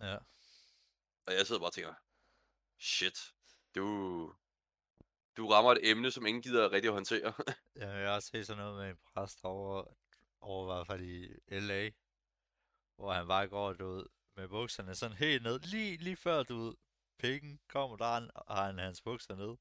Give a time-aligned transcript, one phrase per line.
[0.00, 0.16] Ja.
[1.26, 1.94] Og jeg sidder bare og tænker,
[2.78, 3.18] shit,
[3.74, 3.86] du,
[5.36, 7.32] du rammer et emne, som ingen gider rigtig at håndtere.
[7.76, 9.94] Ja, jeg har også set sådan noget med en præst over,
[10.40, 11.26] over i hvert fald i
[11.60, 11.90] L.A.,
[12.96, 14.06] hvor han bare går, du ved,
[14.36, 16.74] med bukserne sådan helt ned, lige, lige før, du ved,
[17.18, 19.56] pikken kommer, der han, har han hans bukser ned,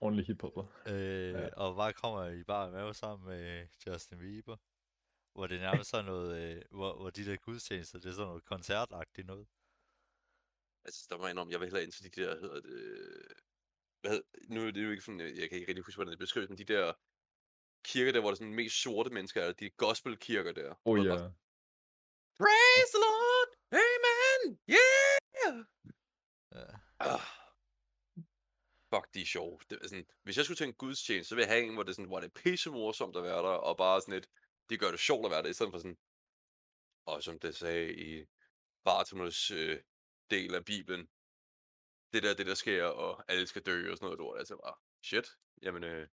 [0.00, 0.64] Ordentlig hiphopper.
[0.86, 1.48] øh, Ja.
[1.54, 4.56] og bare kommer i bare mave sammen med Justin Bieber,
[5.38, 8.26] hvor det er nærmest sådan noget, øh, hvor, hvor de der gudstjenester, det er sådan
[8.26, 9.46] noget koncertagtigt noget.
[10.84, 12.78] altså, der må jeg indrømme, jeg vil hellere ind til de der, hedder det,
[14.00, 16.48] hvad nu er det jo ikke sådan, jeg kan ikke rigtig huske, hvordan det beskrives,
[16.48, 16.92] men de der
[17.84, 20.74] kirker der, hvor der er sådan mest sorte mennesker er, de gospelkirker der.
[20.84, 21.08] Oh ja.
[21.08, 21.36] bare sådan,
[22.40, 23.50] Praise the Lord!
[23.86, 24.42] Amen!
[24.76, 25.18] Yeah!
[25.40, 25.50] Ja.
[26.98, 27.26] Ah.
[28.94, 29.58] Fuck, de er sjove.
[29.70, 31.82] Det er sådan, hvis jeg skulle til en gudstjeneste, så ville jeg have en, hvor
[31.82, 34.28] det, er sådan, hvor det er pisse morsomt at være der, og bare sådan lidt,
[34.70, 35.98] de gør det sjovt at være der, i stedet for sådan,
[37.06, 38.26] og som det sagde i
[38.84, 39.82] Bartimus øh,
[40.30, 41.08] del af Bibelen,
[42.12, 44.38] det der, det der sker, og alle skal dø og sådan noget lort.
[44.38, 45.28] Altså bare, shit,
[45.62, 46.08] jamen, øh,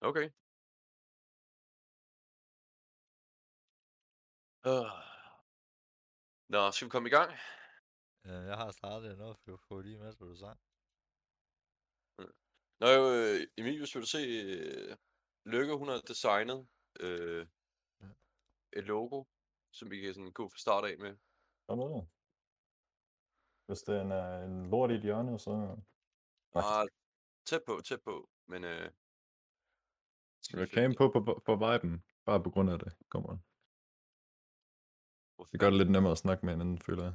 [0.00, 0.30] okay.
[4.66, 4.90] Uh.
[6.48, 7.30] Nå, skal vi komme i gang?
[8.24, 10.60] Ja, jeg har startet for jeg får lige med, hvad du sang.
[12.80, 14.96] Nå, øh, Emil, hvis du vil se, øh,
[15.44, 16.68] Lykke, hun har designet
[17.00, 17.46] øh.
[18.76, 19.24] Et logo,
[19.72, 21.16] som vi kan sådan gå fra start af med.
[21.68, 22.06] Kom med.
[23.66, 25.50] Hvis det er en, øh, en lort i et hjørne, så...
[26.54, 26.86] Ah,
[27.46, 28.90] tæt på, tæt på, men øh,
[30.44, 32.04] Skal vi cam på, på, på viben?
[32.24, 33.40] Bare på grund af det, kommer det.
[35.34, 37.14] hvorfor, Det gør det lidt nemmere at snakke med hinanden, føler jeg.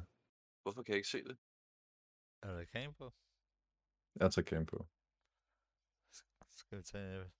[0.62, 1.36] hvorfor kan jeg ikke se det?
[2.42, 3.06] Er der cam på?
[4.20, 4.78] Jeg tager cam på.
[6.60, 7.32] Skal vi tage...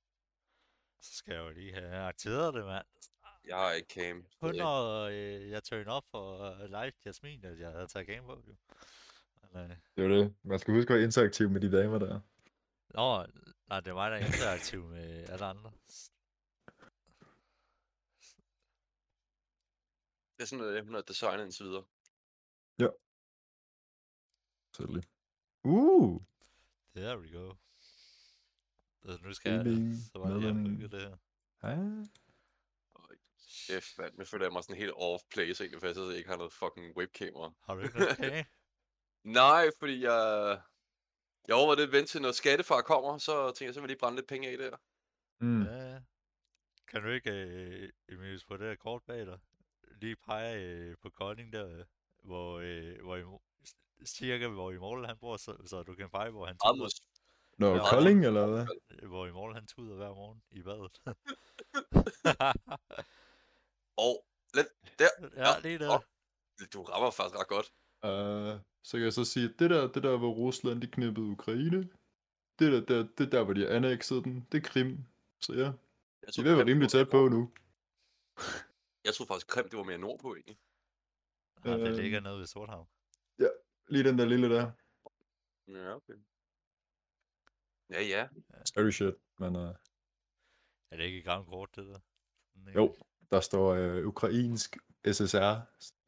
[1.01, 2.87] Så skal jeg jo lige have aktiveret det, mand.
[3.45, 4.27] Jeg har ikke cam.
[4.41, 8.27] Kun når øh, jeg turn op for uh, live Jasmin, at jeg havde taget game
[8.27, 8.55] på, jo.
[9.53, 10.35] Men, øh, Det er det.
[10.43, 12.21] Man skal huske at være interaktiv med de damer der.
[12.95, 13.27] nå,
[13.69, 15.73] nej, det er mig, der er interaktiv med alle andre.
[20.37, 21.85] Det er sådan, at hun har designet indtil videre.
[24.75, 25.09] Selvfølgelig.
[25.65, 26.21] Uh!
[26.97, 27.55] There we go.
[29.03, 30.77] Så nu skal jeg, så var det, jeg medlem.
[30.77, 31.17] bygget det her.
[31.63, 32.05] Ja.
[33.69, 34.15] Kæft, mand.
[34.19, 36.97] Nu føler jeg mig sådan helt off-place, egentlig, for jeg sidder ikke har noget fucking
[36.97, 37.53] webkamera.
[37.67, 38.45] Har du ikke cam?
[39.41, 40.61] Nej, fordi jeg...
[41.49, 43.99] Jeg overvejede lidt at vente til, når skattefar kommer, så tænker jeg, så vil lige
[43.99, 44.77] brænde lidt penge af der.
[45.41, 45.63] Mm.
[45.63, 45.99] Ja.
[46.89, 49.39] Kan du ikke, øh, Emilius, på det her kort bag dig,
[50.01, 51.85] lige pege øh, på Kolding der,
[52.23, 53.23] hvor, øh, hvor i,
[54.07, 56.91] cirka hvor i mål han bor, så, så du kan pege, hvor han tuder, mod-
[57.59, 57.89] Nå, Ja.
[57.91, 58.67] Kolding, eller hvad?
[59.09, 61.01] hvor i mål han tuder hver morgen i badet.
[63.97, 64.69] Og lidt
[64.99, 65.13] der.
[65.37, 65.91] ja, lige der.
[65.95, 66.01] Åh.
[66.73, 67.69] Du rammer faktisk ret godt.
[68.09, 71.27] Uh, så kan jeg så sige, at det der, det der, hvor Rusland de knippede
[71.27, 71.81] Ukraine,
[72.59, 74.99] det der, der, det der, hvor de annexede den, det er Krim.
[75.41, 75.73] Så ja, Jeg
[76.37, 77.53] de er at være Krim rimelig tæt på nu.
[79.05, 80.59] Jeg troede faktisk, Krim det var mere nordpå, egentlig.
[81.65, 82.89] Ja, det øhm, ligger nede ved Sorthavn.
[83.89, 84.73] Lige den der lille der.
[85.69, 86.15] Ja, okay.
[87.91, 88.29] Ja, ja.
[88.65, 89.15] Scary shit.
[89.39, 89.75] Men uh,
[90.91, 92.01] Er det ikke et gammelt kort, det der?
[92.53, 92.95] Sådan jo?
[93.31, 94.77] Der står uh, ukrainsk
[95.13, 95.55] SSR.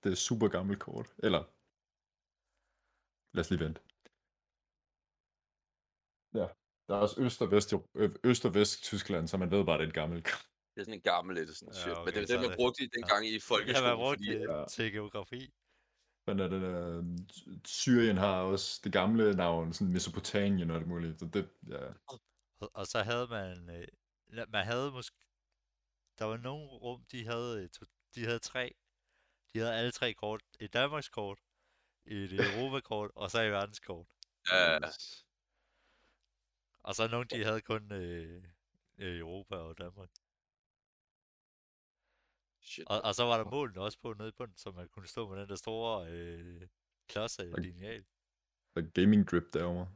[0.04, 1.08] Det er super gammelt kort.
[1.18, 1.42] Eller,
[3.36, 3.80] lad os lige vente.
[6.34, 6.46] Ja,
[6.88, 9.78] der er også Øst og Vest, øh, Øst og Vest Tyskland, så man ved bare,
[9.78, 10.46] det er et gammelt kort.
[10.74, 11.96] Det er sådan en gammel lidt sådan Ja, shit.
[12.04, 13.88] Men det er det, er man det- brugte i dengang i Ja, folkeskolen.
[13.88, 14.64] man brugte fordi, det ja.
[14.70, 15.52] til geografi.
[16.26, 17.02] Men er den der,
[17.64, 21.18] Syrien har også det gamle navn, sådan Mesopotamien og det muligt.
[21.20, 21.86] Så det, ja.
[22.08, 23.88] Og, og så havde man, øh,
[24.48, 25.16] man havde måske,
[26.18, 27.68] der var nogle rum, de havde, øh,
[28.14, 28.74] de havde tre,
[29.52, 31.38] de havde alle tre kort, et Danmarks kort,
[32.06, 34.06] et Europa-kort, og så et verdenskort.
[34.52, 34.78] ja,
[36.80, 38.44] Og så nogle, de havde kun øh,
[38.98, 40.10] øh, Europa og Danmark.
[42.60, 42.86] shit.
[42.88, 45.28] Og, og så var der målene også på nede i bunden, så man kunne stå
[45.28, 46.68] med den der store øh,
[47.08, 48.04] klods af lineal.
[48.74, 49.94] Der er gaming drip derovre.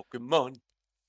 [0.00, 0.65] Pokémon.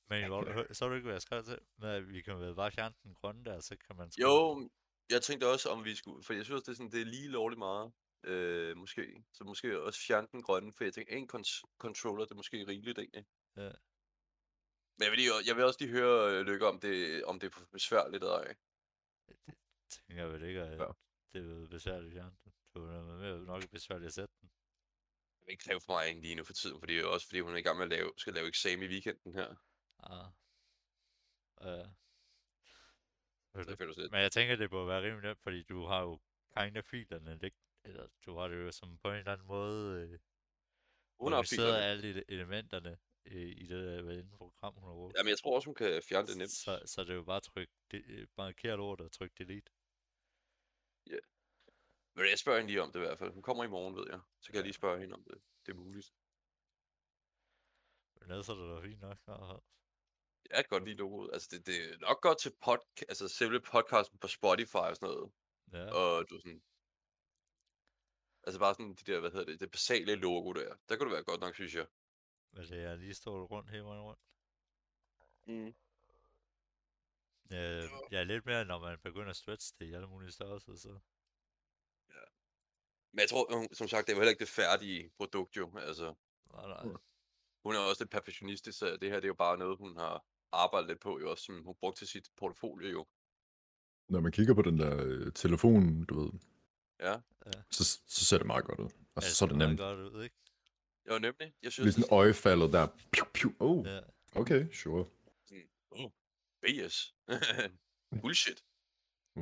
[0.09, 1.59] Men hvor, hør- så du ikke, hvad jeg skrev til?
[1.77, 4.11] Med, at vi kan vel bare fjerne den grønne der, så kan man...
[4.21, 4.69] Jo,
[5.09, 6.23] jeg tænkte også, om vi skulle...
[6.23, 7.93] For jeg synes, det er, sådan, det er lige lovligt meget.
[8.23, 9.23] Øh, måske.
[9.33, 12.67] Så måske også fjerne den grønne, for jeg tænker, en cons- controller, det er måske
[12.67, 13.25] rigeligt egentlig.
[13.57, 13.71] Ja.
[14.97, 17.55] Men jeg vil, lige, jeg vil også lige høre, øh, Lykke, om det, om det
[17.55, 18.55] er besværligt eller ej.
[19.89, 20.87] tænker jeg vel ikke, at Ja.
[21.33, 22.53] det er besværligt at fjerne den.
[22.73, 24.49] Det mere nok besværligt at sætte den.
[24.49, 27.39] Det vil ikke kræve for mig lige nu for tiden, fordi det er også fordi,
[27.39, 29.55] hun er i gang med at lave, skal lave eksamen i weekenden her.
[29.99, 30.31] Ah.
[31.61, 31.85] Ja.
[33.55, 34.11] Føler sådan lidt.
[34.11, 36.19] Men jeg tænker, det burde være rimelig nemt, fordi du har jo
[36.57, 40.01] kind of filerne lig- eller du har det jo som på en eller anden måde,
[40.01, 40.19] øh,
[41.19, 45.17] organiseret alle ele- elementerne øh, i det der enten program, hun har brugt.
[45.17, 46.51] Jamen, jeg tror også, hun kan fjerne det nemt.
[46.51, 49.71] Så, så det er jo bare at trykke, det, øh, markere ord og trykke delete.
[52.15, 53.31] Men jeg spørger hende lige om det i hvert fald.
[53.33, 54.19] Hun kommer i morgen, ved jeg.
[54.39, 55.41] Så kan jeg lige spørge hende om det.
[55.65, 56.13] Det er muligt.
[58.19, 59.17] Men ellers er det da fint nok.
[59.27, 59.57] Ja.
[60.49, 61.29] Jeg kan godt lide logoet.
[61.33, 62.77] Altså, det, det er nok godt til pod,
[63.09, 65.31] altså, selve podcasten på Spotify og sådan noget.
[65.73, 65.85] ja.
[65.93, 66.63] Og du er sådan...
[68.43, 70.75] Altså bare sådan de der, hvad hedder det, det basale logo der.
[70.89, 71.87] Der kunne det være godt nok, synes jeg.
[72.55, 74.19] Det er lige stået rundt hele vejen rundt.
[75.45, 75.75] Mm.
[77.51, 80.99] Øh, ja, lidt mere, når man begynder at stretch det i alle mulige størrelser, så...
[83.11, 85.77] Men jeg tror, som sagt, det er jo heller ikke det færdige produkt jo.
[85.77, 86.15] Altså,
[86.53, 86.83] Nej, nej.
[86.83, 86.97] Mm.
[87.67, 90.25] Hun er også lidt perfektionistisk, så det her det er jo bare noget, hun har
[90.51, 93.07] arbejdet lidt på, jo også, som hun brugte til sit portfolio jo.
[94.09, 96.31] Når man kigger på den der øh, telefon, du ved,
[96.99, 97.21] Ja,
[97.71, 98.89] så, så ser det meget godt ud.
[99.15, 99.79] Altså, så er det nemt.
[99.79, 100.35] godt ud, ikke?
[101.09, 101.53] jo nemlig.
[101.63, 102.87] Jeg synes, Lige sådan øjefaldet der.
[103.11, 103.51] Piu, piu.
[103.59, 103.99] Oh, Ja.
[104.35, 105.05] okay, sure.
[105.91, 106.11] oh,
[106.61, 107.15] BS.
[108.21, 108.63] Bullshit.
[109.35, 109.41] Mm.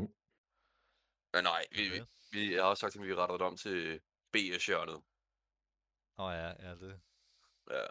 [1.34, 2.06] Men nej, vi, vi, Okay.
[2.32, 4.02] vi jeg har også sagt, at vi retter det om til
[4.34, 5.02] BS-hjørnet.
[6.18, 7.02] Åh ja, ja, det...
[7.72, 7.86] Ja.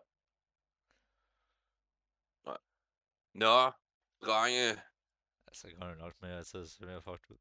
[2.45, 2.59] Nej.
[3.35, 3.73] Nå,
[4.27, 4.83] drenge.
[5.47, 7.39] Altså, det nok med at tage sig mere fucked ud.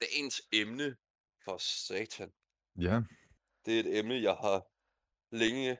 [0.00, 0.96] Dagens emne
[1.44, 2.32] for satan.
[2.78, 3.02] Ja,
[3.64, 4.66] Det er et emne, jeg har
[5.36, 5.78] længe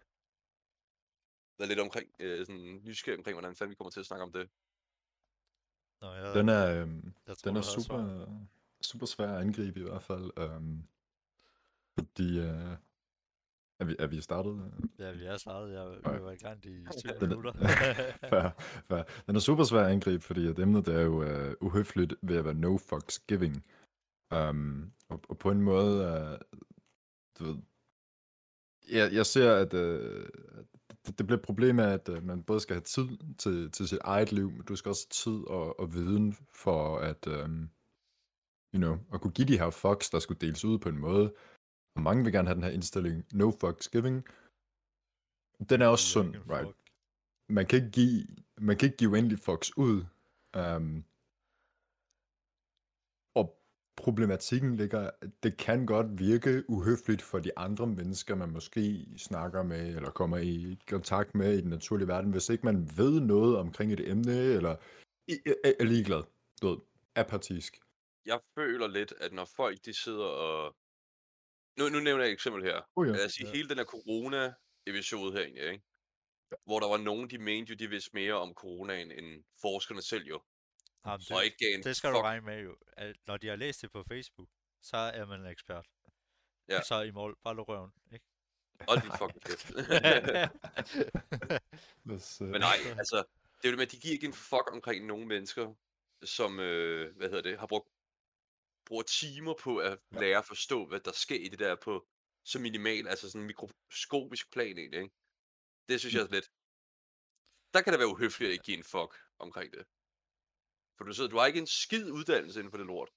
[1.59, 4.33] været lidt omkring, øh, sådan nysgerrig omkring, hvordan fanden vi kommer til at snakke om
[4.33, 4.51] det.
[6.01, 8.27] Nå, jeg, den er, øhm, jeg tror, den er super,
[8.81, 10.31] super svær at angribe i hvert fald.
[10.39, 10.89] Øhm,
[11.99, 12.77] fordi, øh,
[13.81, 14.73] er, vi, er vi startet?
[14.99, 15.73] Ja, vi er startet.
[15.73, 16.13] Jeg, Okay.
[16.13, 17.53] jeg var i gang i 20 Den, minutter.
[18.33, 18.51] fair,
[18.89, 19.03] fair.
[19.27, 22.37] den er super svær at angribe, fordi at emnet det er jo uh, uhøfligt ved
[22.37, 23.65] at være no fucks giving.
[24.35, 26.39] Um, og, og på en måde, uh,
[27.39, 27.57] du ved,
[28.91, 30.27] jeg, jeg ser, at uh,
[31.07, 33.09] det, det bliver et problem af, at uh, man både skal have tid
[33.39, 36.99] til, til sit eget liv, men du skal også have tid og, og viden for
[36.99, 37.71] at, um,
[38.75, 41.35] you know, at kunne give de her fucks, der skulle deles ud på en måde.
[41.99, 44.25] Mange vil gerne have den her indstilling, no fucks giving.
[45.71, 46.75] Den er også sund, right?
[47.49, 48.27] man kan ikke give,
[48.59, 50.05] man kan ikke give uendelig fucks ud.
[50.59, 51.05] Um,
[53.35, 53.59] og
[53.97, 59.63] problematikken ligger, at det kan godt virke uhøfligt for de andre mennesker, man måske snakker
[59.63, 63.57] med, eller kommer i kontakt med i den naturlige verden, hvis ikke man ved noget
[63.57, 64.77] omkring et emne, eller
[65.29, 66.23] er, er ligeglad,
[66.63, 66.79] du ved,
[67.15, 67.81] apatisk.
[68.27, 70.77] Jeg føler lidt, at når folk de sidder og...
[71.79, 72.81] Nu, nu nævner jeg et eksempel her.
[72.97, 73.13] Oh ja.
[73.13, 73.53] Lad os sige, Ja.
[73.55, 75.85] hele den her corona-episode her egentlig, ikke?
[76.65, 80.25] Hvor der var nogen, de mente jo, de vidste mere om coronaen, end forskerne selv
[80.27, 80.43] jo.
[81.07, 82.25] Jamen, Og det, ikke gav en det skal du fuck.
[82.25, 82.77] regne med jo.
[82.93, 84.49] At når de har læst det på Facebook,
[84.83, 85.87] så er man en ekspert.
[86.69, 86.83] Ja.
[86.83, 88.25] Så i mål, bare luk røven, ikke?
[88.89, 89.75] Hold din fucking kæft.
[92.41, 95.07] Men nej, altså, det er jo det med, at de giver ikke en fuck omkring
[95.07, 95.75] nogle mennesker,
[96.25, 97.89] som, øh, hvad hedder det, har brugt
[98.89, 102.09] bruger timer på at lære at forstå, hvad der sker i det der på
[102.45, 105.15] så minimal, altså sådan en mikroskopisk plan egentlig, ikke?
[105.89, 106.49] Det synes jeg er lidt...
[107.75, 109.85] Der kan det være uhøfligt at ikke give en fuck omkring det.
[110.97, 113.11] For du sidder, du har ikke en skid uddannelse inden for det lort.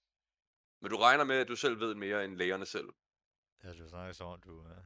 [0.81, 2.89] Men du regner med, at du selv ved mere end lægerne selv.
[3.63, 4.81] ja, du snakker som om, du er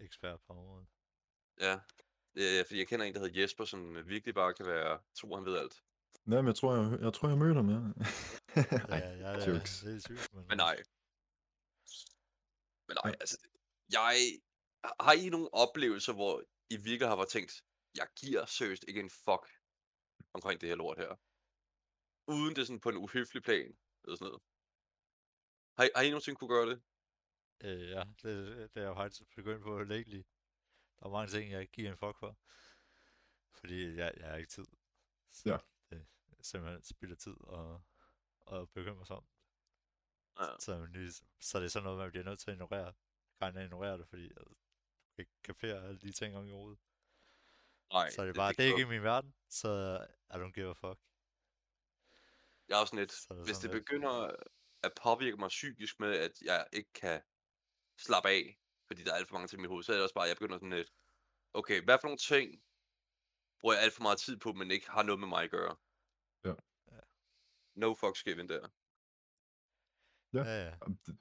[0.00, 0.88] ekspert på området.
[1.60, 1.74] Ja.
[2.40, 5.44] Øh, fordi jeg kender en, der hedder Jesper, som virkelig bare kan være, tror han
[5.44, 5.82] ved alt.
[6.24, 7.80] Nej, men jeg tror, jeg, jeg, tror, jeg mødte ham, ja.
[8.88, 9.80] Ja, ja, ja, jokes.
[9.80, 10.46] det er sygt, men...
[10.48, 10.76] Men nej.
[12.88, 13.16] Men nej, Ja.
[13.20, 13.38] altså,
[13.92, 14.14] jeg...
[15.06, 17.52] Har I nogle oplevelser, hvor I virkelig har tænkt,
[17.96, 19.44] jeg giver seriøst ikke en fuck
[20.32, 21.12] omkring det her lort her?
[22.36, 23.70] Uden det sådan på en uhøflig plan,
[24.04, 24.42] eller sådan noget.
[25.76, 26.82] Har I, har I nogensinde kunne gøre det?
[27.64, 28.32] Øh, ja, det,
[28.74, 30.22] det er jeg faktisk begyndt på lately.
[30.98, 32.38] Der er mange ting, jeg ikke giver en fuck for.
[33.58, 34.66] Fordi jeg, jeg har ikke tid.
[35.32, 35.58] Så Ja.
[36.44, 37.82] Det simpelthen spilder tid og,
[38.46, 39.26] og bekymre sig om.
[40.40, 40.58] Ja.
[40.58, 42.92] Så, man lige, så det er sådan noget, man bliver nødt til at ignorere.
[43.40, 44.44] Kan ignorere det, fordi jeg
[45.14, 46.78] kan ikke kapere alle de ting om i hovedet.
[47.92, 49.68] Nej, Så er det bare, det, det er ikke i min verden, så
[50.30, 51.00] I don't give a fuck.
[52.68, 54.30] Jeg er også sådan lidt, Så er det hvis det sådan lidt- begynder
[54.82, 57.22] at påvirke mig psykisk med, at jeg ikke kan
[57.98, 60.02] slappe af, fordi der er alt for mange ting i mit hoved, så er det
[60.02, 60.92] også bare, at jeg begynder sådan lidt,
[61.54, 62.62] okay, hvad for nogle ting
[63.60, 65.76] bruger jeg alt for meget tid på, men ikke har noget med mig at gøre?
[67.74, 68.68] No fucks given der.
[70.32, 70.42] Ja.
[70.44, 70.70] Ja, ja.
[71.06, 71.16] Det,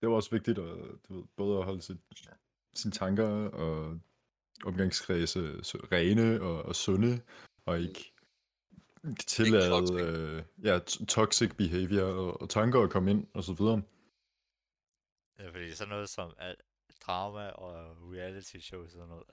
[0.00, 0.64] det var også vigtigt at,
[1.08, 1.96] du ved, både at holde sit,
[2.74, 4.00] sine tanker og
[4.64, 7.22] omgangskredse så rene og, og sunde,
[7.64, 8.12] og ikke
[9.26, 9.96] tillade toxic.
[10.00, 13.82] øh, ja, toxic behavior og, og tanker at komme ind og så videre.
[15.38, 16.56] Ja, fordi sådan noget som al-
[17.06, 19.24] drama og reality show og sådan noget,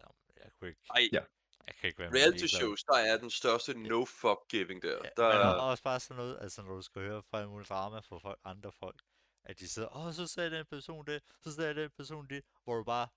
[0.43, 1.23] jeg kunne ikke, Ej, Ja.
[1.67, 5.00] Jeg kan ikke være reality shows, der er den største no fuck giving der.
[5.03, 7.50] Ja, der men er, også bare sådan noget, altså når du skal høre fra en
[7.50, 9.01] mulig drama fra folk, andre folk,
[9.43, 12.75] at de sidder, åh, så sagde den person det, så sagde den person det, hvor
[12.75, 13.08] du bare,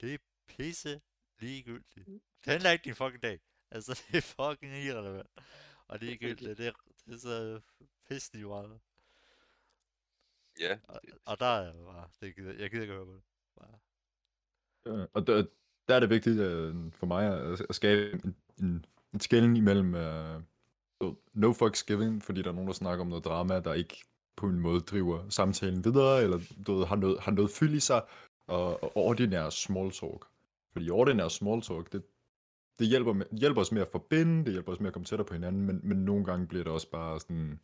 [0.00, 1.00] det er pisse
[1.38, 2.06] ligegyldigt.
[2.44, 3.40] Det handler ikke din fucking dag.
[3.70, 5.30] Altså, det er fucking irrelevant.
[5.88, 6.72] Og det er ligegyldigt, det er,
[7.06, 7.60] det er så
[8.08, 8.80] pisse lige meget.
[10.60, 13.22] ja, Og, og der er jeg bare, det gider, jeg gider ikke høre på det.
[13.56, 13.78] Bare.
[14.86, 15.46] Ja, og der,
[15.88, 19.94] der er det vigtigt øh, for mig at, at skabe en, en, en skælden imellem
[19.94, 20.42] uh,
[21.34, 24.04] no fucks giving, fordi der er nogen, der snakker om noget drama, der ikke
[24.36, 27.80] på en måde driver samtalen videre, eller du ved, har, noget, har noget fyld i
[27.80, 28.02] sig,
[28.46, 30.26] og, og ordinær small talk.
[30.72, 32.02] Fordi ordinær small talk, det,
[32.78, 35.26] det hjælper, med, hjælper os med at forbinde, det hjælper os med at komme tættere
[35.26, 37.60] på hinanden, men, men nogle gange bliver det også bare sådan,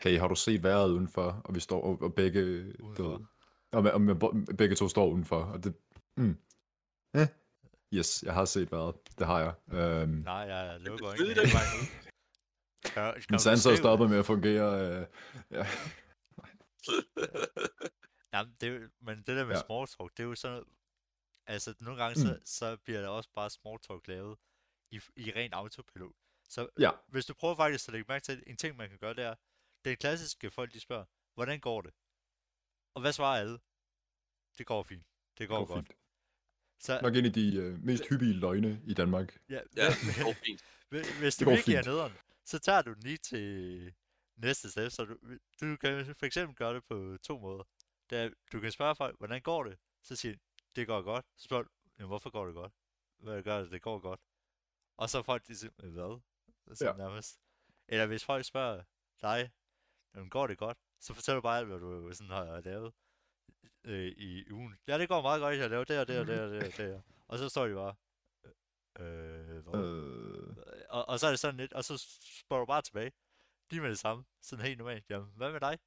[0.00, 1.40] hey, har du set vejret udenfor?
[1.44, 3.18] Og vi står, og, og begge, du ved,
[3.72, 5.74] og, med, og med, begge to står udenfor, og det,
[6.16, 6.36] mm,
[7.14, 7.28] eh,
[7.94, 9.54] yes, jeg har set vejret, det har jeg.
[9.78, 11.86] Øhm, Nej, jeg lukker ikke vejen ud.
[12.84, 14.80] Kan, kan min du sanser er stoppet med at fungere.
[14.80, 15.06] Øh,
[15.50, 15.66] ja.
[18.32, 19.58] Jamen, det er, men det der med Ja.
[19.58, 19.66] ja.
[19.66, 20.68] small talk, det er jo sådan noget,
[21.46, 22.26] altså nogle gange, Mm.
[22.26, 24.38] så, så bliver der også bare small talk lavet
[24.90, 26.14] i, i ren autopilot.
[26.48, 29.14] Så ja, hvis du prøver faktisk at lægge mærke til, en ting man kan gøre,
[29.14, 29.34] det er,
[29.84, 31.92] den klassiske folk, de spørger, hvordan går det?
[32.94, 33.58] Og hvad svarer alle?
[34.58, 35.06] Det går fint.
[35.30, 35.86] Det det går, går godt.
[35.88, 35.97] fint.
[36.78, 39.38] Så, Nok en af de øh, mest hyppige løgne i Danmark.
[39.50, 39.90] ja, ja,
[40.46, 40.64] fint.
[40.90, 42.12] Hvis- Det det virkelig er nederen,
[42.44, 43.94] så tager du den lige til
[44.36, 44.90] næste step.
[44.90, 45.16] Så du,
[45.60, 47.64] du kan for eksempel gøre det på to måder.
[48.10, 49.78] Det er, du kan spørge folk, hvordan går det?
[50.02, 50.38] Så siger de,
[50.76, 51.26] det går godt.
[51.36, 51.68] Så spørger du,
[51.98, 52.72] "Jamen, hvorfor går det godt?
[53.18, 54.20] Hvad gør det, det går godt?
[54.96, 56.20] Og så folk, de siger, "Øh, hvad?
[56.76, 56.90] Så Ja.
[56.90, 56.96] ja.
[56.96, 57.40] nærmest.
[57.88, 58.82] Eller hvis folk spørger
[59.22, 59.50] dig,
[60.14, 60.78] jamen, går det godt?
[61.00, 62.92] Så fortæller du bare alt, hvad du sådan har lavet
[63.88, 64.74] øh, i ugen.
[64.88, 66.62] Ja, det går meget godt, jeg har lavet det og det og det og det
[66.62, 67.02] og det.
[67.28, 67.94] Og så står de bare,
[68.98, 69.80] øh, hvad?
[69.80, 70.56] Øh,
[70.88, 72.04] og, og så er det sådan lidt, og så
[72.38, 73.12] spørger du bare tilbage,
[73.70, 75.78] lige med det samme, sådan helt normalt, jamen, hvad med dig?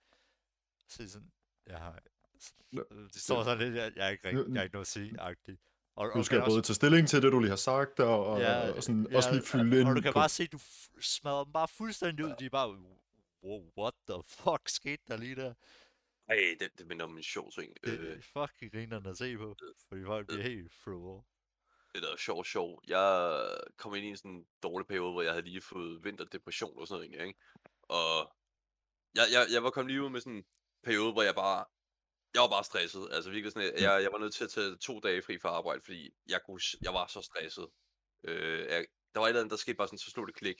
[0.88, 1.32] Så er det sådan,
[1.68, 2.00] jeg har,
[2.72, 5.20] Nå, de står sådan lidt, jeg, jeg, er ikke jeg har ikke noget at sige,
[5.20, 5.62] agtigt.
[5.96, 8.26] Og, du og skal kan både tage stilling til det, du lige har sagt, og,
[8.26, 10.20] og, Ja, og sådan, ja, også lige fylde ind Og du kan på...
[10.20, 10.60] bare se, du
[11.02, 12.70] smadrer dem bare fuldstændig ud, de er bare,
[13.44, 15.54] wow, what the fuck skete der lige der?
[16.32, 17.78] Ej, det, det minder om en sjov ting.
[17.84, 19.56] Det Øh, er fucking grinerne at se på,
[19.90, 21.26] fordi folk bliver helt off.
[21.94, 22.82] det der er sjov, sjov.
[22.88, 23.08] Jeg
[23.78, 27.12] kom ind i en sådan dårlig periode, hvor jeg havde lige fået vinterdepression og sådan
[27.12, 27.40] noget, ikke?
[27.82, 28.36] Og
[29.16, 30.46] jeg, jeg, jeg var kommet lige ud med sådan en
[30.84, 31.66] periode, hvor jeg bare,
[32.34, 33.08] jeg var bare stresset.
[33.12, 35.50] Altså virkelig sådan, at jeg, jeg var nødt til at tage to dage fri fra
[35.50, 37.68] arbejde, fordi jeg, kunne, jeg var så stresset.
[38.24, 40.60] Øh, jeg, der var et eller andet, der skete bare sådan, så slog det klik.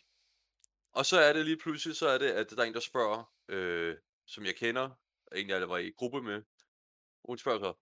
[0.94, 3.34] Og så er det lige pludselig, så er det, at der er en, der spørger,
[3.50, 3.98] øh,
[4.28, 5.01] som jeg kender,
[5.36, 6.44] en jeg var i gruppe med.
[7.30, 7.74] Hun spørger så,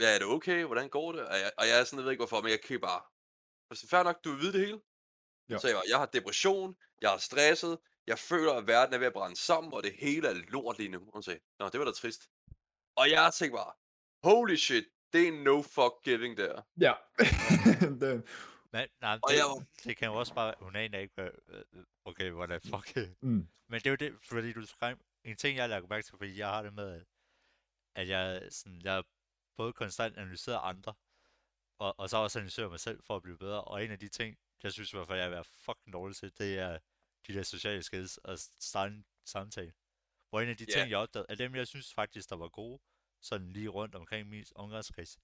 [0.00, 0.64] ja, er det okay?
[0.64, 1.26] Hvordan går det?
[1.28, 3.02] Og jeg, og jeg er sådan, jeg ved ikke hvorfor, men jeg kan bare,
[3.70, 4.80] altså, fair nok, du vil vide det hele.
[5.50, 5.58] Ja.
[5.58, 9.06] Så jeg, var, jeg har depression, jeg er stresset, jeg føler, at verden er ved
[9.06, 10.98] at brænde sammen, og det hele er lort lige nu.
[11.00, 12.22] Og hun sagde, nå, det var da trist.
[12.96, 13.72] Og jeg tænkte bare,
[14.22, 16.62] holy shit, det er en no fuck giving der.
[16.80, 16.94] Ja.
[18.00, 18.28] det,
[18.72, 21.30] Men, nej, Og det, jeg var- det kan jo også bare, hun aner ikke, hvad,
[22.04, 25.62] okay, hvordan fuck, mm, Men det er jo det, fordi du skrev, en ting jeg
[25.62, 27.06] har lagt mærke til, fordi jeg har det med, at,
[27.94, 29.04] at jeg, sådan, jeg
[29.56, 30.94] både konstant analyserer andre,
[31.78, 34.08] og, og så også analyserer mig selv for at blive bedre, og en af de
[34.08, 36.78] ting, jeg synes i hvert fald, jeg er fucking dårlig til, det er
[37.26, 39.72] de der sociale skills og starte samtale.
[40.28, 40.72] Hvor en af de Ja.
[40.72, 42.80] ting, jeg opdagede, af dem, jeg synes faktisk, der var gode,
[43.20, 45.18] sådan lige rundt omkring min omgangskreds,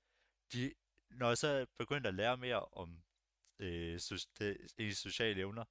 [0.53, 0.75] de,
[1.11, 3.03] når jeg så begyndte at lære mere om
[3.59, 5.65] øh, so, det, ens sociale evner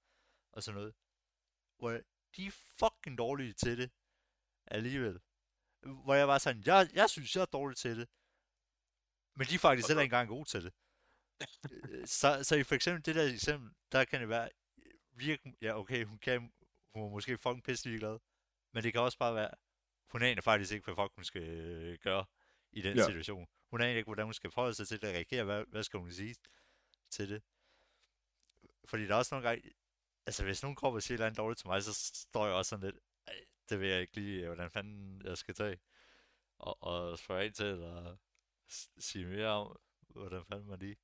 [0.52, 0.94] og sådan noget,
[1.78, 2.00] hvor
[2.36, 3.92] de er fucking dårlige til det
[4.72, 5.20] alligevel.
[6.04, 8.08] Hvor jeg var sådan, jeg, jeg synes, jeg er dårlig til det.
[9.36, 10.74] Men de er faktisk heller ikke engang gode til det.
[11.72, 14.50] Øh, så, så i for eksempel det der eksempel, der kan det være,
[15.12, 16.54] virke, ja okay, hun kan,
[16.94, 18.20] hun er måske fucking pisse ligeglad,
[18.74, 19.52] men det kan også bare være,
[20.12, 22.26] hun aner faktisk ikke, hvad fuck hun skal øh, gøre
[22.72, 23.06] i den Ja.
[23.06, 23.48] situation.
[23.70, 26.12] Hun aner ikke, hvordan hun skal forholde sig til det, reagere, hvad, hvad skal hun
[26.12, 26.36] sige
[27.10, 27.44] til det.
[28.86, 29.72] Fordi der er også nogle gange,
[30.26, 32.56] altså hvis nogen kommer og siger et eller andet dårligt til mig, så står jeg
[32.56, 33.11] også sådan lidt, "Ej,
[33.72, 35.80] det ved jeg ikke lige, hvordan fanden jeg skal tage.
[36.60, 38.16] Og, og spørge ind til, eller
[39.00, 39.78] sige mere om,
[40.10, 40.96] hvordan fanden man lige.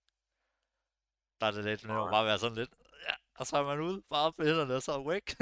[1.40, 2.76] Der er det lidt at bare være sådan lidt,
[3.10, 5.36] ja, og så er man ude, bare med hænderne, og så er væk.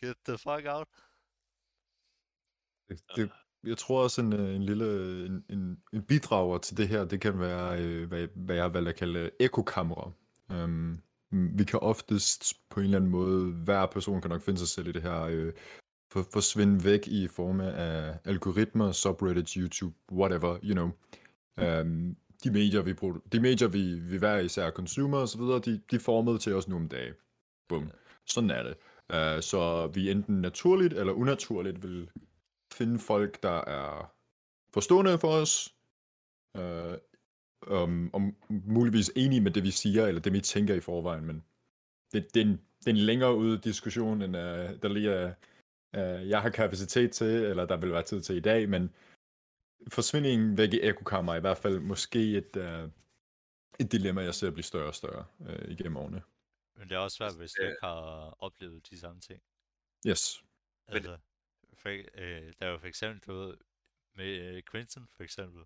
[0.00, 0.88] Get the fuck out.
[2.88, 3.30] det, det,
[3.64, 7.20] jeg tror også, en, øh, en lille en, en, en bidrager til det her, det
[7.20, 10.10] kan være, øh, hvad, hvad jeg har valgt at kalde ekokamera.
[10.50, 14.68] Um, vi kan oftest på en eller anden måde, hver person kan nok finde sig
[14.68, 15.52] selv i det her, øh,
[16.16, 20.90] for, forsvinde væk i form af algoritmer, subreddits, YouTube, whatever, you know.
[21.80, 25.58] Um, de medier, vi, bruger, de medier, vi, vi hver især consumer og så videre,
[25.58, 27.14] de, de formede til os nu om dagen.
[27.68, 27.90] Bum.
[28.26, 28.74] Sådan er det.
[29.14, 32.10] Uh, så vi enten naturligt eller unaturligt vil
[32.72, 34.12] finde folk, der er
[34.74, 35.74] forstående for os,
[36.58, 41.24] uh, um, om muligvis enige med det, vi siger, eller det, vi tænker i forvejen,
[41.24, 41.42] men
[42.12, 44.42] det, det, er, en, det er en længere ude diskussion, end uh,
[44.82, 45.32] der lige er,
[45.96, 48.94] uh, jeg har kapacitet til, eller der vil være tid til i dag, men
[49.88, 52.90] forsvindingen væk i ekokammer er i hvert fald måske et, uh,
[53.80, 56.22] et dilemma, jeg ser blive større og større uh, igennem årene.
[56.76, 57.68] Men det er også svært, hvis du Øh.
[57.68, 59.42] ikke har oplevet de samme ting.
[60.06, 60.44] Yes.
[60.88, 61.18] Altså,
[61.74, 63.56] for, øh, der er jo for eksempel, du ved,
[64.14, 65.64] med øh, Quinton for eksempel,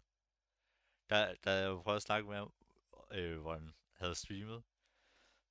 [1.11, 2.53] der, der er jo prøvet at snakke med ham,
[3.13, 4.63] øh, hvor han havde streamet,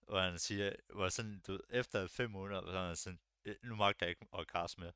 [0.08, 3.29] hvor han siger, hvor sådan, du efter fem måneder, så er han sådan, "Øh,
[3.64, 4.92] nu magter jeg ikke at cast mere.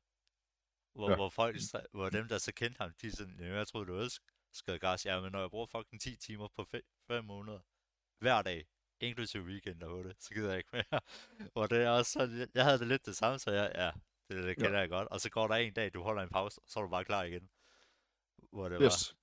[0.94, 1.10] Hvor, Ja.
[1.10, 1.16] ja.
[1.16, 1.56] hvor folk,
[1.92, 5.06] hvor dem, der så kendte ham, de sådan, "Jamen, jeg troede, du elskede cast.
[5.06, 6.64] Ja, men når jeg bruger fucking 10 timer på
[7.06, 7.60] 5 måneder,
[8.18, 8.66] hver dag,
[9.00, 11.00] inklusive weekender på det, så gider jeg ikke mere.
[11.52, 13.90] Hvor det er også sådan, jeg- havde det lidt det samme, så jeg, ja,
[14.36, 15.08] det, det kender jeg godt.
[15.08, 17.04] Og så går der en dag, du holder en pause, og så er du bare
[17.04, 17.50] klar igen.
[18.52, 18.84] Hvor det var.
[18.84, 19.16] Yes.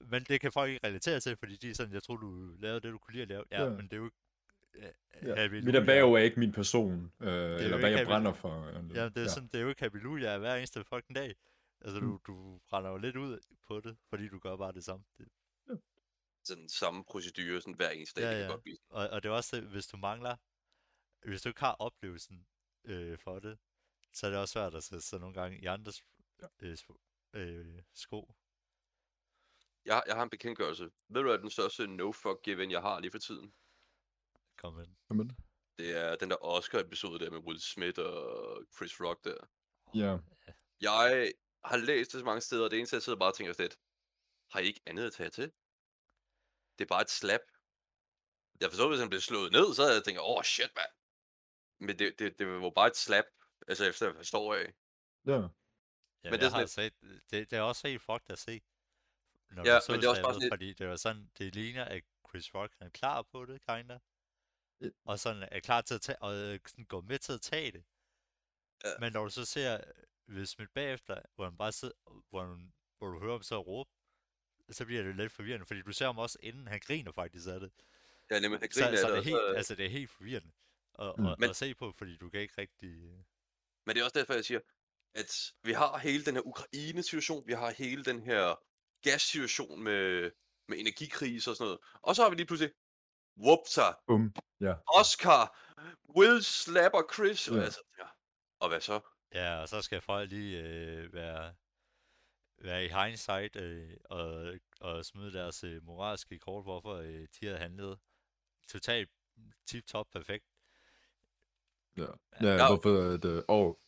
[0.00, 2.80] Men det kan folk ikke relatere til, fordi de er sådan, jeg tror du lavede
[2.80, 3.44] det, du kunne lide at lave.
[3.50, 3.68] Ja, Ja.
[3.70, 4.16] men det er jo ikke...
[4.74, 4.90] Ja,
[5.22, 5.34] Ja.
[5.34, 8.64] Happy Mit erhverv er ikke min person, øh, eller hvad jeg Happy- brænder for.
[8.94, 9.28] Ja, det er, ja.
[9.28, 11.34] sådan, det er jo ikke halleluja hver eneste fucking dag.
[11.80, 12.06] Altså, Mm.
[12.06, 15.04] du, du brænder jo lidt ud på det, fordi du gør bare det samme.
[15.18, 15.28] Det,
[16.44, 18.26] Sådan samme procedure sådan hver eneste dag.
[18.26, 18.50] Ja, det kan ja.
[18.52, 18.78] godt blive.
[18.88, 20.36] og, og det er også det, hvis du mangler,
[21.28, 22.46] hvis du ikke har oplevelsen
[22.84, 23.58] øh, for det,
[24.12, 26.02] så er det også svært at sætte sig nogle gange i andres
[26.60, 28.34] øh, sp- øh, sko.
[29.84, 30.84] Jeg, jeg har en bekendtgørelse.
[31.08, 33.52] Ved du, hvad den største no-fuck given, jeg har lige for tiden?
[34.58, 34.96] Kom ind.
[35.10, 35.28] Jamen,
[35.78, 39.38] Det er den der Oscar-episode der med Will Smith og Chris Rock der.
[39.94, 40.12] Ja.
[40.80, 41.32] Jeg
[41.64, 43.76] har læst det så mange steder, og det eneste, jeg sidder bare og tænker lidt,
[44.52, 45.52] har I ikke andet at tage til?
[46.78, 47.40] Det er bare et slap.
[48.60, 50.92] Jeg forstår, hvis han blev slået ned, så havde jeg tænkt, åh oh, shit, mand.
[51.86, 53.24] Men det, det, det var bare et slap,
[53.68, 54.74] altså efter jeg forstår af.
[55.26, 55.32] Ja.
[55.32, 56.94] Ja, Men det er jeg sådan har set,
[57.30, 58.60] det, det er også helt fucked at se.
[59.50, 61.30] Når Ja, du så men det er også bare sådan lidt- Fordi det var sådan,
[61.38, 63.98] det ligner, at Chris Rock er klar på det, kinda.
[65.04, 67.72] Og sådan er klar til at tage, og øh, sådan går med til at tage
[67.72, 67.84] det.
[68.84, 68.90] Ja.
[69.00, 69.80] Men når du så ser
[70.28, 71.94] Will Smith bagefter, hvor han bare sidder,
[72.30, 73.90] hvor, han, hvor du hører ham så råbe,
[74.70, 77.60] så bliver det lidt forvirrende, fordi du ser ham også inden, han griner faktisk af
[77.60, 77.72] det.
[78.30, 80.10] Ja, nemlig, han Så, griner af så det, er helt, så- altså det er helt
[80.10, 80.52] forvirrende
[80.98, 81.26] at, Mm.
[81.26, 82.88] at, Men- at se på, fordi du kan ikke rigtig...
[82.88, 83.18] øh,
[83.86, 84.60] Men det er også derfor, jeg siger,
[85.14, 88.54] at vi har hele den her Ukraine-situation, vi har hele den her
[89.02, 90.30] gas-situation med,
[90.68, 91.80] med energikrise og sådan noget.
[92.02, 92.74] Og så har vi lige pludselig,
[93.38, 94.34] whoopsa, Bum.
[94.60, 94.74] Ja.
[94.86, 95.56] Oscar,
[96.16, 97.48] Will slapper Chris.
[97.48, 97.62] Og, Ja.
[97.62, 98.04] altså, ja.
[98.60, 99.00] og hvad så?
[99.34, 101.54] Ja, og så skal folk lige øh, være,
[102.62, 107.58] være i hindsight øh, og, og smide deres øh, moralske kort, hvorfor øh, de havde
[107.58, 107.98] handlet
[108.68, 109.10] totalt
[109.66, 110.44] tip-top perfekt.
[111.96, 112.06] Ja.
[112.42, 112.56] Ja.
[112.56, 113.78] Ja, hvorfor det, og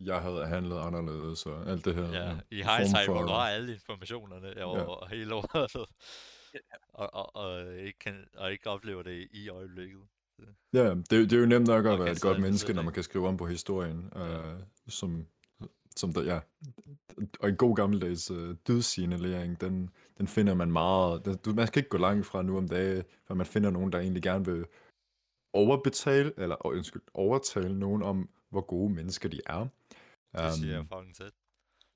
[0.00, 2.08] jeg havde handlet anderledes, og alt det her.
[2.08, 3.12] Ja, i hindsight, for...
[3.12, 5.16] hvor du har alle informationerne over ja.
[5.16, 5.88] hele året.
[6.88, 10.00] Og, og, og, ikke kan, og ikke oplever det i øjeblikket.
[10.72, 12.92] Ja, det, det er jo nemt nok at Og være et godt menneske, når man
[12.92, 14.52] kan skrive om på historien, Ja.
[14.54, 15.26] øh, som,
[15.96, 16.40] som der, ja.
[17.40, 21.80] Og en god gammeldags øh, dydsignalering, den, den finder man meget, den, du, man skal
[21.80, 24.64] ikke gå langt fra nu om dagen, for man finder nogen, der egentlig gerne vil
[25.52, 29.66] overbetale, eller undskyld, overtale nogen om, hvor gode mennesker de er.
[30.36, 31.32] Det siger jeg fucking tæt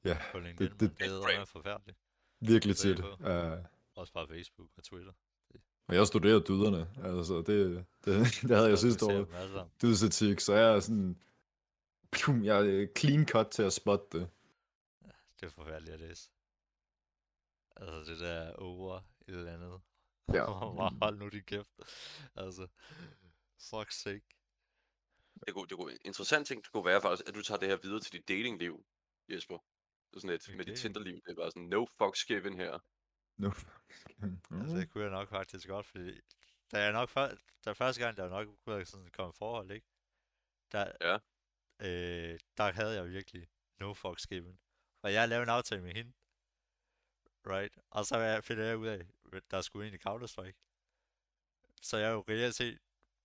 [0.05, 1.99] ja, LinkedIn, det- det, det- det, er forfærdeligt.
[2.41, 3.01] virkelig Det tit.
[3.01, 5.12] Uh, Også bare Facebook og Twitter.
[5.87, 8.14] og jeg studerer dyderne, altså det, det,
[8.48, 9.26] det havde jeg sidste år.
[9.83, 11.22] Dydsetik, så jeg er sådan,
[12.12, 14.31] pjum, jeg er clean cut til at spotte det.
[15.40, 16.31] Det er forfærdeligt at læse.
[17.76, 18.96] Altså det der over
[19.28, 19.81] et eller andet.
[20.28, 20.46] Ja.
[20.78, 21.70] Bare hold nu din kæft.
[22.35, 22.66] Altså,
[23.61, 24.26] fuck's sake.
[25.46, 27.68] Det kunne, det kunne, en interessant ting det kunne være faktisk, at du tager det
[27.68, 28.85] her videre til dit datingliv,
[29.28, 29.59] Jesper.
[30.11, 32.57] Det er sådan lidt, Mit med dit Tinderliv, det er bare sådan, no fucks given
[32.57, 32.78] her.
[33.38, 33.51] No.
[34.61, 36.21] Altså, det kunne jeg nok faktisk godt, fordi
[36.73, 39.87] da jeg nok før, da første gang, der nok kunne sådan komme forhold, ikke?
[40.73, 41.14] Der, Ja.
[41.87, 43.49] øh, der havde jeg virkelig
[43.81, 44.59] no fucks given.
[45.03, 46.12] Og jeg lavede en aftale med hende.
[47.47, 47.79] Right?
[47.90, 50.59] Og så jeg- finder jeg ud af, at der skulle egentlig Counter-Strike.
[51.83, 52.79] Så jeg er jo reelt set,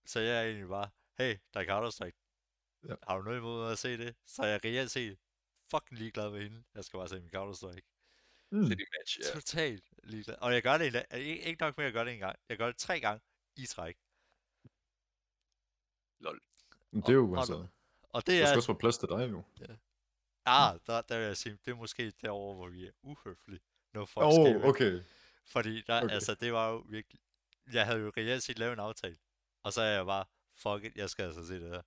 [0.06, 2.18] så jeg er egentlig bare, hey, der er Counter-Strike.
[2.88, 2.96] Ja.
[3.08, 4.16] Har du noget imod at se det?
[4.26, 5.20] Så er jeg reelt set
[5.72, 6.64] fucking ligeglad med hende.
[6.76, 7.88] Jeg skal bare se min Counter-Strike.
[8.52, 8.62] Mm.
[8.64, 9.34] Det er dit match, ja.
[9.34, 10.36] Totalt ligeglad.
[10.42, 12.40] Og jeg gør det endda, ikke, ikke nok med at gøre det en gang.
[12.50, 13.22] Jeg gør det tre gange
[13.56, 13.98] i træk.
[16.20, 16.42] Lol.
[16.92, 17.68] Men Det er jo og- altså,
[18.10, 19.44] Og det der er, skal også være plads til dig jo.
[20.46, 23.62] Ah, der, der vil jeg sige, det er måske derovre, hvor vi er uhøflige.
[23.94, 24.56] No fucks Åh, given.
[24.62, 25.04] oh, okay.
[25.46, 26.14] Fordi der, Okay.
[26.14, 27.22] altså, det var jo virkelig...
[27.74, 29.18] Jeg havde jo reelt set lavet en aftale.
[29.64, 31.82] Og så er jeg bare, fuck it, jeg skal altså se det her.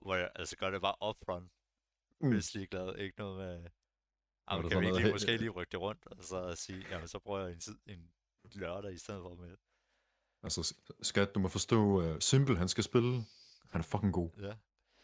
[0.00, 1.52] Hvor jeg altså gør det bare upfront.
[2.20, 2.32] Mm.
[2.32, 2.96] Hvis glad.
[2.96, 3.70] Ikke noget med...
[4.50, 7.18] Jamen, kan vi ikke lige, måske lige rykke det rundt, og så sige, jamen så
[7.18, 8.10] prøver jeg en, tid, en
[8.52, 9.56] lørdag i stedet for med.
[10.42, 13.24] Altså, skat, du må forstå, uh, Simple, han skal spille.
[13.70, 14.30] Han er fucking god.
[14.40, 14.52] Ja.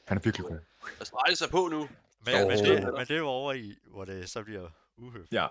[0.07, 0.59] Han er virkelig god.
[1.01, 1.79] Og strejle sig på nu.
[1.79, 1.89] Men,
[2.35, 5.33] Står men, det, men det er jo over i, hvor det så bliver uhøfligt.
[5.33, 5.49] Ja, jo,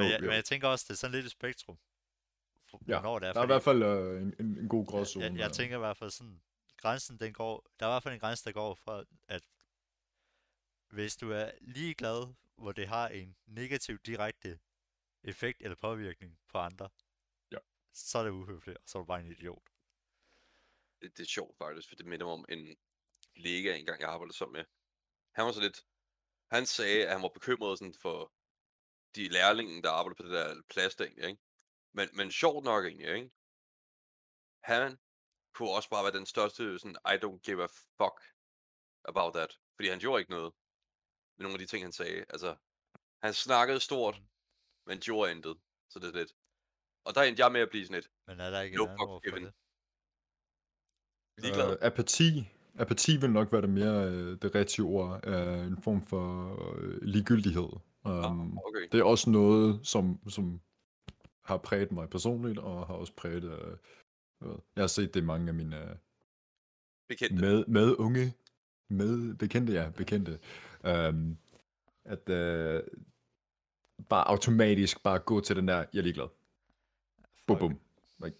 [0.00, 0.26] men, jeg, jo.
[0.26, 1.78] men jeg tænker også, det er sådan lidt et spektrum.
[2.88, 5.24] Ja, det er, Der er i hvert fald uh, en, en, en god gråzone.
[5.24, 5.54] jeg, jeg der.
[5.54, 6.40] tænker i hvert fald sådan,
[6.76, 9.42] grænsen den går, der er i hvert fald en grænse, der går fra, at
[10.90, 14.58] hvis du er ligeglad, hvor det har en negativ direkte
[15.24, 16.88] effekt eller påvirkning på andre,
[17.52, 17.58] Ja.
[17.92, 19.62] så er det uhøfligt, og så er du bare en idiot.
[21.02, 22.76] Det, det er sjovt faktisk, for det minder om en
[23.34, 24.64] kollega engang, jeg arbejdede sammen med.
[25.32, 25.86] Han var så lidt...
[26.50, 28.32] Han sagde, at han var bekymret sådan for
[29.14, 31.38] de lærlinge, der arbejder på det der plads der ikke?
[31.92, 33.30] Men, men sjovt nok egentlig, ikke?
[34.60, 34.98] Han
[35.52, 38.18] kunne også bare være den største sådan, I don't give a fuck
[39.04, 39.58] about that.
[39.76, 40.54] Fordi han gjorde ikke noget
[41.36, 42.24] med nogle af de ting, han sagde.
[42.28, 42.56] Altså,
[43.22, 44.22] han snakkede stort,
[44.86, 45.56] men gjorde intet.
[45.90, 46.32] Så det er lidt.
[47.06, 49.20] Og der endte jeg med at blive sådan lidt Men er der ikke No for
[49.20, 49.44] given.
[49.44, 49.52] det?
[51.42, 51.70] ligeglad.
[51.72, 52.48] Øh, apati.
[52.78, 55.26] Apati vil nok være det mere øh, det rigtige ord.
[55.26, 56.24] Øh, en form for
[56.74, 57.70] øh, ligegyldighed.
[58.04, 58.88] Um, okay.
[58.92, 60.60] det er også noget, som, som
[61.44, 63.44] har præget mig personligt, og har også præget...
[63.44, 63.76] Øh,
[64.76, 65.96] jeg har set det i mange af mine øh,
[67.08, 67.40] Bekendte.
[67.44, 68.34] med, med unge,
[68.90, 70.38] med bekendte, ja, bekendte.
[70.84, 71.38] Um,
[72.04, 72.82] at øh,
[74.08, 76.28] bare automatisk bare gå til den der, jeg er ligeglad.
[77.46, 77.80] Bum, bum.
[78.24, 78.36] Like.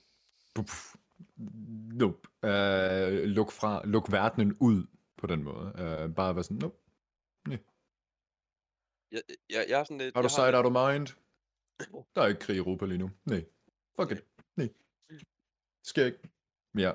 [1.99, 2.29] Nope.
[2.43, 5.67] Uh, luk, fra, luk verdenen ud på den måde.
[5.67, 6.77] Uh, bare være sådan, nope.
[9.13, 10.15] Jeg, jeg, jeg er sådan lidt...
[10.15, 11.07] Har du jeg sight out of mind?
[12.17, 13.11] Der er ikke krig i Europa lige nu.
[13.25, 13.45] Nej.
[14.01, 14.25] Fuck it.
[14.57, 14.69] Nej.
[15.85, 16.19] Sker ikke.
[16.79, 16.93] Ja,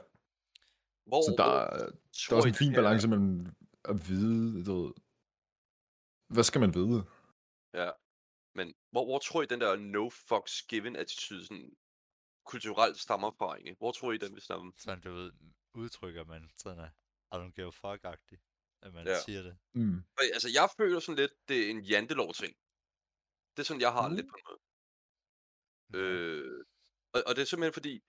[1.06, 1.70] Hvor, så der, hvor er-
[2.30, 3.46] der er også en fin det balance mellem
[3.86, 4.94] at vide, du ved,
[6.34, 7.04] hvad skal man vide?
[7.74, 7.92] Ja.
[8.56, 11.76] Men hvor, hvor tror I, den der no fucks given attitude sådan
[12.46, 13.76] kulturelt stammer fra, egentlig?
[13.78, 14.74] Hvor tror I, den vil stamme?
[14.78, 15.32] Sådan, du ved,
[15.74, 16.90] udtrykker man sådan er,
[17.34, 18.38] I don't give a fuck-agtig,
[18.82, 19.20] at man Ja.
[19.26, 19.58] siger det.
[19.74, 20.04] Mm.
[20.18, 22.54] Altså, jeg føler sådan lidt, det er en jantelov-ting.
[23.54, 24.16] Det er sådan, jeg har Mm.
[24.16, 24.62] lidt på en måde.
[25.90, 25.98] Nå.
[26.00, 26.66] Øh,
[27.14, 28.04] og, og det er simpelthen fordi,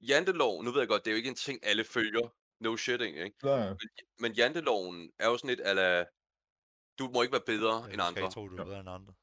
[0.00, 2.28] jantelov, nu ved jeg godt, det er jo ikke en ting, alle følger.
[2.60, 3.48] No shitting, ikke?
[3.48, 3.88] Ja, Men,
[4.18, 6.04] men janteloven er jo sådan lidt, ala,
[6.98, 8.20] du må ikke være bedre Ja, end andre.
[8.22, 9.14] ikke tro, du er bedre end andre.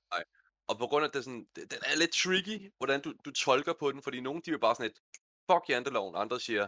[0.67, 3.73] Og på grund af det sådan, det- den er lidt tricky, hvordan du, du tolker
[3.79, 4.99] på den, fordi nogen de er bare sådan et,
[5.51, 6.67] fuck janteloven, andre siger,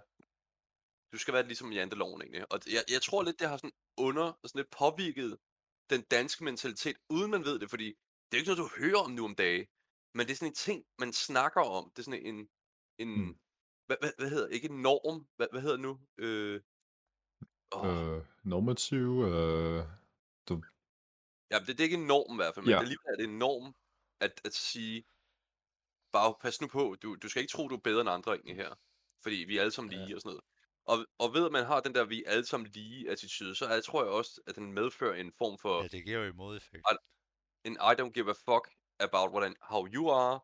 [1.13, 2.51] du skal være ligesom janteloven egentlig.
[2.51, 5.37] Og jeg, jeg tror lidt, det har sådan under, sådan lidt påvirket
[5.89, 7.85] den danske mentalitet, uden man ved det, fordi
[8.31, 9.67] det er ikke noget, du hører om nu om dage,
[10.13, 11.89] men det er sådan en ting, man snakker om.
[11.95, 12.49] Det er sådan en,
[12.97, 13.37] en Mm.
[13.85, 15.99] hvad, hvad, hvad hedder, ikke en norm, hvad, hvad hedder nu?
[16.17, 16.61] Øh,
[17.71, 19.83] åh, øh, normativ, øh,
[21.51, 22.75] Ja, det, det er ikke en norm i hvert fald, men Ja.
[22.75, 22.81] ja.
[22.81, 23.75] alligevel er det en norm
[24.19, 25.05] at, at sige,
[26.11, 28.55] bare pas nu på, du, du skal ikke tro, du er bedre end andre egentlig
[28.55, 28.75] her.
[29.23, 29.97] Fordi vi er alle sammen Ja.
[30.05, 30.43] lige og sådan noget.
[30.85, 33.65] Og, og ved at man har den der, vi er alle sammen lige attitude, så
[33.65, 36.83] er, tror jeg også, at den medfører en form for, Ja, det giver jo imodeffekt.
[36.89, 36.97] Ej,
[37.65, 38.65] en I don't give a fuck
[38.99, 40.39] about hvordan, how you are,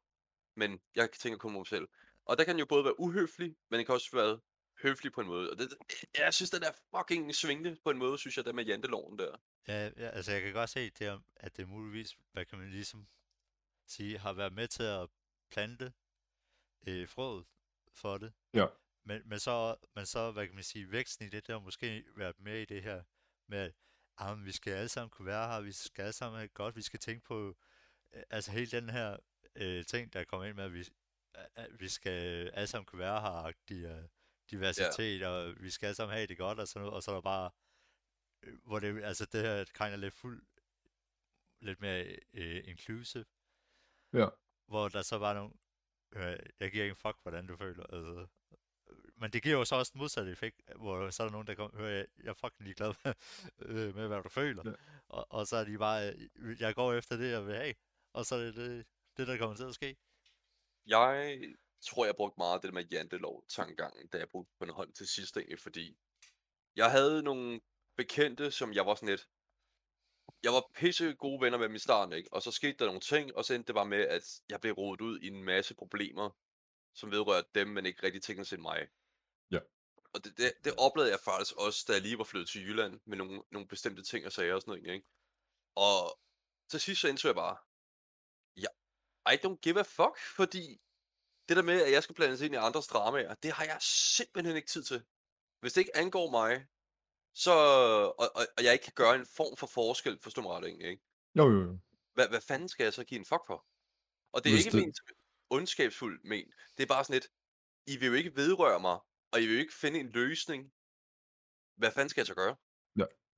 [0.56, 1.88] men jeg tænker kun på mig selv.
[2.26, 4.40] Og der kan jo både være uhøflig, men den kan også være
[4.84, 5.50] høflig på en måde.
[5.52, 5.74] Og det,
[6.18, 9.38] jeg synes, den er fucking svingende på en måde, synes jeg, der med janteloven der.
[9.68, 12.70] Ja, ja, altså jeg kan godt se, det, om- at det muligvis, hvad kan man
[12.70, 13.08] ligesom
[13.88, 15.10] sige, har været med til at
[15.52, 15.94] plante
[16.88, 17.46] øh, frøet
[17.94, 18.34] for det.
[18.54, 18.66] Ja.
[19.04, 22.04] Men, men, så, men så, hvad kan man sige, væksten i det, der har måske
[22.16, 23.04] været med i det her
[23.48, 23.74] med, at
[24.18, 26.82] ah, vi skal alle sammen kunne være her, vi skal alle sammen have godt, vi
[26.82, 27.58] skal tænke på,
[28.14, 29.18] øh, altså hele den her
[29.56, 30.86] øh, ting, der kommer ind med, at vi,
[31.34, 34.04] at, at vi skal alle sammen kunne være her, de, øh,
[34.52, 37.16] diversitet, og vi skal alle sammen have det godt, og sådan noget, og så er
[37.16, 37.52] der bare,
[38.44, 40.44] øh, hvor det, altså det her kind of lidt fuld,
[41.62, 43.26] lidt mere øh, inclusive,
[44.14, 44.28] Ja.
[44.68, 45.54] hvor der så var nogle,
[46.16, 48.28] øh, jeg giver ikke en fuck, hvordan du føler, altså,
[49.16, 51.56] men det giver jo så også den modsatte effekt, hvor så er der nogen, der
[51.56, 53.14] kommer, hører, jeg, jeg er fucking ligeglad med,
[53.60, 54.74] øh, med, hvad du føler, Ja.
[55.10, 57.74] og, og så er de bare, øh, jeg går efter det, jeg vil have,
[58.14, 58.86] og så er det det,
[59.18, 59.98] det der kommer til at ske.
[60.86, 61.40] Jeg
[61.82, 64.94] tror, jeg brugte meget af det der med jantelov-tankegangen, da jeg brugte på en hånd
[64.94, 65.98] til sidst egentlig, fordi
[66.76, 67.62] jeg havde nogle
[67.98, 69.30] bekendte, som jeg var sådan lidt...
[70.44, 72.34] Jeg var pisse gode venner med dem i starten, ikke?
[72.34, 74.74] Og så skete der nogle ting, og så endte det bare med, at jeg blev
[74.74, 76.30] rodet ud i en masse problemer,
[76.94, 78.88] som vedrørte dem, men ikke rigtig tingene til mig.
[79.52, 79.60] Ja.
[80.14, 83.00] Og det, det, det oplevede jeg faktisk også, da jeg lige var flyttet til Jylland,
[83.06, 85.08] med nogle, nogle bestemte ting og sager og sådan noget, ikke?
[85.76, 86.20] Og
[86.70, 87.58] til sidst så indså jeg bare,
[88.58, 88.72] ja,
[89.34, 90.82] I don't give a fuck, fordi
[91.52, 93.78] det der med, at jeg skal blandes ind i andres dramaer, det har jeg
[94.16, 95.04] simpelthen ikke tid til.
[95.60, 96.68] Hvis det ikke angår mig,
[97.34, 97.52] så,
[98.22, 101.02] og, og, og jeg ikke kan gøre en form for forskel, forstå mig ret, ikke?
[101.38, 101.80] Jo, jo, jo.
[102.14, 103.66] Hvad, hvad fanden skal jeg så give en fuck for?
[104.34, 105.00] Og det er Hvis ikke det- ment
[105.50, 106.46] ondskabsfuldt men.
[106.78, 107.28] Det er bare sådan lidt,
[107.88, 109.00] I vil jo ikke vedrøre mig,
[109.32, 110.72] og I vil jo ikke finde en løsning.
[111.78, 112.56] Hvad fanden skal jeg så gøre?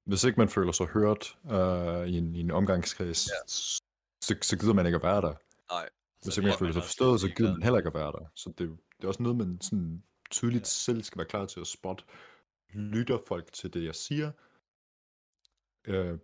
[0.05, 3.47] Hvis ikke man føler sig hørt øh, i, en, i en omgangskreds, Ja.
[3.47, 5.35] så, så gider man ikke at være der.
[5.73, 5.89] Nej.
[6.23, 8.31] Hvis ikke man føler sig forstået, så gider man heller ikke at være der.
[8.35, 10.65] Så det, det er også noget, man sådan tydeligt Ja.
[10.65, 12.03] selv skal være klar til at spotte.
[12.73, 14.31] Lytter folk til det, jeg siger?
[15.85, 16.17] Øh,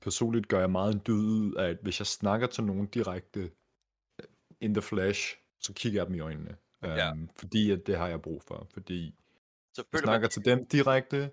[0.00, 3.40] personligt gør jeg meget en dyd ud af, at hvis jeg snakker til nogen direkte
[3.40, 4.26] øh,
[4.60, 6.56] in the flash, så kigger jeg dem i øjnene.
[6.82, 7.12] Ja.
[7.12, 8.66] Um, fordi at det har jeg brug for.
[8.72, 9.14] Fordi
[9.74, 11.30] Så jeg føler man, snakker til dem direkte.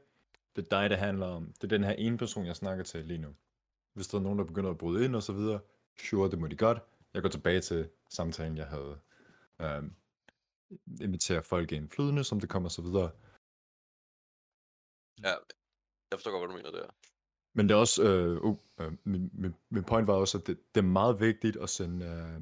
[0.55, 1.45] Det er dig, det handler om.
[1.45, 3.35] Det er den her ene person, jeg snakker til lige nu.
[3.93, 5.59] Hvis der er nogen, der begynder at bryde ind og så videre,
[5.99, 6.77] sure, det må de godt.
[7.13, 8.99] Jeg går tilbage til samtalen, jeg havde.
[9.59, 9.95] Um,
[11.01, 13.11] inviterer folk ind flydende, som det kommer så videre.
[15.23, 15.33] ja,
[16.11, 16.89] jeg forstår godt, hvad du mener der.
[17.53, 20.75] Men det er også, øh, uh, øh, min, min, min point var også, at det,
[20.75, 22.41] det er meget vigtigt at, sende, øh,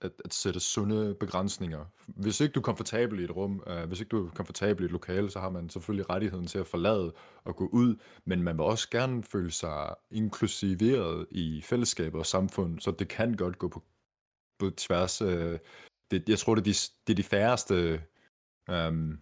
[0.00, 1.84] at, at sætte sunde begrænsninger.
[2.06, 4.84] Hvis ikke du er komfortabel i et rum, øh, hvis ikke du er komfortabel i
[4.84, 8.56] et lokale, så har man selvfølgelig rettigheden til at forlade og gå ud, men man
[8.56, 13.68] vil også gerne føle sig inklusiveret i fællesskabet og samfund, så det kan godt gå
[13.68, 13.82] på,
[14.58, 15.22] på tværs.
[15.22, 15.58] Øh,
[16.10, 16.74] det, jeg tror, det er de,
[17.06, 17.74] det er de færreste,
[18.70, 19.18] øh,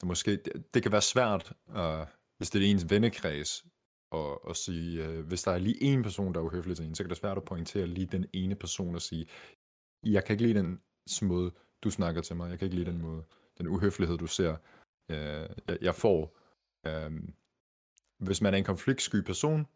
[0.00, 3.64] der måske, det, det kan være svært, øh, hvis det er ens vennekreds,
[4.10, 6.94] og, og sige, øh, hvis der er lige en person, der er uhøflig til en,
[6.94, 9.26] så kan det være svært at pointere lige den ene person og sige,
[10.02, 10.82] jeg kan ikke lide den
[11.22, 13.24] måde, du snakker til mig, jeg kan ikke lide den måde,
[13.58, 14.56] den uhøflighed, du ser,
[15.10, 16.38] øh, jeg, jeg får.
[16.86, 17.10] Øh,
[18.18, 19.66] hvis man er en konfliktsky person,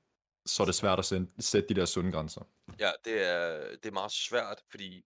[0.46, 2.44] så er det svært at sende, sætte de der sunde grænser.
[2.78, 5.04] Ja, det er, det er meget svært, fordi...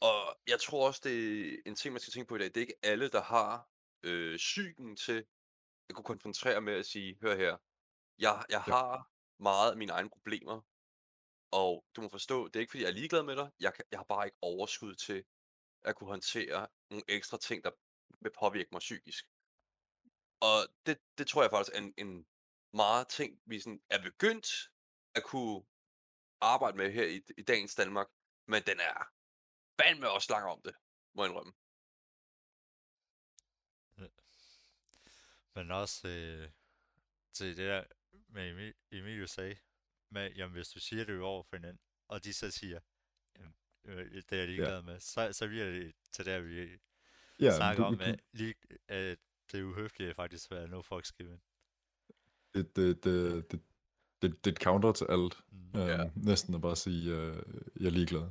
[0.00, 2.46] Og jeg tror også, det er en ting, man skal tænke på i dag.
[2.46, 3.68] Det er ikke alle, der har
[4.02, 5.24] øh, psyken til
[5.88, 7.56] at kunne konfrontere med at sige, hør her,
[8.18, 8.72] jeg, jeg Ja.
[8.72, 9.10] har
[9.42, 10.60] meget af mine egne problemer,
[11.50, 13.84] og du må forstå, det er ikke fordi, jeg er ligeglad med dig, jeg, kan,
[13.90, 15.24] jeg har bare ikke overskud til
[15.84, 17.70] at kunne håndtere nogle ekstra ting, der
[18.20, 19.26] vil påvirke mig psykisk.
[20.40, 22.26] Og det, det tror jeg faktisk er en, en
[22.72, 24.48] meget ting, vi sådan er begyndt
[25.14, 25.64] at kunne
[26.40, 28.08] arbejde med her i, i dagens Danmark,
[28.46, 29.12] men den er
[29.80, 30.74] fandme også lang om det,
[31.14, 31.52] må jeg indrømme.
[35.54, 36.50] Men også øh,
[37.32, 37.84] til det der
[38.28, 39.56] med Emil, Emilio sagde,
[40.10, 42.80] med, jamen hvis du siger det over for hinanden, og de så siger,
[43.38, 46.60] jamen, øh, det er jeg ligeglad med, så, så bliver det til der, vi
[47.40, 48.54] Ja, ja, snakker du, om, at, lige,
[48.88, 49.18] at
[49.52, 51.40] det uhøflige faktisk er no fucks given.
[52.54, 53.60] det, det, det, det,
[54.22, 55.40] det, det er et counter til alt.
[55.50, 55.80] Mm.
[55.80, 56.10] Øh, Ja.
[56.16, 57.36] Næsten at bare sige, øh,
[57.80, 58.30] jeg er ligeglad.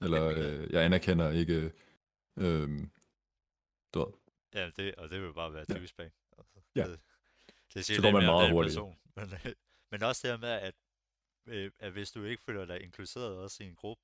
[0.00, 0.52] Eller ja.
[0.52, 1.72] øh, jeg anerkender ikke...
[2.36, 2.68] Øh,
[3.94, 4.12] du ved,
[4.54, 5.74] Ja, det, og det vil bare være Ja.
[5.74, 6.10] douchebag.
[6.38, 6.86] Altså, Ja.
[6.88, 7.00] Det,
[7.74, 8.74] det siger Så lidt går man mere om meget den hurtigt.
[8.74, 8.98] person.
[9.16, 9.54] Men, øh,
[9.90, 10.74] men også det her med, at,
[11.46, 14.02] øh, at hvis du ikke føler dig inkluderet også i en gruppe,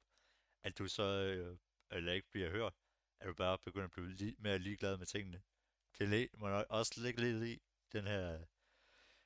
[0.64, 1.56] at du så øh,
[1.90, 2.74] eller ikke bliver hørt,
[3.20, 5.42] at du bare begynder at blive li- mere ligeglad med tingene.
[5.98, 8.38] Det må også ligge lidt i den her,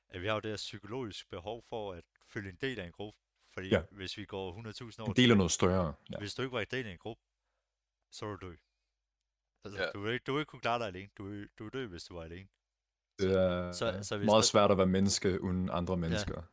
[0.09, 2.91] at vi har jo det her psykologisk behov for at føle en del af en
[2.91, 3.19] gruppe.
[3.53, 3.83] Fordi Ja.
[3.91, 5.93] hvis vi går 100.000 år en del af noget større.
[6.09, 6.17] Ja.
[6.19, 7.23] hvis du ikke var en del af en gruppe,
[8.11, 8.55] så vil du dø.
[9.63, 9.89] Altså, Ja.
[9.91, 11.09] du, vil ikke, du vil ikke kunne klare dig alene.
[11.17, 12.47] Du, vil- du vil dø, hvis du var alene.
[13.19, 16.41] Det er Så- så, hvis meget der- svært at være menneske uden andre mennesker.
[16.41, 16.47] Ja,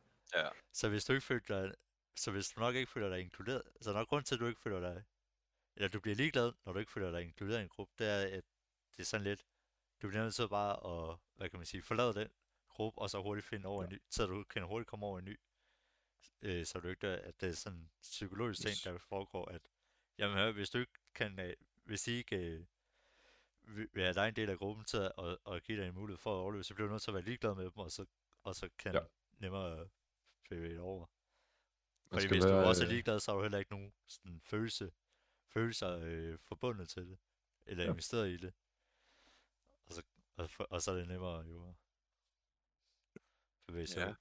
[0.73, 1.75] Så hvis du ikke føler dig,
[2.15, 4.39] så hvis du nok ikke føler dig inkluderet, så er der nok grund til, at
[4.39, 5.03] du ikke føler dig,
[5.75, 8.37] eller du bliver ligeglad, når du ikke føler dig inkluderet i en gruppe, det er,
[8.37, 8.43] at
[8.97, 9.45] det er sådan lidt,
[10.01, 12.29] du bliver nødt til bare at, hvad kan man sige, forlade den
[12.69, 15.25] gruppe, og så hurtigt finde over en ny, så du kan hurtigt komme over en
[15.25, 15.39] ny,
[16.41, 18.81] øh, så du ikke, dør, at det er sådan en psykologisk ting, Yes.
[18.81, 19.61] der foregår, at,
[20.17, 22.65] jamen hør, hvis du ikke kan, øh, hvis de ikke øh,
[23.63, 25.93] vil vil have dig en del af gruppen til at, at, at give dig en
[25.95, 27.91] mulighed for at overleve, så bliver du nødt til at være ligeglad med dem, og
[27.91, 28.05] så,
[28.43, 28.99] og så kan Ja.
[29.39, 29.89] nemmere
[30.49, 31.05] det over.
[32.11, 34.41] Fordi hvis du være, også er øh, ligeglad, så har du heller ikke nogen sådan,
[34.45, 34.91] følelse,
[35.53, 37.19] følelser øh, forbundet til det,
[37.65, 37.89] eller Ja.
[37.89, 38.53] investeret i det.
[39.85, 40.03] Og så,
[40.37, 41.75] og, for, og så er det nemmere jo at
[43.67, 44.09] bevæge sig Ja.
[44.09, 44.15] ud.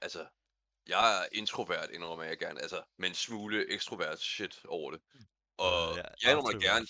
[0.00, 0.28] altså,
[0.86, 5.02] jeg er introvert, indrømmer jeg gerne, altså, med en smule ekstrovert shit over det.
[5.56, 6.86] Og Øh, ja, jeg indrømmer gerne,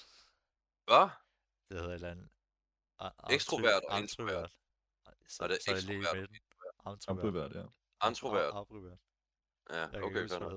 [0.85, 1.09] hvad?
[1.69, 2.29] Det hedder et eller andet.
[3.31, 4.57] Ekstrovert og introvert.
[5.07, 6.39] Nej, Så, Og det er er lige ekstrovert
[6.79, 6.93] og.
[6.93, 7.55] Introvert.
[7.55, 7.65] Ja.
[8.09, 8.47] Introvert.
[8.47, 8.99] Introvert.
[9.71, 10.53] Ja, Jeg okay, fair nok.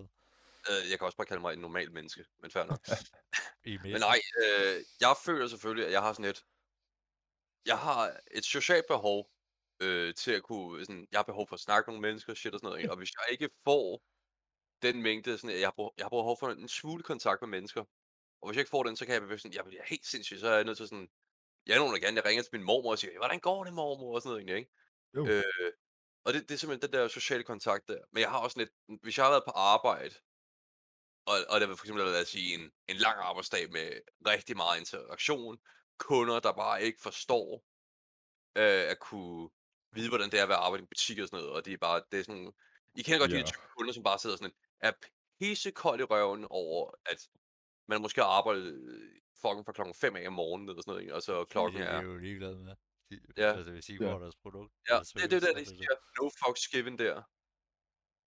[0.70, 2.80] Øh, Jeg kan også bare kalde mig en normal menneske, men fair nok.
[3.84, 6.46] Men nej, øh, jeg føler selvfølgelig, at jeg har sådan et...
[7.66, 9.32] Jeg har et socialt behov
[9.80, 10.86] øh, til at kunne...
[10.86, 12.80] Sådan, jeg har behov for at snakke med nogle mennesker, shit og sådan noget.
[12.80, 12.92] Ikke?
[12.94, 14.04] Og hvis jeg ikke får
[14.82, 17.50] den mængde, sådan, at jeg har, brug, jeg har behov for en smule kontakt med
[17.50, 17.84] mennesker.
[18.42, 20.40] Og hvis jeg ikke får den, så kan jeg blive sådan, jeg bliver helt sindssyg,
[20.40, 21.10] så er jeg nødt til sådan,
[21.66, 23.74] jeg er nogen, der gerne, jeg ringer til min mormor og siger, hvordan går det,
[23.74, 24.72] mormor, og sådan noget, ikke?
[25.16, 25.28] Jo.
[25.28, 25.74] Øh,
[26.28, 28.02] og det, det er simpelthen den der sociale kontakt der.
[28.12, 28.70] Men jeg har også lidt,
[29.04, 30.16] hvis jeg har været på arbejde,
[31.26, 33.88] og, og det vil for eksempel lad os sige en, en lang arbejdsdag med
[34.28, 35.58] rigtig meget interaktion,
[35.98, 37.64] kunder, der bare ikke forstår
[38.56, 39.50] øh, at kunne
[39.92, 41.74] vide, hvordan det er at være arbejde i en butik og sådan noget, og det
[41.74, 42.54] er bare, det er sådan,
[42.96, 43.42] I kender godt de Ja.
[43.42, 44.92] der type kunder, som bare sidder sådan, er
[45.40, 47.30] pissekold i røven over, at
[47.88, 49.12] man måske har arbejdet øh,
[49.42, 51.16] fucking fra klokken 5 af om morgenen, eller sådan noget, ikke?
[51.16, 51.92] og så klokken det er...
[51.92, 52.76] er jo ligeglade med.
[53.38, 53.52] Ja.
[53.58, 54.14] Altså, hvis I Ja.
[54.14, 54.74] får deres produkt.
[54.90, 57.16] Ja, eller det, det er service, der, de er det siger, no fucks given der.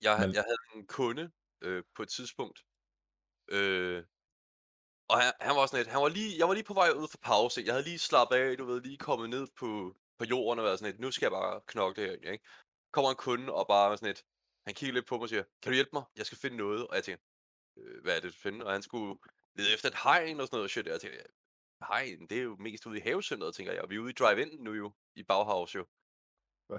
[0.06, 2.58] Jeg, Men- jeg havde en kunde øh, på et tidspunkt,
[3.48, 4.04] øh,
[5.08, 7.08] og han, han var sådan et, han var lige, jeg var lige på vej ud
[7.08, 10.58] for pause, jeg havde lige slappet af, du ved, lige kommet ned på, på jorden
[10.58, 12.44] og været sådan et, nu skal jeg bare knokle her, ikke?
[12.92, 14.24] Kommer en kunde og bare sådan et,
[14.66, 16.04] han kigger lidt på mig og siger, kan du hjælpe mig?
[16.16, 17.22] Jeg skal finde noget, og jeg tænker,
[17.76, 18.66] øh, hvad er det, du finder?
[18.66, 19.18] Og han skulle
[19.54, 21.24] lede efter et hegn og sådan noget shit, og jeg tænkte,
[21.88, 24.14] hegn, det er jo mest ude i havecenteret, tænker jeg, og vi er ude i
[24.14, 25.86] drive-in nu jo, i Bauhaus jo.
[26.66, 26.78] Hvad?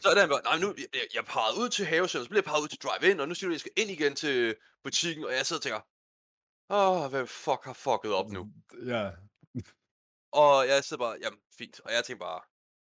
[0.00, 2.50] Så er han bare, nej, nu, jeg, jeg, parrede ud til havecenteret, så bliver jeg
[2.50, 5.24] parret ud til drive-in, og nu siger du, at jeg skal ind igen til butikken,
[5.24, 5.80] og jeg sidder og tænker,
[6.70, 8.52] åh, hvem fuck har fucket op nu?
[8.86, 9.10] Ja.
[10.32, 11.80] Og jeg sidder bare, jamen fint.
[11.80, 12.42] Og jeg tænker bare,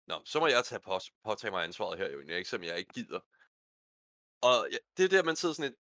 [0.06, 2.44] nå, så må jeg tage på, påtage mig ansvaret her jo, ikke?
[2.44, 3.20] Som jeg ikke gider.
[4.42, 5.76] Og ja, det er der, man sidder sådan et,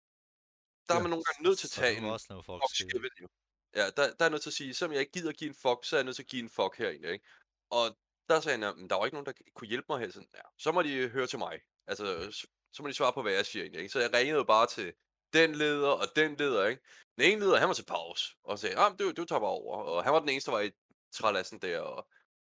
[0.89, 2.05] der er Ja, man nogle gange nødt til at tage en
[2.45, 3.29] fuck jo.
[3.77, 5.55] Ja, der, der er jeg nødt til at sige, selvom jeg ikke gider give en
[5.55, 7.27] fuck, så er jeg nødt til at give en fuck her egentlig, ikke?
[7.71, 10.11] Og der sagde han, at der var ikke nogen, der kunne hjælpe mig her.
[10.11, 11.61] Sådan, ja, så må de øh, høre til mig.
[11.87, 13.93] Altså, så, så må de svare på, hvad jeg siger egentlig, ikke?
[13.93, 14.93] Så jeg ringede bare til
[15.33, 16.83] den leder og den leder, ikke?
[17.17, 19.77] Den ene leder, han var til pause, og sagde, ah, du, du tager bare over.
[19.77, 20.71] Og han var den eneste, der var i
[21.13, 22.09] trælassen der, og,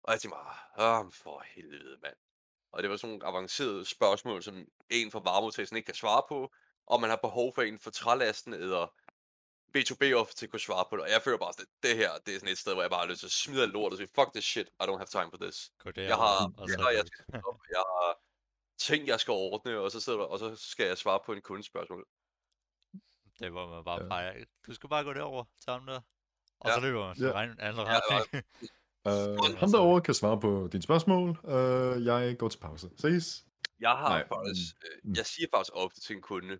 [0.03, 2.15] og jeg tænkte bare, ah, for helvede, mand.
[2.71, 6.53] Og det var sådan nogle avancerede spørgsmål, som en fra varemodtagelsen ikke kan svare på,
[6.87, 8.93] om man har behov for en for trælasten, eller
[9.77, 11.03] B2B offer til at kunne svare på det.
[11.03, 12.99] Og jeg føler bare at det her, det er sådan et sted, hvor jeg bare
[13.05, 15.11] har lyst til at smide alt lort og sige, fuck this shit, I don't have
[15.17, 15.57] time for this.
[15.83, 16.35] Der Jeg har,
[16.67, 17.25] jeg har, jeg, skal,
[17.77, 18.17] jeg har
[18.79, 21.41] ting, jeg skal ordne, og så, sidder, der- og så skal jeg svare på en
[21.41, 22.05] kundespørgsmål.
[23.39, 24.07] Det var man bare Ja.
[24.09, 24.45] peger.
[24.67, 26.01] Du skal bare gå derover til ham der.
[26.59, 26.73] Og Ja.
[26.75, 27.27] så løber man Ja.
[27.39, 27.43] ja.
[27.43, 28.45] en anden Ja, retning.
[29.05, 31.29] Uh, ham derovre kan svare på dine spørgsmål.
[31.29, 32.89] Uh, jeg går til pause.
[32.97, 33.43] Ses.
[33.79, 35.09] Jeg har Nej, faktisk, mm.
[35.11, 36.59] øh, jeg siger faktisk ofte til en kunde,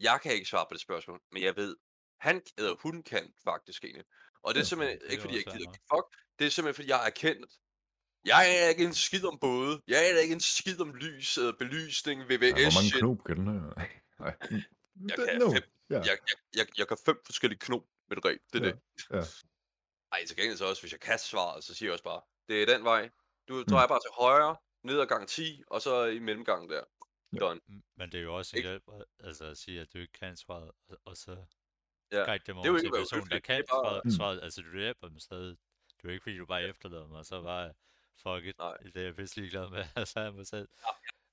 [0.00, 1.76] jeg kan ikke svare på det spørgsmål, men jeg ved,
[2.20, 4.04] han eller hun kan faktisk egentlig.
[4.42, 6.74] Og det er simpelthen det er ikke fordi, jeg gider give fuck, det er simpelthen
[6.74, 7.52] fordi, jeg er erkendt.
[8.24, 9.82] Jeg er ikke en skid om både.
[9.88, 12.98] Jeg er ikke en skid om lys, eller belysning, VVS Ja, hvor mange shit.
[13.00, 13.60] knop kan den her?
[14.20, 14.36] Nej.
[15.08, 15.52] Jeg Det- kan no.
[15.52, 15.62] fem.
[15.90, 15.94] Ja.
[15.96, 16.18] Jeg, jeg,
[16.56, 18.40] jeg, jeg kan fem forskellige knop med det reb.
[18.52, 18.80] Det er Ja, det.
[19.10, 19.22] ja.
[20.12, 22.62] Ej, til gengæld så også, hvis jeg kan svaret, så siger jeg også bare, det
[22.62, 23.10] er den vej.
[23.48, 23.64] Du Mm.
[23.64, 26.84] drejer bare til højre, ned ad gang 10, og så i mellemgangen der.
[27.32, 27.38] Ja.
[27.38, 27.60] Done.
[27.68, 28.82] M- Men det er jo også en hjælp,
[29.20, 30.70] altså at sige, at du ikke kan svaret,
[31.04, 31.36] og så
[32.12, 32.24] Ja.
[32.24, 34.10] guide dem Det er jo over til personen, der kan det er bare- svaret, Mm.
[34.10, 34.40] svaret.
[34.42, 35.56] Altså, du hjælper dem stadig.
[35.96, 37.72] Det er jo ikke, fordi du bare efterlader dem, og så bare,
[38.22, 38.76] fuck it, Nej.
[38.76, 40.68] det er jeg pisse ligeglad med, altså jeg mig selv.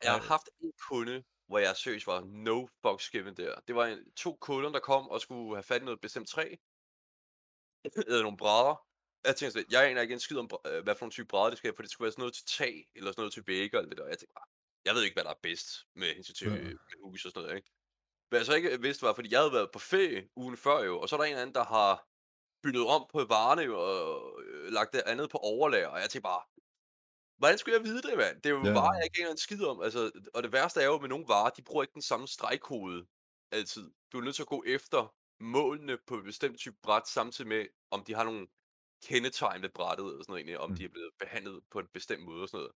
[0.03, 3.55] Jeg har haft en kunde, hvor jeg seriøst var no fucks given der.
[3.67, 6.55] Det var en, to kunder, der kom og skulle have fat i noget bestemt træ.
[8.07, 8.85] eller nogle brædder.
[9.25, 11.49] Jeg tænkte sådan, jeg aner ikke en skid om, øh, hvad for nogle type brædder
[11.49, 13.43] det skal have, for det skulle være sådan noget til tag, eller sådan noget til
[13.47, 14.07] vægge, eller det der.
[14.07, 14.47] Jeg tænkte bare,
[14.85, 16.55] jeg ved ikke, hvad der er bedst med hensyn til Ja.
[16.57, 17.71] øh, hus og sådan noget, ikke?
[18.29, 20.99] Hvad jeg så ikke vidste var, fordi jeg havde været på ferie ugen før jo,
[20.99, 22.07] og så er der en anden, der har
[22.63, 26.23] byttet om på varerne jo, og øh, lagt det andet på overlager, og jeg tænkte
[26.23, 26.43] bare,
[27.37, 28.41] hvordan skulle jeg vide det, mand?
[28.41, 28.73] Det er jo Ja.
[28.73, 29.81] varer, jeg ikke aner en skid om.
[29.81, 33.07] Altså, og det værste er jo med nogle varer, de bruger ikke den samme stregkode
[33.51, 33.91] altid.
[34.11, 37.65] Du er nødt til at gå efter målene på et bestemt type bræt, samtidig med,
[37.91, 38.47] om de har nogle
[39.05, 40.75] kendetegn ved brættet, eller sådan noget, egentlig, om Mm.
[40.75, 42.71] de er blevet behandlet på en bestemt måde og sådan noget.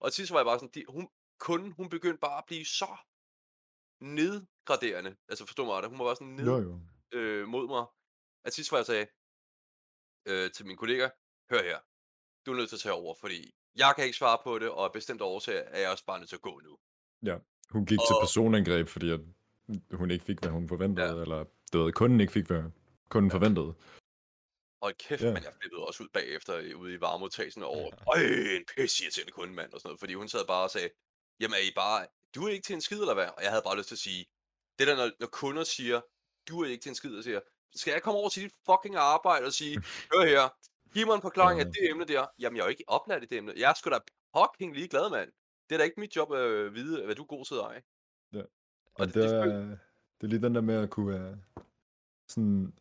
[0.00, 1.08] Og til sidst var jeg bare sådan, de, hun,
[1.40, 2.96] kunden, hun begyndte bare at blive så
[4.00, 5.16] nedgraderende.
[5.28, 6.80] Altså forstå mig, hun var bare sådan ned Jo, jo.
[7.12, 7.86] øh, mod mig.
[8.44, 9.06] At sidst var jeg sagde
[10.28, 11.08] øh, til min kollega,
[11.50, 11.78] hør her,
[12.46, 14.84] du er nødt til at tage over, fordi jeg kan ikke svare på det, og
[14.84, 16.78] af bestemte årsager er jeg også bare nødt til at gå nu.
[17.70, 19.20] Hun gik til Og- personangreb, fordi at
[19.92, 21.22] hun ikke fik, hvad hun forventede, Ja.
[21.22, 22.62] eller det ved, kunden ikke fik, hvad
[23.08, 23.36] kunden Ja.
[23.36, 23.74] forventede.
[24.80, 25.26] Og kæft, Ja.
[25.26, 25.32] ja.
[25.34, 28.20] men jeg flippede også ud bagefter øh, ude i varemodtagelsen over, Ja.
[28.20, 30.90] øj, en pisse irriterende kunde, mand, og sådan noget, fordi hun sad bare og sagde,
[31.40, 33.28] jamen er I bare, du er ikke til en skid, eller hvad?
[33.36, 34.26] Og jeg havde bare lyst til at sige,
[34.78, 36.00] det der, når, når kunder siger,
[36.48, 37.40] du er ikke til en skid, og siger,
[37.74, 40.44] skal jeg komme over til dit fucking arbejde og sige, hør her,
[40.94, 42.26] giv mig en forklaring af det emne der.
[42.38, 43.52] Jamen, jeg er jo ikke oplært i det emne.
[43.56, 43.98] Jeg er sgu da
[44.36, 45.32] fucking ligeglad, mand.
[45.68, 47.82] Det er da ikke mit job at øh, vide, hvad du er god til eje.
[48.32, 48.42] Ja.
[48.94, 49.58] Og det, det, det, er,
[50.20, 51.38] det er lige den der med at kunne være
[52.28, 52.72] sådan,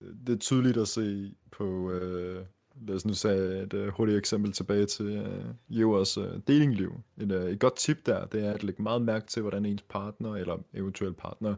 [0.00, 2.46] det er tydeligt at se på, øh,
[2.86, 7.00] lad os nu sige et øh, hurtigt eksempel tilbage til øh, Jevers øh, datingliv.
[7.16, 9.82] Et, øh, et godt tip der, det er at lægge meget mærke til, hvordan ens
[9.82, 11.54] partner eller eventuel partner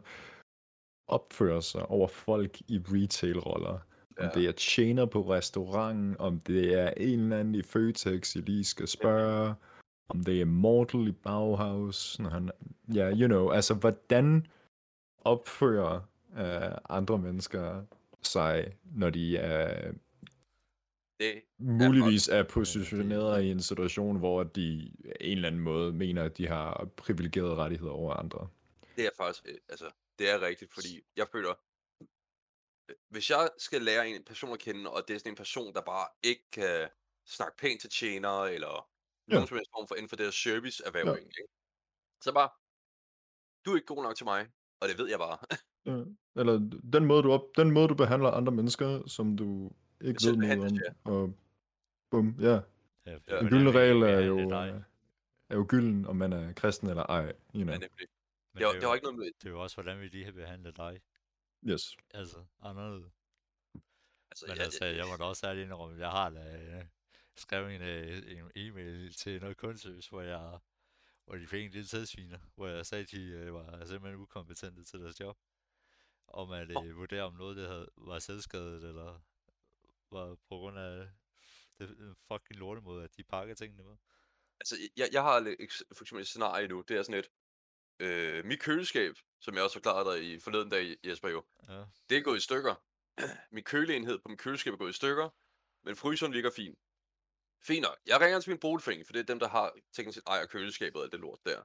[1.07, 3.79] opfører sig over folk i retail-roller.
[4.19, 4.29] Om Ja.
[4.39, 8.63] det er tjener på restauranten, om det er en eller anden i Føtex, I lige
[8.63, 9.53] skal spørge,
[10.09, 12.49] om det er Mortal i Bauhaus, når han,
[12.93, 14.47] ja, you know, altså hvordan
[15.21, 15.99] opfører
[16.37, 17.81] øh, andre mennesker
[18.21, 19.91] sig, når de er
[21.21, 24.91] Det, muligvis er positioneret i en situation, hvor de
[25.21, 28.47] en eller anden måde mener, at de har privilegerede rettigheder over andre.
[28.95, 31.53] det er faktisk, øh, altså, det er rigtigt, fordi jeg føler,
[32.01, 35.73] øh, hvis jeg skal lære en person at kende, og det er sådan en person,
[35.73, 36.89] der bare ikke kan
[37.27, 38.87] snakke pænt til tjenere, eller
[39.27, 39.33] Ja.
[39.33, 41.15] nogen som helst form for inden for her serviceerhverv, Ja.
[41.15, 41.43] ikke?
[42.23, 42.49] så bare,
[43.65, 44.47] du er ikke god nok til mig,
[44.81, 45.37] og det ved jeg bare.
[45.85, 45.97] Ja.
[46.41, 49.71] Eller den måde, du op, den måde, du behandler andre mennesker, som du
[50.01, 51.13] ikke ved noget om.
[51.13, 51.35] Og
[52.09, 52.59] bum, ja.
[53.05, 53.39] Ja, Ja.
[53.39, 54.81] Den gyldne regel er jo, øh,
[55.49, 57.23] er jo gylden, om man er kristen eller ej.
[57.25, 57.63] You Ja, know.
[57.65, 57.89] nemlig.
[58.53, 60.07] Men Det, har, er det har ikke noget med, Det er jo også, hvordan vi
[60.07, 61.01] lige har behandlet dig.
[61.69, 61.95] Yes.
[62.13, 63.11] Altså, anderledes.
[64.31, 66.85] altså, Men jeg, altså, jeg må da også ærligt indrømme, jeg har da øh,
[67.35, 70.59] skrevet en, øh, en e-mail til noget kundeservice, hvor jeg
[71.25, 74.83] hvor de fik en lille tidsviner, hvor jeg sagde, at de øh, var simpelthen ukompetente
[74.83, 75.37] til deres job.
[76.27, 79.19] Om at øh, vurdere, om noget det havde, var selvskadet, eller
[80.11, 81.07] var på grund af
[81.77, 83.95] det den fucking lortemåde, at de pakker tingene med.
[84.59, 85.55] altså, jeg, jeg har
[85.93, 87.29] for eksempel et scenarie nu, det er sådan et,
[87.99, 92.17] øh, mit køleskab, som jeg også forklarede dig i forleden dag, Jesper jo, Ja, det
[92.17, 92.75] er gået i stykker.
[93.55, 95.29] min køleenhed på min køleskab er gået i stykker,
[95.83, 96.79] men fryseren ligger fint.
[97.63, 97.97] Fint nok.
[98.05, 101.01] Jeg ringer til min boligforening, for det er dem, der har teknisk set ejer køleskabet
[101.01, 101.63] og det lort der.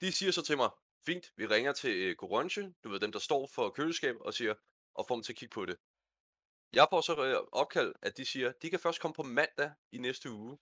[0.00, 0.70] De siger så til mig,
[1.06, 4.54] fint, vi ringer til øh, Goronche, du ved dem, der står for køleskabet, og siger,
[4.94, 5.76] og får dem til at kigge på det.
[6.72, 9.98] Jeg får så øh, opkald, at de siger, de kan først komme på mandag i
[9.98, 10.58] næste uge.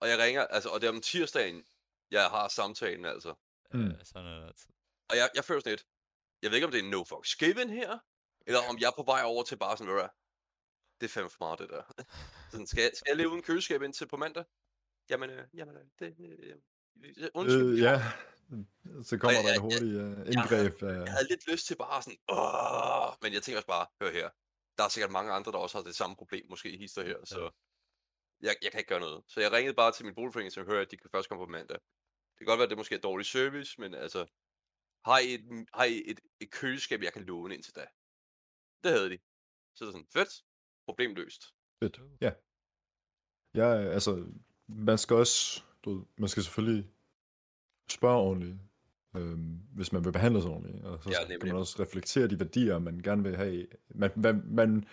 [0.00, 1.64] Og jeg ringer, altså, og det er om tirsdagen,
[2.10, 3.34] jeg har samtalen, altså.
[3.74, 3.90] Mm.
[4.04, 4.70] sådan er det altid.
[5.10, 5.86] Og jeg, jeg føler sådan lidt,
[6.42, 7.98] jeg ved ikke, om det er no fucks given her,
[8.46, 10.08] eller om jeg er på vej over til bare sådan, hvad,
[11.00, 11.82] det er fandme for meget, det der.
[12.52, 14.44] sådan, skal, jeg- skal jeg leve uden køleskab indtil på mandag?
[15.10, 16.56] Jamen, øh, jamen, øh, det, øh,
[17.04, 17.72] øh, undskyld.
[17.72, 18.02] Øh, ja.
[19.02, 20.82] Så kommer Og der jeg- en hurtig uh, indgreb.
[20.82, 24.10] Uh, Jeg havde lidt lyst til bare sådan, åh, men jeg tænker også bare, hør
[24.10, 24.30] her,
[24.76, 27.50] der er sikkert mange andre, der også har det samme problem, måske hister her, så
[28.40, 29.24] jeg, jeg kan ikke gøre noget.
[29.28, 31.50] Så jeg ringede bare til min boligforening, så hører at de kan først komme på
[31.50, 31.78] mandag.
[32.32, 34.26] Det kan godt være, at det måske er dårlig service, men altså,
[35.04, 37.86] har I et, har I et, et køleskab, jeg kan låne indtil da?
[38.84, 39.18] Det havde de.
[39.74, 40.44] Så det er sådan, fedt,
[40.84, 41.42] problem løst.
[41.82, 42.00] Fedt.
[42.20, 42.32] Ja.
[43.54, 44.32] Ja, altså,
[44.66, 46.90] man skal også, du man skal selvfølgelig
[47.90, 48.58] spørge ordentligt,
[49.16, 51.52] øhm, hvis man vil behandles ordentligt, og så Ja, ja, kan nemlig.
[51.52, 53.66] man også reflektere de værdier, man gerne vil have.
[53.94, 54.84] Man, man, man,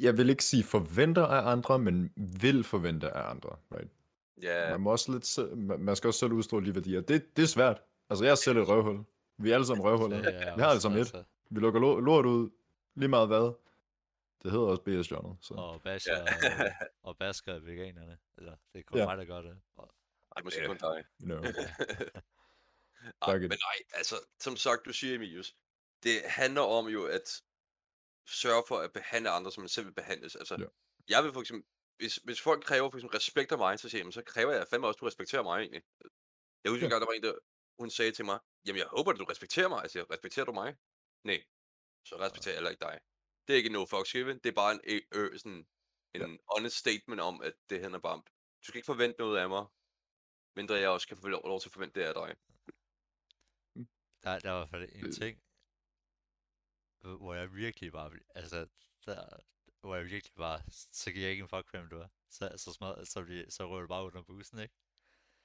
[0.00, 3.90] jeg vil ikke sige forventer af andre, men vil forvente af andre, right?
[4.42, 7.00] Ja, Man, må også lidt, man, skal også selv udstråle de værdier.
[7.00, 7.82] Det, det er svært.
[8.10, 9.04] Altså, jeg er selv et røvhul.
[9.38, 10.16] Vi er alle sammen røvhuller.
[10.22, 11.00] Det er Vi har alle også, sammen et.
[11.00, 12.50] altså, Vi lukker lo- lort ud,
[12.94, 13.52] lige meget hvad.
[14.42, 15.54] Det hedder også BS Journal, så.
[15.54, 16.70] Og basher, ja.
[17.02, 18.18] og, basker veganerne.
[18.38, 19.04] Eller, det er kun Ja.
[19.06, 19.56] mig, der gør det.
[19.76, 19.90] Og,
[20.36, 20.66] det er måske Ja.
[20.66, 21.04] kun dig.
[21.20, 21.42] Know.
[23.22, 25.54] Ej, men nej, altså, som sagt, du siger, Emilius,
[26.02, 27.42] det handler om jo at
[28.28, 30.36] sørge for at behandle andre, som man selv vil behandles.
[30.36, 30.64] Altså, Ja.
[31.08, 31.64] jeg vil for eksempel,
[31.98, 34.52] hvis, hvis folk kræver for eksempel respekt af mig, så siger jeg, "Jamen, så kræver
[34.52, 35.82] jeg fandme også, at du respekterer mig egentlig.
[36.64, 36.86] Jeg husker Ja.
[36.86, 37.34] en gang, der var en, der,
[37.80, 39.90] hun sagde til mig, jamen jeg håber, at du respekterer mig.
[39.90, 40.76] Siger, respekterer du mig?
[41.24, 41.40] Nej,
[42.08, 43.00] så respekterer jeg heller ikke dig.
[43.48, 45.66] Det er ikke no fuck given, det er bare en, ø, sådan,
[46.14, 48.24] en honest statement om, at det handler bare om,
[48.60, 49.66] du skal ikke forvente noget af mig,
[50.56, 52.30] mindre jeg også kan få lov lov til at forvente det af dig.
[54.22, 55.12] Der, der var i hvert fald en Øh.
[55.12, 55.42] ting,
[57.00, 58.66] hvor jeg virkelig bare, altså,
[59.06, 59.36] der,
[59.80, 60.62] hvor jeg virkelig bare,
[60.92, 62.08] så giver jeg ikke en fuck, hvem du er.
[62.30, 64.74] Så, så, smad, så, bliver, så rører du bare under bussen, ikke?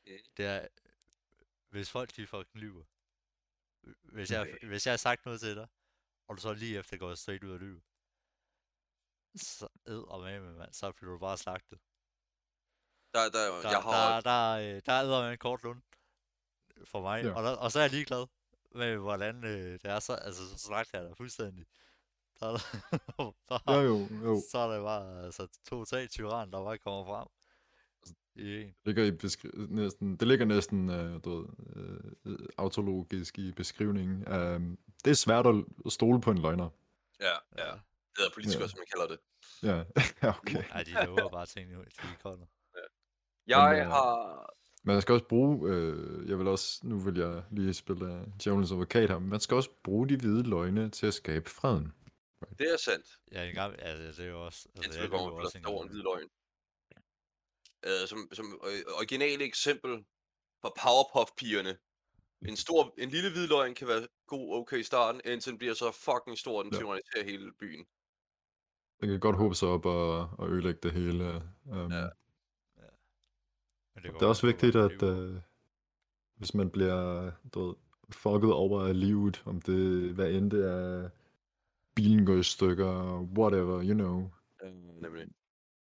[0.05, 0.17] Ja.
[0.37, 0.67] Det er,
[1.69, 2.83] hvis folk de fucking lyver.
[4.01, 5.67] Hvis jeg, hvis jeg har sagt noget til dig,
[6.27, 7.81] og du så lige efter går straight ud og lyver,
[9.35, 11.79] så ed og med, mand, så bliver du bare slagtet.
[13.13, 15.81] Der, der, Der, jeg har, der, der, øh, der er med en kort lund
[16.85, 17.33] for mig, Ja.
[17.35, 18.27] og, der, og så er jeg ligeglad
[18.75, 21.65] med, hvordan øh, det er, så, altså, så slagter jeg dig fuldstændig.
[22.39, 23.31] Der, er der,
[23.67, 24.41] der, Jo, jo, jo.
[24.51, 27.27] så er det bare altså, to-tre tyran, der bare kommer frem
[28.35, 28.67] i en.
[28.67, 31.47] Det ligger, i beskri- næsten, det ligger næsten uh, du ved,
[32.25, 34.27] uh, autologisk i beskrivningen.
[34.33, 35.63] Um, det er svært at
[35.93, 36.69] stole på en løgner.
[37.19, 38.67] ja, ja, det hedder politikere, Ja.
[38.67, 39.19] som man kalder det.
[39.63, 39.83] Ja,
[40.27, 40.63] ja okay.
[40.71, 42.45] Ej, de lover bare ting, ud, de kolder.
[43.47, 44.53] Jeg øh, har,
[44.85, 49.09] Man skal også bruge, øh, jeg vil også, nu vil jeg lige spille Djævelens advokat
[49.09, 51.93] her, men man skal også bruge de hvide løgne til at skabe freden.
[52.59, 54.69] det er sandt, Ja, en gang, altså, det er jo også...
[54.75, 56.29] Altså, jeg du kommer også over en hvid løgn.
[57.87, 59.91] Uh, som, som øh, originale eksempel
[60.61, 61.77] fra Powerpuff-pigerne,
[62.47, 65.73] En stor, en lille hvid løgn kan være god okay i starten, indtil den bliver
[65.73, 66.79] så fucking stor, den Ja.
[66.79, 67.85] tyranniserer hele byen.
[69.01, 71.41] Det kan godt håbe sig op og, og ødelægge det hele.
[71.65, 72.07] Um, Ja.
[73.95, 75.35] Men det, går det er også vigtigt, at uh,
[76.37, 77.75] hvis man bliver du ved,
[78.09, 81.09] fucket over af livet, om det hvad end det er
[81.95, 84.29] bilen går i stykker, whatever, you know,
[84.63, 85.27] Øh, nemlig.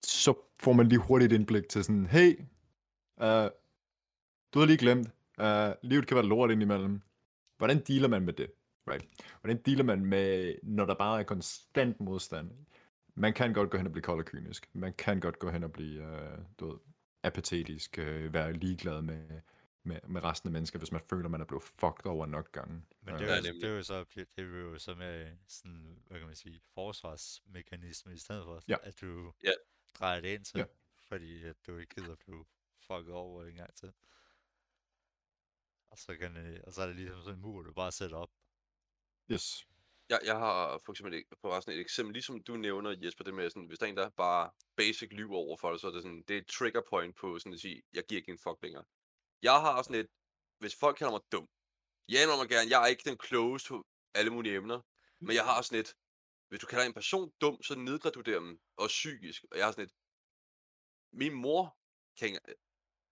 [0.04, 2.38] så får man lige hurtigt et indblik til sådan, hey,
[3.16, 3.50] uh,
[4.54, 5.08] du har lige glemt,
[5.40, 7.00] uh, livet kan være lort indimellem.
[7.58, 8.50] Hvordan dealer man med det?
[8.90, 9.08] Right?
[9.40, 12.50] Hvordan dealer man med, når der bare er konstant modstand?
[13.14, 14.70] Man kan godt gå hen og blive kold og kynisk.
[14.72, 16.78] Man kan godt gå hen og blive, uh, du ved,
[17.25, 19.41] apatetisk, uh, være ligeglad med,
[19.83, 22.83] med, med resten af mennesker, hvis man føler, man er blevet fucked over nok gange.
[23.01, 26.03] Men Øh, det er, jo, det er jo så, det er jo så med sådan,
[26.07, 28.77] hvad kan man sige, forsvarsmekanisme i stedet for, Ja.
[28.83, 29.53] at du Ja.
[29.99, 30.64] drejer det ind til, Ja.
[31.09, 32.45] fordi at du ikke gider at blive
[32.87, 33.93] fucket over en gang til.
[35.91, 38.31] Og så, kan og så er det ligesom sådan en mur, du bare sætter op.
[39.31, 39.66] Yes.
[40.09, 43.34] Jeg, jeg har for eksempel et, på resten et eksempel, ligesom du nævner, Jesper, det
[43.34, 45.92] med sådan, hvis der er en, der bare basic lyver over for dig, så er
[45.92, 48.38] det sådan, det er et trigger point på sådan at sige, jeg giver ikke en
[48.38, 48.84] fuck længere.
[49.42, 50.09] Jeg har sådan et,
[50.59, 51.48] hvis folk kalder mig dum,
[52.09, 54.80] jeg indrømmer mig gerne, jeg er ikke den klogeste på alle mulige emner,
[55.20, 55.94] men jeg har sådan et,
[56.48, 59.72] hvis du kalder en person dum, så nedgraderer du dem, også psykisk, og jeg har
[59.72, 59.94] sådan et,
[61.12, 61.78] min mor
[62.18, 62.40] kan ikke,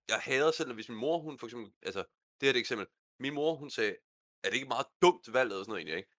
[0.08, 2.04] jeg hader selv, hvis min mor, hun for eksempel, altså,
[2.40, 2.86] det er et eksempel,
[3.18, 3.96] min mor, hun sagde,
[4.44, 6.10] er det ikke meget dumt valg, eller sådan noget egentlig, ikke?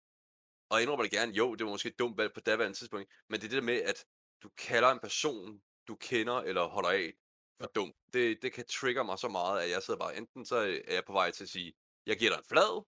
[0.73, 3.11] Og jeg indrømmer det gerne, jo, det var måske et dumt valg på daværende tidspunkt,
[3.29, 4.05] men det er det der med, at
[4.43, 7.13] du kalder en person, du kender eller holder af,
[7.61, 7.93] for dum.
[8.13, 11.03] Det, det kan trigger mig så meget, at jeg sidder bare, enten så er jeg
[11.05, 11.73] på vej til at sige,
[12.05, 12.83] jeg giver dig en flad,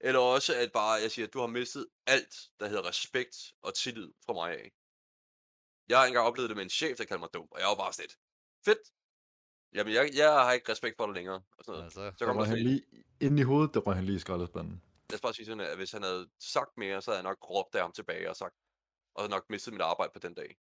[0.00, 3.74] eller også at bare, jeg siger, at du har mistet alt, der hedder respekt og
[3.74, 4.72] tillid fra mig af.
[5.88, 7.74] Jeg har engang oplevet det med en chef, der kaldte mig dum, og jeg var
[7.74, 8.16] bare sådan lidt,
[8.64, 8.92] fedt.
[9.74, 11.42] Jamen, jeg, jeg har ikke respekt for dig længere.
[11.58, 11.84] Og sådan noget.
[11.84, 12.82] Altså, Så kommer han lige
[13.20, 14.82] ind i hovedet, der røg han lige i skraldespanden.
[15.10, 17.50] Lad os bare sige sådan, at hvis han havde sagt mere, så havde jeg nok
[17.50, 18.54] råbt af ham tilbage og sagt,
[19.14, 20.56] og nok mistet mit arbejde på den dag.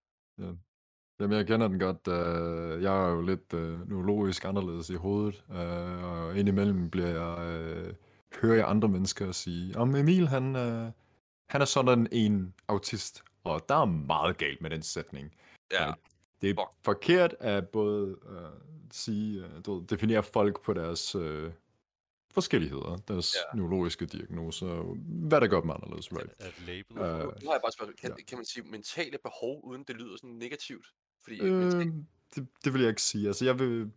[1.21, 2.09] Jamen, jeg kender den godt.
[2.09, 7.49] Øh, jeg er jo lidt øh, neurologisk anderledes i hovedet, øh, og indimellem bliver jeg,
[7.55, 7.95] øh,
[8.43, 10.93] hører jeg andre mennesker sige, om Emil, han, øh,
[11.51, 15.35] han er sådan en autist, og der er meget galt med den sætning.
[15.73, 15.99] Ja, Right.
[16.43, 16.85] Det er Fuck.
[16.85, 18.61] forkert at både øh,
[18.93, 21.53] sige, øh, du definere folk på deres øh,
[22.35, 23.57] forskelligheder, deres Ja.
[23.57, 24.97] neurologiske diagnoser,
[25.29, 26.33] hvad der gør dem anderledes, right?
[26.39, 26.99] at, at label.
[26.99, 27.95] Øh, nu, har jeg bare spørgsmål.
[27.97, 28.25] Kan, ja.
[28.25, 30.87] kan man sige mentale behov, uden det lyder sådan negativt?
[31.23, 32.05] Fordi Øh, mentale,
[32.35, 33.27] det, det vil jeg ikke sige.
[33.27, 33.91] Altså, jeg vil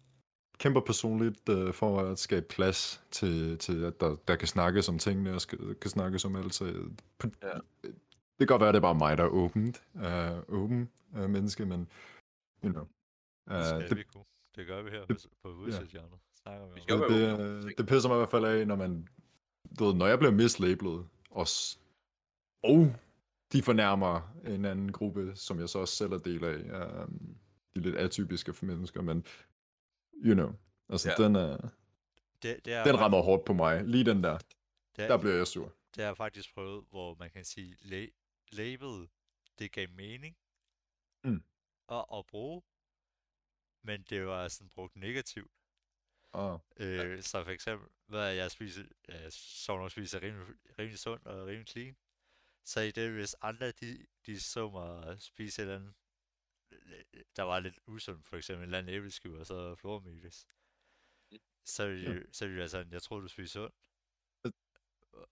[0.58, 5.00] kæmper personligt øh, for at skabe plads til, til at der, der kan snakkes om
[5.00, 6.54] tingene, og skal, kan snakkes om alt.
[6.54, 7.50] Så, øh, på, Ja.
[8.40, 11.30] Det kan godt være, at det er bare mig, der er åbent, øh, åben øh,
[11.30, 11.90] menneske, men
[12.66, 12.86] you know.
[13.50, 14.24] Det Øh, skal det, vi kunne.
[14.56, 16.20] Det gør vi her det- på udsigtshjørnet.
[16.48, 17.40] Snakker vi om.
[17.40, 19.08] det, det, det pisser mig i hvert fald af, når man,
[19.80, 21.48] du ved, når jeg bliver mislablet, og,
[22.64, 22.96] og
[23.54, 27.38] de fornærmer en anden gruppe, som jeg så også selv er del af, um,
[27.76, 29.26] de lidt atypiske for mennesker, men
[30.14, 30.52] you know,
[30.90, 31.24] altså Ja.
[31.24, 31.58] den, er,
[32.44, 34.48] Det, det, er den rammer hårdt på mig, lige den der, det,
[34.98, 35.66] der er, bliver jeg sur.
[35.96, 39.10] det har jeg faktisk prøvet, hvor man kan sige, la- label,
[39.60, 40.36] det gav mening
[41.26, 41.44] Mm.
[41.90, 42.62] at, at bruge,
[43.84, 45.52] men det var sådan brugt negativt.
[46.34, 50.48] Og, Øh, så for eksempel, hvad jeg spiser, jeg så nok spiser rimelig,
[50.80, 51.98] rimelig sund og rimelig clean.
[52.66, 55.94] Så i det, hvis andre, de, de så mig spise et eller andet,
[56.72, 60.48] øh, der var lidt usundt, for eksempel en eller anden æbleskive og så flormelis.
[61.66, 62.22] Så ville, Ja.
[62.32, 63.76] så ville jeg sådan, jeg tror du spiser sundt.
[64.46, 64.52] Øh.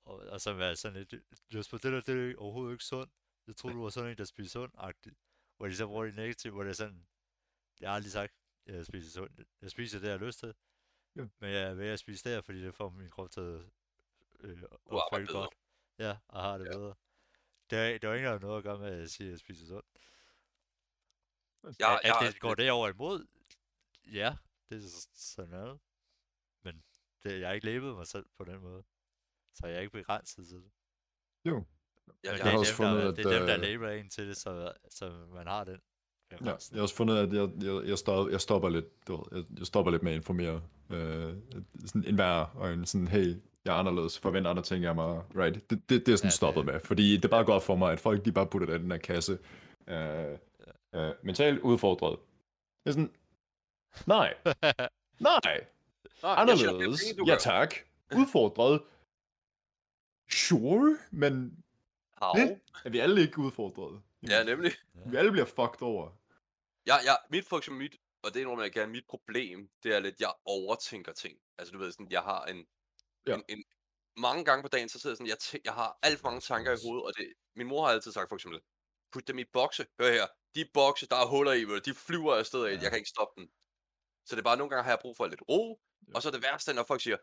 [0.05, 1.23] Og, og, så være sådan lidt,
[1.53, 3.13] Jesper, det der, det er overhovedet ikke sundt.
[3.47, 5.15] Jeg tror du var sådan en, der spiser sundt-agtigt.
[5.57, 7.07] Hvor de så bruger det negativt, hvor det er sådan,
[7.79, 8.33] jeg har aldrig sagt,
[8.65, 9.47] jeg spiser sundt.
[9.61, 10.53] Jeg spiser det, jeg har lyst til.
[11.15, 11.27] Ja.
[11.39, 13.61] Men jeg er ved at spise det her, fordi det får min krop til at
[14.39, 15.41] øh, det bedre.
[15.41, 15.55] godt.
[15.99, 16.71] Ja, og har det Ja.
[16.77, 16.93] bedre.
[17.69, 19.39] Det er, det er jo ikke noget at gøre med, at jeg siger, at jeg
[19.39, 19.85] spiser sundt.
[21.63, 23.27] Jeg, at, jeg, at det går derover imod,
[24.05, 24.35] ja,
[24.69, 25.79] det er sådan noget.
[26.63, 26.83] Men
[27.23, 28.83] det, jeg har ikke levet mig selv på den måde.
[29.53, 30.71] Så jeg er ikke begrænset til det.
[31.45, 31.65] jo,
[32.07, 33.65] jeg, jeg, det, har er også dem, der, fundet, det er dem, der at, øh,
[33.65, 35.81] labeler en til det, så, så man har den.
[36.31, 36.75] Ja, begrænsning.
[36.75, 39.59] jeg har også fundet, at jeg, jeg, jeg, stopper, jeg stopper lidt, du ved, jeg,
[39.59, 41.33] jeg stopper lidt med at informere øh,
[41.85, 45.23] sådan en hver, og en sådan, hey, jeg er anderledes, forvent andre ting af mig,
[45.35, 45.69] right?
[45.69, 47.75] Det, det, det er sådan Ja, stoppet det- med, fordi det er bare godt for
[47.75, 49.37] mig, at folk de bare putter det i den her kasse,
[49.87, 50.37] øh,
[50.95, 52.19] øh, mentalt udfordret.
[52.83, 53.11] Det er sådan,
[54.07, 54.33] nej,
[55.19, 55.65] nej,
[56.23, 57.75] anderledes, penge, ja tak,
[58.15, 58.81] udfordret,
[60.31, 61.57] sure, men
[62.21, 62.35] Hav.
[62.35, 64.01] det er vi alle ikke udfordret.
[64.29, 64.71] Ja, nemlig.
[65.05, 66.09] Vi alle bliver fucked over.
[66.85, 69.95] Jeg, jeg, mit, for eksempel mit, og det er noget, jeg gerne, mit problem, det
[69.95, 71.39] er lidt, jeg overtænker ting.
[71.57, 72.65] Altså, du ved, sådan, jeg har en,
[73.27, 73.33] Ja.
[73.35, 73.63] en, en
[74.17, 76.41] mange gange på dagen, så sidder jeg sådan, jeg, tæ- jeg har alt for mange
[76.41, 78.61] tanker i hovedet, og det, min mor har altid sagt for eksempel,
[79.11, 79.85] put dem i bokse.
[79.99, 82.79] Hør her, de bokse, der er huller i, de flyver afsted af, Ja.
[82.81, 83.49] jeg kan ikke stoppe dem.
[84.25, 86.13] Så det er bare, nogle gange har jeg brug for lidt ro, Ja.
[86.15, 87.17] og så er det værste, når folk siger,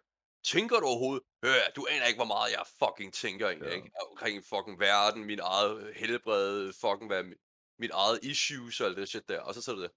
[0.44, 1.22] tænker du overhovedet?
[1.44, 3.74] Hør her, du aner ikke, hvor meget jeg fucking tænker egentlig, Ja.
[3.76, 3.90] ikke?
[4.10, 7.24] Omkring fucking verden, min eget helbred, fucking hvad,
[7.78, 9.40] mit eget issues og alt det shit der.
[9.40, 9.88] Og så sidder du der,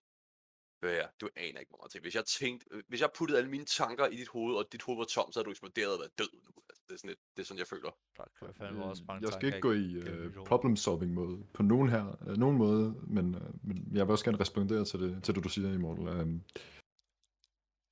[0.84, 2.05] hør her, du aner ikke, hvor meget jeg tænker.
[2.05, 4.82] Hvis jeg tænkte, øh, hvis jeg puttede alle mine tanker i dit hoved, og dit
[4.82, 6.51] hoved var tom, så havde du eksploderet og været død nu.
[6.69, 7.91] Altså, det er sådan, lidt, det er sådan, jeg føler.
[8.39, 10.47] Kan fandme også mange Øh, jeg skal ikke gå i gennem uh, mit hoved.
[10.47, 14.25] problem solving mode på nogen her, uh, nogen måde, men, uh, men jeg vil også
[14.25, 16.21] gerne respondere til det, til det du siger, Immortal.
[16.21, 16.43] Um,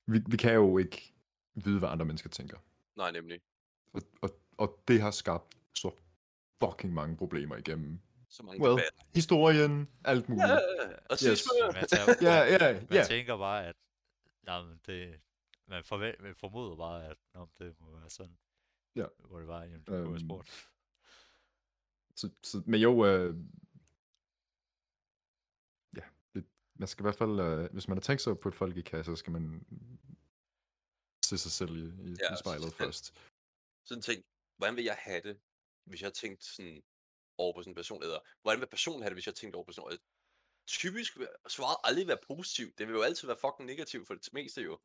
[0.06, 1.14] vi, vi kan jo ikke
[1.54, 2.58] vide, hvad andre mennesker tænker.
[2.96, 3.40] Nej, nemlig.
[3.92, 5.90] Og, og, og det har skabt så
[6.64, 8.00] fucking mange problemer igennem
[8.30, 9.04] Så mange well, debatter.
[9.14, 10.48] historien, alt muligt.
[10.48, 10.58] Ja,
[11.10, 11.50] racisme.
[11.74, 13.04] Man, tager, Ja, ja, man ja.
[13.04, 13.76] tænker bare, at
[14.42, 15.20] nej, men det,
[15.66, 18.38] man, forvent, man formoder bare, at men det må være sådan.
[18.96, 19.06] Ja.
[19.18, 20.70] Hvor det var, jamen, det kunne Øhm, spurgt.
[22.16, 23.36] Så, så, men jo, øh,
[25.96, 26.02] ja,
[26.34, 28.76] det, man skal i hvert fald, øh, hvis man har tænkt sig at putte folk
[28.76, 29.64] i kasser, så skal man
[31.24, 32.72] se sig selv i, i, Ja, i spejlet selv.
[32.74, 33.14] først.
[33.84, 34.24] Sådan en ting,
[34.56, 35.40] hvordan vil jeg have det,
[35.84, 36.82] hvis jeg tænkte sådan
[37.40, 39.64] over på sådan en person, eller hvordan vil personen have det, hvis jeg tænkte over
[39.64, 40.00] på sådan noget?
[40.66, 42.78] Typisk vil svaret aldrig være positivt.
[42.78, 44.80] Det vil jo altid være fucking negativt for det meste jo.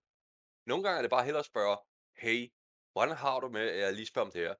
[0.66, 1.78] Nogle gange er det bare hellere at spørge,
[2.18, 2.54] hey,
[2.94, 4.56] hvordan har du med, at jeg lige spørger om det her?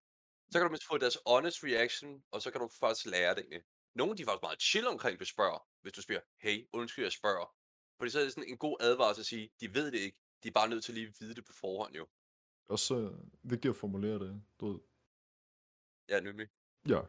[0.52, 3.64] Så kan du mindst få deres honest reaction, og så kan du faktisk lære det.
[3.96, 5.68] Nogle de er faktisk meget chill omkring, du spørger.
[5.82, 7.56] Hvis du spørger, hey, undskyld, jeg spørger.
[7.98, 10.18] Fordi så er det sådan en god advarsel at sige, de ved det ikke.
[10.44, 12.08] De er bare nødt til lige at vide det på forhånd jo.
[12.68, 14.80] Også vigtigt at formulere det, du ved.
[16.10, 16.48] Ja, nemlig.
[16.90, 17.00] Ja,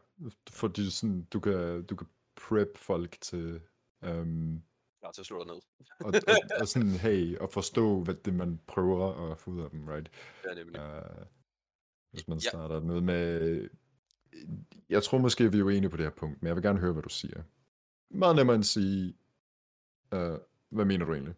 [0.50, 2.06] fordi sådan, du kan, du kan
[2.36, 3.60] prep folk til,
[4.04, 4.62] øhm,
[5.00, 5.60] Klar til at slå dig ned.
[6.00, 9.70] og, og, og sådan, hey, at forstå, hvad det man prøver at få ud af
[9.70, 10.10] dem, right?
[10.44, 10.80] Ja, nemlig.
[10.82, 11.26] Uh,
[12.10, 12.48] hvis man Ja.
[12.48, 13.68] starter noget med...
[14.88, 16.92] Jeg tror måske, vi er uenige på det her punkt, men jeg vil gerne høre,
[16.92, 17.42] hvad du siger.
[18.10, 19.14] Meget nemmere end at sige,
[20.12, 21.34] uh, hvad mener du egentlig?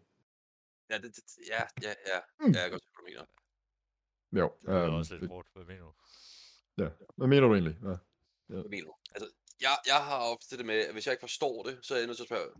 [0.89, 2.19] Ja, det, det, ja, ja, ja.
[2.39, 2.51] Mm.
[2.51, 3.25] Ja, jeg kan godt se, hvad du mener.
[4.43, 5.47] Jo, Det er øhm, også lidt hårdt.
[5.53, 5.93] Hvad mener du?
[6.83, 6.89] ja.
[7.15, 7.77] Hvad mener du egentlig?
[7.83, 7.95] Ja.
[8.49, 8.95] Mener du?
[9.15, 9.31] Altså,
[9.61, 12.07] jeg, jeg har ofte det med, at hvis jeg ikke forstår det, så er jeg
[12.07, 12.51] nødt til at spørge,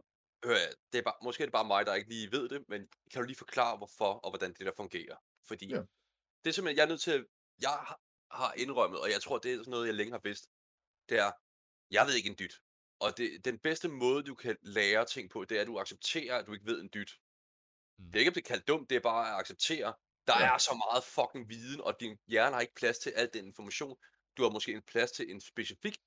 [0.46, 2.64] hør jeg, det er bare, måske er det bare mig, der ikke lige ved det,
[2.68, 2.82] men
[3.12, 5.16] kan du lige forklare, hvorfor og hvordan det der fungerer?
[5.48, 5.82] Fordi Ja.
[6.44, 7.26] det er simpelthen, jeg er nødt til at,
[7.62, 7.72] jeg
[8.32, 10.46] har- indrømmet, og jeg tror, det er sådan noget, jeg længe har vidst,
[11.10, 11.32] det er,
[11.92, 12.56] jeg ved ikke en dyt.
[13.00, 16.38] Og det, den bedste måde, du kan lære ting på, det er, at du accepterer,
[16.38, 17.12] at du ikke ved en dyt.
[17.98, 18.06] Mm.
[18.06, 19.94] Det er ikke at blive kaldt dumt, det er bare at acceptere,
[20.28, 20.54] der Ja.
[20.54, 23.98] er så meget fucking viden, og din hjerne har ikke plads til al den information.
[24.40, 25.98] Du har måske en plads til en specifik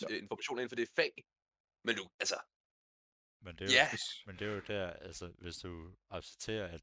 [0.00, 0.06] Ja.
[0.08, 1.24] information inden for det fag.
[1.84, 2.42] Men du, altså,
[3.40, 3.88] Men det er jo, ja,
[4.26, 6.82] Men det er jo der, altså, hvis du accepterer, at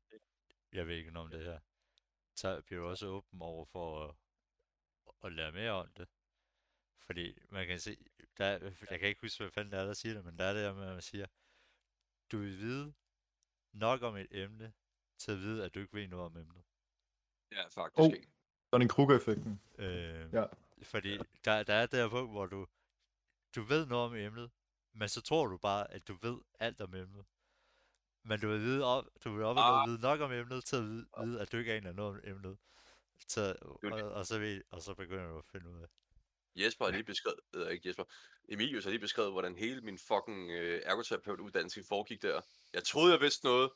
[0.74, 1.60] jeg ved ikke noget om det her,
[2.36, 4.16] så bliver du også åben over for at,
[5.24, 6.08] at lære mere om det.
[7.06, 7.98] Fordi man kan se,
[8.38, 10.46] der, er- jeg kan ikke huske, hvad fanden det er, der siger det, men der
[10.46, 11.28] er det der med, at man siger,
[12.32, 12.94] du vil vide
[13.74, 14.74] nok om et emne,
[15.18, 16.64] til at vide, at du ikke ved noget om emnet.
[17.52, 18.14] ja, faktisk Oh.
[18.16, 18.32] ikke.
[18.72, 19.62] Sådan en Kruger-effekten.
[19.78, 20.46] Øh, Ja.
[20.84, 22.68] Fordi der, der er det her punkt, hvor du,
[23.56, 24.52] du ved noget om emnet,
[24.94, 27.26] men så tror du bare, at du ved alt om emnet.
[28.24, 29.90] Men du vil vide op, du vil op Ah.
[29.90, 30.84] vide nok om emnet til at
[31.26, 32.58] vide, at du ikke aner noget om emnet.
[33.28, 35.88] Så, og, og, så ved, og så begynder du at finde ud af.
[36.56, 38.04] Jesper har lige beskrevet, eller ikke Jesper,
[38.50, 42.42] Emilius har lige beskrevet, hvordan hele min fucking øh, ergoterapeut-uddannelse foregik der.
[42.74, 43.72] Jeg troede, jeg vidste noget.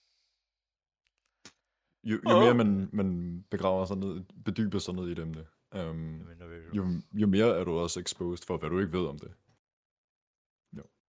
[2.05, 6.39] Jo, jo mere man, man begraver sig ned, bedyber sig ned i et emne, Men
[6.39, 6.45] du.
[6.73, 9.33] jo, jo mere er du også exposed for, hvad du ikke ved om det.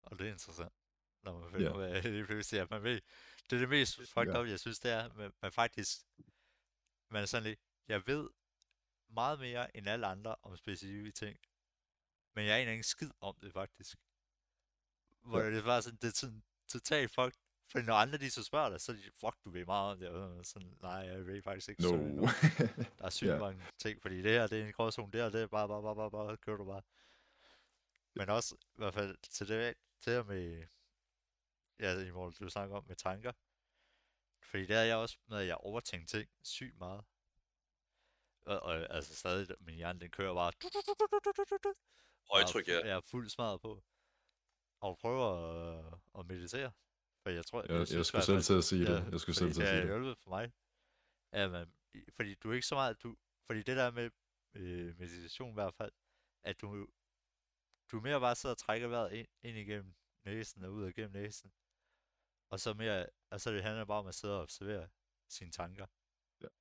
[0.02, 0.72] Og det er interessant.
[1.22, 1.76] Når man finder Ja.
[1.76, 3.00] ud af, lige pludselig, at man ved.
[3.50, 4.40] Det er det mest fucked Ja.
[4.40, 5.98] up, jeg synes, det er, at man faktisk,
[7.10, 8.28] man er sådan lidt, jeg ved
[9.10, 11.38] meget mere end alle andre om specifikke ting,
[12.34, 13.98] men jeg aner ikke skid om det faktisk.
[15.22, 15.50] Hvor Ja.
[15.56, 17.34] det bare sådan, det er sådan totalt fuck.
[17.72, 19.98] For når andre de så spørger dig, så er de, fuck, du ved meget om
[19.98, 20.08] det.
[20.08, 21.88] Og sådan, nej, jeg ved faktisk ikke No.
[21.88, 22.88] så meget.
[22.98, 23.38] Der er sygt Ja.
[23.38, 25.82] mange ting, fordi det her, det er en gråzone, det her, det er bare, bare,
[25.82, 26.82] bare, bare, bare, kører du bare.
[28.14, 30.66] Men også, i hvert fald, til det, det her med,
[31.80, 33.32] ja, i mål, du snakker om med tanker.
[34.42, 37.04] Fordi der er jeg også med, at jeg overtænker ting sygt meget.
[38.46, 40.52] Og, og altså stadig, min hjerne, den kører bare.
[42.32, 42.86] Højtryk, er ja.
[42.86, 43.82] jeg er fuldt smadret på.
[44.80, 45.26] Og prøver
[45.88, 46.72] at, at meditere.
[47.26, 48.98] For jeg tror, jeg, jeg synes i skulle selv til at sige det.
[49.04, 49.86] Ja, Jeg skulle selv til at det sige har det.
[49.86, 50.44] hjulpet for mig.
[51.94, 53.16] I- fordi du er ikke så meget, du,
[53.46, 54.10] fordi det der med
[54.54, 55.92] øh, meditation i hvert fald,
[56.44, 56.88] at du,
[57.92, 61.52] du mere bare sidder og trækker vejret ind, ind igennem næsen og ud igennem næsen.
[62.50, 64.88] Og så mere, og så det handler bare om at sidde og observere
[65.30, 65.86] sine tanker.
[66.40, 66.46] Ja.
[66.46, 66.52] Og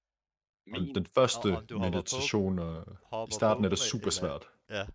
[0.82, 4.12] Min, den første om du på meditation, og i starten på er det super eller-
[4.12, 4.50] svært.
[4.70, 4.88] Ja.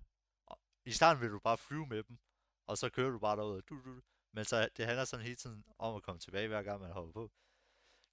[0.46, 2.18] Og I starten vil du bare flyve med dem,
[2.66, 3.62] og så kører du bare derud.
[3.62, 4.00] Du, du,
[4.32, 7.12] men så det handler sådan hele tiden om at komme tilbage, hver gang man hopper
[7.12, 7.30] på.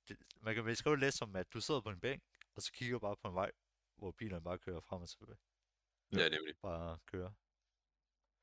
[0.07, 2.23] Det, man kan beskrive det lidt som, at du sidder på en bænk,
[2.55, 3.51] og så kigger bare på en vej,
[3.97, 5.37] hvor bilerne bare kører frem og tilbage.
[6.13, 6.55] ja, nemlig.
[6.61, 7.31] Bare kører.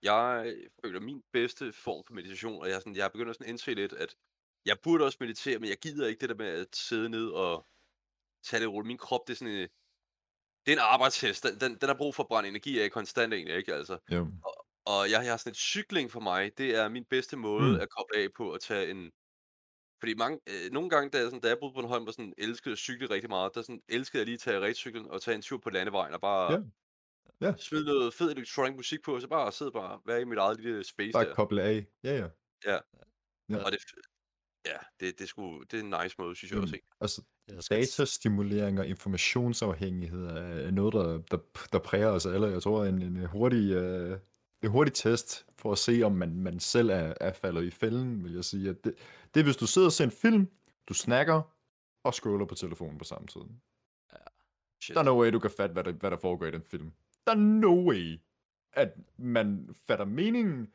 [0.03, 3.51] Jeg føler min bedste form for meditation, og jeg, er sådan, jeg begynder sådan at
[3.51, 4.16] indse lidt, at
[4.66, 7.66] jeg burde også meditere, men jeg gider ikke det der med at sidde ned og
[8.43, 8.87] tage det roligt.
[8.87, 9.68] Min krop, det er sådan en,
[10.66, 11.45] det er en arbejdshest.
[11.45, 13.75] Den, den, den har brug for at brænde energi af konstant egentlig, ikke?
[13.75, 14.20] Altså, Ja.
[14.20, 14.54] og
[14.87, 17.80] jeg, jeg har sådan et cykling for mig, det er min bedste måde Mm.
[17.80, 19.11] at koble af på at tage en...
[20.01, 22.35] Fordi mange, øh, nogle gange, da jeg, sådan, da jeg boede på Bornholm, og sådan
[22.39, 25.35] elskede at cykle rigtig meget, der sådan, elskede jeg lige at tage racercyklen og tage
[25.35, 26.59] en tur på landevejen og bare Ja.
[27.47, 27.55] Ja.
[27.57, 30.61] smide noget fed elektronisk musik på, og så bare sidde bare være i mit eget
[30.61, 31.35] lille space Bare der.
[31.35, 31.87] koble af.
[32.05, 32.28] Ja, ja.
[32.72, 32.78] Ja.
[33.64, 33.78] Og det,
[34.66, 36.87] ja, det, det, er sgu, det er en nice måde, synes jeg også, Jamen, ikke?
[37.01, 41.39] altså, Jeg skal s- datastimulering og informationsafhængighed er noget, der, der,
[41.72, 42.47] der præger os alle.
[42.47, 44.18] Jeg tror, en, en hurtig, øh,
[44.65, 48.25] en hurtig test for at se, om man, man selv er, er faldet i fælden,
[48.25, 48.95] vil jeg sige, at det,
[49.35, 50.49] det er, hvis du sidder og ser en film,
[50.89, 51.43] du snakker
[52.03, 53.41] og scroller på telefonen på samme tid.
[54.81, 54.95] Shit.
[54.95, 56.93] Der er no way, du kan fatte, hvad der, hvad der foregår i den film.
[57.27, 58.21] Der er no way,
[58.73, 60.73] at man fatter meningen,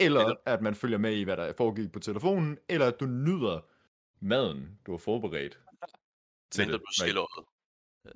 [0.00, 3.06] eller, Eller- at man følger med i, hvad der foregik på telefonen, eller at du
[3.06, 3.60] nyder
[4.20, 5.58] maden, du har forberedt.
[6.56, 6.96] Venter du Right.
[6.96, 7.46] skilleret.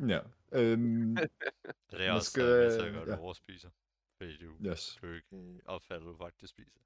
[0.09, 0.21] Ja.
[0.53, 1.17] Øhm,
[1.91, 3.14] det er også skal- til gøre, at ja.
[3.17, 3.69] du overspiser.
[4.17, 4.99] Fordi du, yes.
[5.03, 6.81] du ikke øh, opfatter, at du faktisk spiser.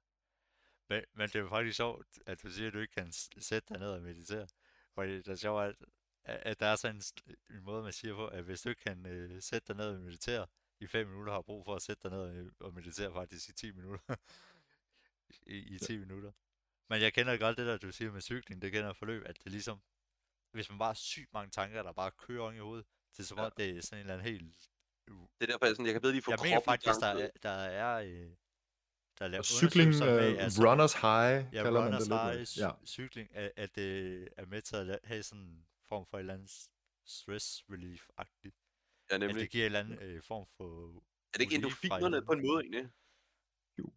[0.89, 3.73] Men, men det er jo faktisk sjovt, at du siger, at du ikke kan sætte
[3.73, 4.47] dig ned og meditere.
[4.93, 5.75] Fordi det er sjovt, at,
[6.23, 9.05] at der er sådan en, en måde, man siger på, at hvis du ikke kan
[9.05, 10.47] øh, sætte dig ned og meditere
[10.79, 13.53] i 5 minutter, har brug for at sætte dig ned og, og meditere faktisk i
[13.53, 14.15] 10 minutter.
[15.45, 16.31] I, I 10 minutter.
[16.89, 19.51] Men jeg kender godt det der, du siger med cykling, det kender forløb, at det
[19.51, 19.81] ligesom,
[20.51, 23.23] hvis man bare har sygt mange tanker, der bare kører oven i hovedet, det er
[23.23, 24.69] som om, det er sådan en eller anden helt
[25.07, 27.29] Det er derfor, jeg, sådan, jeg kan bedre lige få jeg kroppen faktisk, der er,
[27.43, 28.29] der er, øh,
[29.19, 32.57] der er lavet Cykling, med, altså, runners high, ja, kalder man runners det lidt.
[32.59, 32.85] high, Ja.
[32.85, 36.33] cykling, at, at det er med til at have sådan en form for et eller
[36.33, 36.51] andet
[37.05, 38.55] stress relief-agtigt.
[39.09, 39.41] Ja, At nemlig.
[39.41, 40.87] det giver en eller anden øh, form for...
[41.33, 42.89] Er det ikke endorfinerne på en måde, egentlig?
[43.79, 43.91] Jo.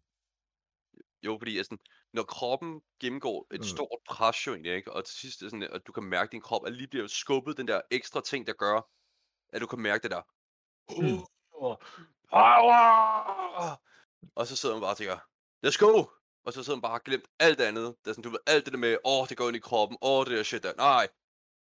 [1.23, 1.77] Jo, fordi altså,
[2.13, 3.65] når kroppen gennemgår et Mm.
[3.65, 4.93] stort pres, jo egentlig, ikke?
[4.93, 7.57] og til sidst sådan, at du kan mærke, at din krop er lige bliver skubbet
[7.57, 8.91] den der ekstra ting, der gør,
[9.53, 10.23] at du kan mærke det der.
[10.91, 11.77] Uh,
[12.31, 13.81] power!
[14.35, 15.19] Og så sidder man bare og tænker,
[15.67, 16.05] let's go!
[16.45, 17.97] Og så sidder man bare og glemt alt andet.
[18.05, 19.61] Det er sådan, du ved, alt det der med, åh, oh, det går ind i
[19.61, 20.75] kroppen, åh, oh, det der shit der.
[20.75, 21.09] Nej,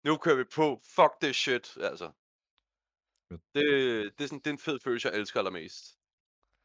[0.04, 2.12] nu kører vi på, fuck det shit, altså.
[3.30, 3.64] Det,
[4.18, 5.98] det, er sådan, det er en fed følelse, jeg elsker allermest.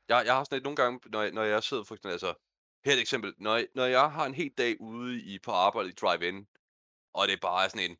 [0.09, 2.34] Jeg, jeg har sådan lidt nogle gange, når jeg, når jeg sidder for eksempel, altså,
[2.84, 5.51] her er et eksempel, når jeg, når jeg har en hel dag ude i, på
[5.51, 6.49] arbejde i drive-in,
[7.14, 7.99] og det er bare sådan en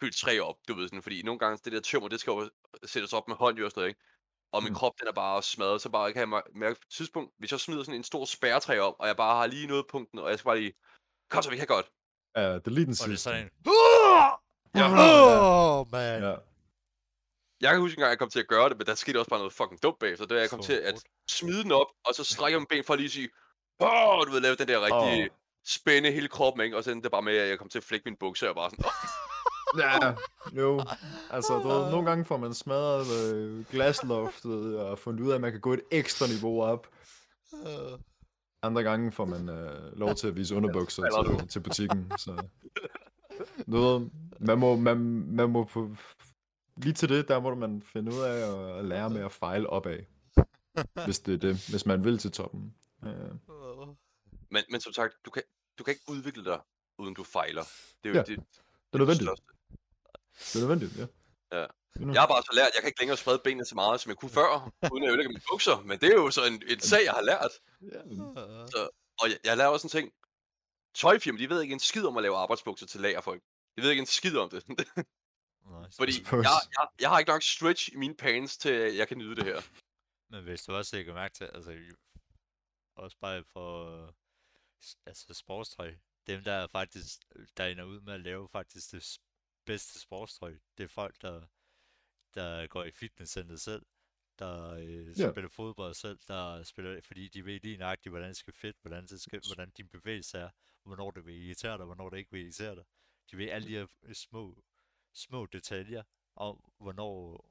[0.00, 2.50] fyldt træ op, du ved sådan, fordi nogle gange det der tømmer, det skal jo
[2.84, 4.00] sættes op med hånd, jo og sådan noget, ikke?
[4.52, 4.76] Og min Mm.
[4.76, 7.50] krop, den er bare smadret, så bare kan jeg mær- mærke på et tidspunkt, hvis
[7.52, 10.30] jeg smider sådan en stor spærretræ op, og jeg bare har lige nået punkten, og
[10.30, 10.74] jeg skal bare lige,
[11.30, 11.86] kom så, vi kan godt.
[12.36, 13.22] Ja, det er lige den Og det er sidste.
[13.22, 13.50] sådan en...
[14.80, 14.86] Ja.
[15.80, 16.22] Åh, man!
[16.22, 16.34] Ja.
[17.60, 19.28] Jeg kan huske en gang, jeg kom til at gøre det, men der skete også
[19.30, 20.26] bare noget fucking dumt bagefter.
[20.26, 22.84] Det er, jeg kom Så til at smide den op, og så strække min ben
[22.84, 23.28] for at lige sige,
[23.80, 25.36] åh, du ved, lave den der rigtig Åh.
[25.66, 26.76] spænde hele kroppen, ikke?
[26.76, 28.54] Og så endte det bare med, at jeg kom til at flække mine bukser, og
[28.54, 28.84] bare sådan,
[29.78, 30.14] Ja,
[30.52, 30.80] jo.
[31.30, 35.40] Altså, du ved, nogle gange får man smadret øh, glasloftet og fundet ud af, at
[35.40, 36.88] man kan gå et ekstra niveau op.
[38.62, 41.02] Andre gange får man øh, lov til at vise underbukser
[41.38, 42.12] til, til butikken.
[42.18, 42.46] Så.
[43.66, 44.10] Du ved,
[44.40, 44.96] man må, man,
[45.26, 45.96] man må på,
[46.76, 49.98] lige til det, der må man finde ud af at, lære med at fejle opad.
[51.04, 52.74] Hvis det er det, hvis man vil til toppen.
[53.04, 53.10] Øh.
[54.50, 55.42] Men, men som sagt, du kan,
[55.78, 56.60] du kan ikke udvikle dig,
[56.98, 57.62] uden du fejler.
[58.04, 58.38] Det er jo Ja, det, det
[58.92, 59.28] er nødvendigt.
[59.28, 59.46] største.
[60.38, 61.06] Det er nødvendigt, ja.
[61.58, 61.66] Ja.
[62.12, 64.10] Jeg har bare så lært, at jeg kan ikke længere sprede benene så meget, som
[64.10, 65.80] jeg kunne før, uden at ødelægge mine bukser.
[65.80, 67.52] Men det er jo så en, en sag, jeg har lært.
[67.82, 68.86] Øh,
[69.20, 70.12] Og jeg, jeg lærer også en ting.
[70.94, 73.42] Tøjfirma, de ved ikke en skid om at lave arbejdsbukser til lagerfolk.
[73.76, 74.68] De ved ikke en skid om det.
[74.68, 75.96] nice.
[75.96, 79.18] Fordi jeg, jeg, jeg har ikke nok stretch i mine pants, til at jeg kan
[79.18, 79.60] nyde det her.
[80.30, 81.78] Men hvis du også lægger mærke til, altså
[82.96, 84.12] også bare for øh,
[85.06, 85.94] altså sportstøj,
[86.26, 87.18] dem der er faktisk,
[87.56, 89.18] der ender ud med at lave faktisk det
[89.64, 91.46] bedste sportstøj, det er folk, der,
[92.34, 93.86] der går i fitnesscenter selv,
[94.38, 95.30] der øh, Ja.
[95.32, 99.06] spiller fodbold selv, der spiller, fordi de ved lige nøjagtigt, hvordan det skal fedt, hvordan,
[99.06, 100.50] det skal, hvordan din bevægelse er,
[100.82, 102.84] hvornår det vil irritere dig, hvornår det ikke vil irritere dig.
[103.30, 104.64] De ved alle de her øh, små,
[105.12, 106.02] små detaljer
[106.36, 107.50] om, hvornår,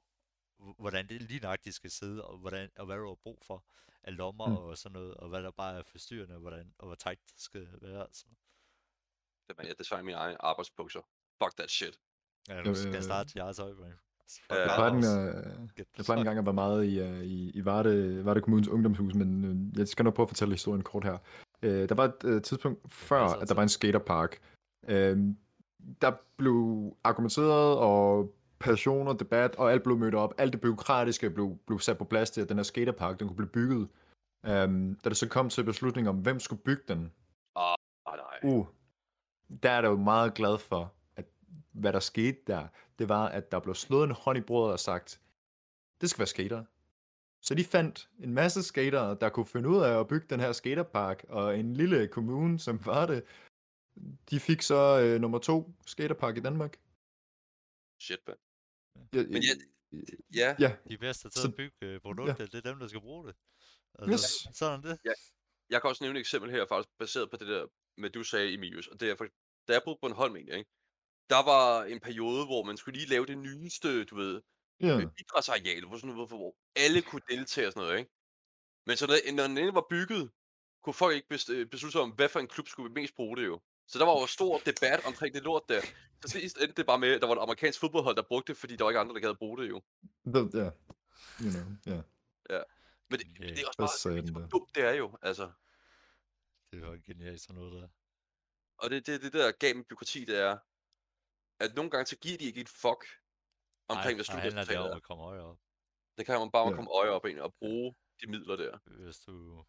[0.79, 3.65] hvordan det lige nøjagtigt skal sidde, og, hvordan, og hvad du har brug for
[4.03, 4.55] af lommer Mm.
[4.57, 7.39] og sådan noget, og hvad der bare er forstyrrende, og, hvordan, og hvor tight det
[7.41, 8.01] skal være.
[8.01, 8.25] Altså.
[9.47, 11.01] Det er, jeg designer mine egne arbejdsbukser.
[11.43, 11.99] Fuck that shit.
[12.49, 13.85] Ja, Jeg nu skal jeg starte jeres øjeblik.
[14.49, 14.55] Ja.
[14.55, 17.65] Jeg plejer, den, øh, jeg plejer en gang at være meget i, uh, i, i
[17.65, 21.17] Varde, Varde Kommunes ungdomshus, men øh, jeg skal nok prøve at fortælle historien kort her.
[21.61, 24.39] Øh, der var et øh, tidspunkt før, at der var en skaterpark.
[24.87, 25.17] Øh,
[26.01, 30.33] der blev argumenteret, og passioner, debat, og alt blev mødt op.
[30.37, 33.37] Alt det byråkratiske blev, blev sat på plads til, at den her skaterpark, den kunne
[33.37, 33.87] blive bygget.
[34.47, 37.11] Um, da det så kom til beslutningen om, hvem skulle bygge den,
[37.55, 37.75] Ah,
[38.05, 38.53] nej.
[38.53, 38.67] uh,
[39.63, 40.93] der er der jo meget glad for,
[41.71, 42.67] hvad der skete der,
[42.99, 45.21] det var, at der blev slået en hånd i bordet og sagt,
[46.01, 46.65] det skal være skater.
[47.41, 50.51] Så de fandt en masse skater, der kunne finde ud af at bygge den her
[50.51, 53.23] skaterpark, og en lille kommune, som var det,
[54.29, 56.77] de fik så øh, nummer to skaterpark i Danmark.
[57.99, 58.37] Shit, man.
[59.13, 59.53] Ja, Men ja,
[60.33, 63.01] ja, ja, De bedste til Så- at bygge øh, produkter, det er dem, der skal
[63.01, 63.35] bruge det.
[64.09, 64.47] Yes.
[64.53, 64.99] Sådan det.
[65.69, 68.53] jeg kan også nævne et eksempel her, faktisk baseret på det der, med du sagde,
[68.53, 68.87] Emilius.
[68.87, 69.27] Og det er, for,
[69.67, 70.69] da jeg boede på en hold, egentlig, ikke?
[71.29, 74.41] Der var en periode, hvor man skulle lige lave det nyeste, du ved,
[74.81, 74.97] ja.
[74.97, 78.11] med idrætsareal, hvor, sådan, hvor, hvor alle kunne deltage og sådan noget, ikke?
[78.85, 80.31] Men så når, når den ene var bygget,
[80.83, 83.37] kunne folk ikke øh, beslutte sig om, hvad for en klub skulle vi mest bruge
[83.37, 83.61] det jo.
[83.87, 85.81] Så der var jo stor debat omkring det lort der.
[86.25, 88.59] Så sidst endte det bare med, at der var et amerikansk fodboldhold, der brugte det,
[88.59, 89.81] fordi der var ikke andre, der gad bruge det jo.
[90.25, 90.69] Ja.
[91.41, 92.01] You know, ja.
[93.09, 94.47] Men det, Ja, det er også bare, det, der?
[94.47, 95.51] dumt det er jo, altså.
[96.71, 97.87] Det var genialt sådan noget der.
[98.77, 100.57] Og det, det, det der gav med byråkrati, det er,
[101.63, 103.01] at nogle gange så giver de ikke et fuck
[103.87, 104.95] omkring, hvad det om er.
[104.95, 105.57] at komme højere op.
[106.17, 106.75] Det kan man bare Ja.
[106.75, 108.77] komme øje op ind og bruge de midler der.
[108.85, 109.63] Hvis du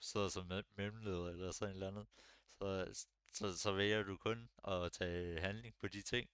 [0.00, 2.06] sidder som mem- mellemleder eller sådan et eller andet,
[2.58, 6.30] så, så, så vælger du kun at tage handling på de ting,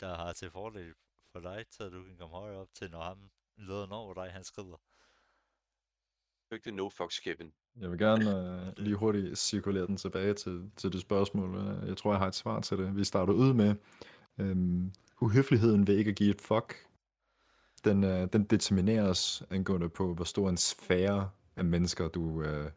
[0.00, 0.94] der har til fordel
[1.32, 4.44] for dig, at du kan komme højere op til, når ham lederen over dig, han
[4.44, 4.80] skrider.
[6.44, 7.52] Det er ikke det no fucks Kevin.
[7.76, 8.30] Jeg vil gerne
[8.66, 11.54] øh, lige hurtigt cirkulere den tilbage til, til det spørgsmål.
[11.58, 12.96] Øh, Jeg tror, jeg har et svar til det.
[12.96, 13.74] Vi starter ud med,
[14.40, 16.86] øhm, uhøfligheden ved ikke at give et fuck,
[17.84, 22.70] den, øh, den determineres angående på, hvor stor en sfære af mennesker, du øh,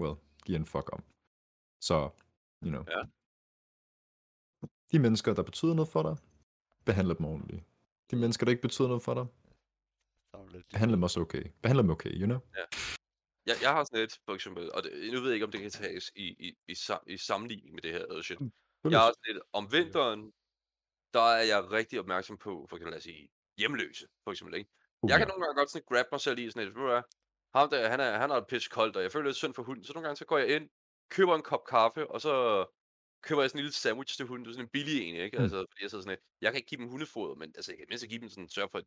[0.00, 1.02] well, giver en fuck om.
[1.80, 2.10] Så,
[2.64, 2.84] you know.
[2.88, 3.02] Ja.
[4.92, 6.16] De mennesker, der betyder noget for dig,
[6.84, 7.64] behandle dem ordentligt.
[8.10, 9.26] De mennesker, der ikke betyder noget for dig,
[10.32, 11.44] Der var lidt behandle dem også okay.
[11.62, 12.40] Behandle dem okay, you know?
[13.46, 15.60] Jeg, jeg har sådan et, for eksempel, og det, nu ved jeg ikke, om det
[15.60, 18.38] kan tages i, i, i, sam, i sammenligning med det her shit.
[18.84, 20.32] Jeg har sådan et, om vinteren,
[21.14, 24.70] der er jeg rigtig opmærksom på, for eksempel lad os sige, hjemløse, for eksempel, ikke?
[25.02, 25.18] Uh, Jeg ja.
[25.18, 27.02] kan nogle gange godt sådan grab mig selv i sådan et, ved du
[27.54, 29.62] ham der, han, er, han har et pisse koldt, og jeg føler lidt synd for
[29.62, 30.68] hunden, så nogle gange så går jeg ind,
[31.10, 32.66] køber en kop kaffe, og så
[33.22, 35.36] køber jeg sådan en lille sandwich til hunden, det er sådan en billig en, ikke?
[35.36, 35.42] Mm.
[35.42, 37.78] Altså, fordi jeg sidder sådan et, jeg kan ikke give dem hundefoder, men altså, jeg
[37.78, 38.84] kan mindst give dem sådan, sørge for at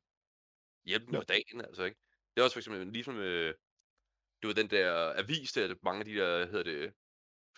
[0.85, 1.19] hjælpe dem Ja.
[1.19, 1.97] på dagen, altså, ikke?
[2.35, 3.53] Det er også for eksempel ligesom med,
[4.43, 6.93] du ved, den der avis der, mange af de der, hedder det,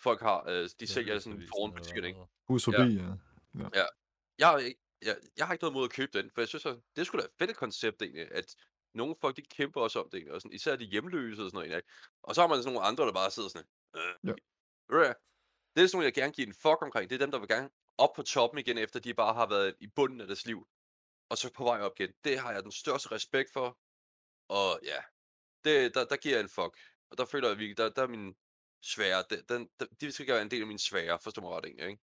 [0.02, 2.20] folk har, øh, de sælger sådan foran butikkerne, ikke?
[2.48, 2.94] Hus forbi,
[3.74, 3.84] ja.
[4.38, 6.66] Jeg, har ikke- jeg, jeg har ikke noget mod at købe den, for jeg synes,
[6.66, 8.56] at det er sgu da et fedt koncept egentlig, at
[8.94, 11.68] nogle folk, de kæmper også om det, egentlig, og sådan, især de hjemløse og sådan
[11.68, 11.92] noget, ikke?
[12.22, 14.28] Og så har man sådan nogle andre, der bare sidder sådan, øh, Ja.
[14.28, 14.36] ved
[14.90, 15.14] du hvad?
[15.76, 17.48] det er sådan nogle, jeg gerne giver en fuck omkring, det er dem, der vil
[17.48, 20.68] gerne op på toppen igen, efter de bare har været i bunden af deres liv,
[21.30, 22.12] og så på vej op igen.
[22.24, 23.78] Det har jeg den største respekt for,
[24.48, 25.00] og ja,
[25.64, 26.78] det, der, der giver jeg en fuck,
[27.10, 28.34] og der føler jeg virkelig, der, der er min
[28.82, 31.88] svære, den, den, de skal være en del af min svære, forstår mig ret egentlig,
[31.88, 32.02] ikke?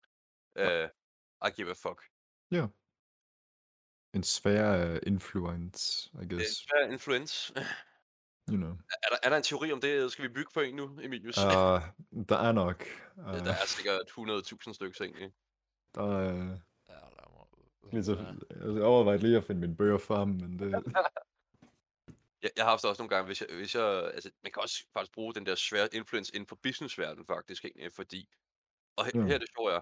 [0.60, 0.90] Uh,
[1.48, 2.02] I give a fuck.
[4.14, 6.56] En svær uh, influence, I Det er en guess.
[6.58, 7.54] svær influence.
[8.50, 8.70] You know.
[8.72, 10.12] Er der, er der en teori om det?
[10.12, 11.38] Skal vi bygge på en nu, Emilius?
[11.38, 11.44] Uh,
[12.30, 12.84] der er nok.
[13.18, 15.34] Uh, Ja, der er sikkert 100.000 stykker egentlig.
[15.96, 16.34] der er...
[16.90, 17.48] Ja, der må...
[17.92, 18.36] Lige så,
[18.76, 20.72] jeg overvejede lige at finde mine bøger frem, men det...
[22.42, 24.62] Jeg, jeg har haft det også nogle gange, hvis jeg, hvis jeg, altså, man kan
[24.62, 28.30] også faktisk bruge den der svære influence inden for businessverdenen faktisk, egentlig, fordi,
[28.96, 29.26] og her, Ja.
[29.28, 29.82] her er det sjovt er,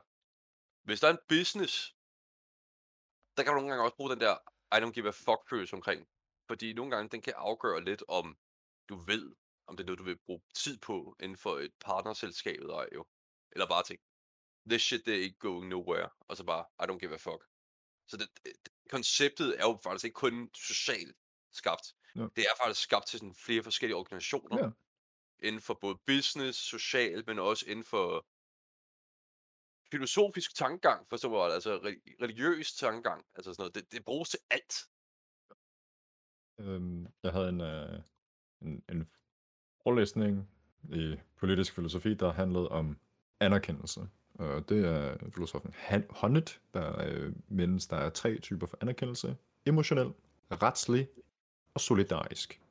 [0.84, 1.95] hvis der er en business,
[3.38, 4.38] der kan du nogle gange også bruge den der,
[4.78, 6.08] I don't give a fuck følelse omkring,
[6.48, 8.38] fordi nogle gange, den kan afgøre lidt om,
[8.90, 9.36] du ved,
[9.68, 13.06] om det er noget, du vil bruge tid på inden for et partnerselskab eller jo.
[13.52, 14.04] Eller bare tænke,
[14.70, 17.46] this shit, det er ikke going nowhere, og så bare, I don't give a fuck.
[18.08, 18.54] Så det, det,
[18.90, 21.18] konceptet er jo faktisk ikke kun socialt
[21.52, 21.96] skabt.
[22.16, 22.28] Ja.
[22.36, 24.64] Det er faktisk skabt til sådan flere forskellige organisationer.
[24.64, 24.70] Ja.
[25.48, 28.28] Inden for både business, social, men også inden for
[29.96, 31.72] filosofisk tankegang, for så var altså
[32.22, 33.76] religiøs tankegang, altså sådan noget.
[33.76, 34.74] Det, det bruges til alt.
[36.60, 38.00] Øhm, jeg havde en, øh,
[38.62, 39.10] en, en
[39.84, 40.50] forelæsning
[40.94, 42.98] i politisk filosofi, der handlede om
[43.40, 44.02] anerkendelse.
[44.34, 45.74] Og det er filosofen
[46.10, 49.38] Honneth, der øh, mindes, der er tre typer for anerkendelse.
[49.66, 50.14] Emotionel,
[50.52, 51.08] retslig
[51.74, 52.62] og solidarisk.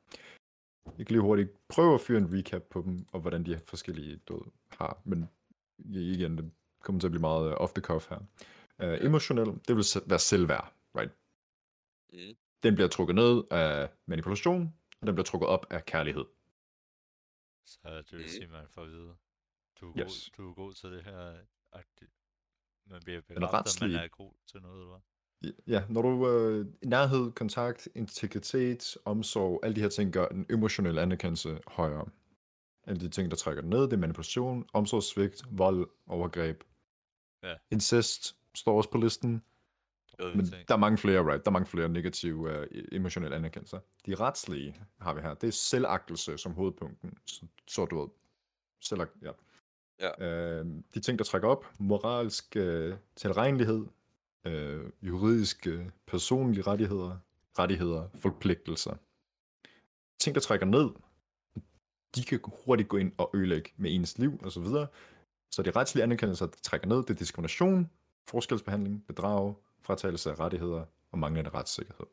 [0.85, 4.15] Jeg kan lige hurtigt prøve at fyre en recap på dem, og hvordan de forskellige
[4.15, 5.01] død har.
[5.03, 5.29] Men
[5.79, 6.51] igen, det
[6.85, 8.19] kommer til at blive meget øh, off the cuff her.
[8.83, 10.73] Uh, emotionel, det vil være selvværd.
[10.95, 11.11] right?
[12.13, 12.35] Mm.
[12.63, 16.25] Den bliver trukket ned af manipulation, og den bliver trukket op af kærlighed.
[17.65, 18.27] Så det vil Mm.
[18.27, 19.15] sige, at man får at vide,
[19.81, 20.29] du er, god, Yes.
[20.37, 21.17] du er god til det her,
[21.71, 21.85] at
[22.85, 25.53] man bliver Den bekræftet, at man er god til noget, eller hvad?
[25.67, 31.01] Ja, når du øh, nærhed, kontakt, integritet, omsorg, alle de her ting gør den emotionelle
[31.01, 32.05] anerkendelse højere.
[32.83, 36.63] Alle de ting, der trækker den ned, det er manipulation, omsorgssvigt, vold, overgreb.
[37.43, 37.53] Ja.
[37.71, 39.43] Incest står også på listen,
[40.19, 41.45] men der er mange flere, right?
[41.45, 43.79] Der er mange flere negative uh, emotionelle anerkendelser.
[44.05, 45.33] De retslige har vi her.
[45.33, 47.17] Det er selvagtelse som hovedpunkten.
[47.25, 48.09] Så, så du ved,
[48.81, 49.31] selvag, ja.
[49.99, 50.25] Ja.
[50.25, 53.85] Øh, de ting, der trækker op, moralsk øh, tilregnelighed,
[54.45, 57.17] øh, juridiske, personlige rettigheder,
[57.59, 58.95] rettigheder, forpligtelser.
[60.19, 60.89] Ting, der trækker ned,
[62.15, 64.87] de kan hurtigt gå ind og ødelægge med ens liv og så videre.
[65.51, 67.89] Så de retslige anerkendelser, der trækker ned, det er diskrimination,
[68.27, 72.05] forskelsbehandling, bedrag, fratagelse af rettigheder og manglende retssikkerhed.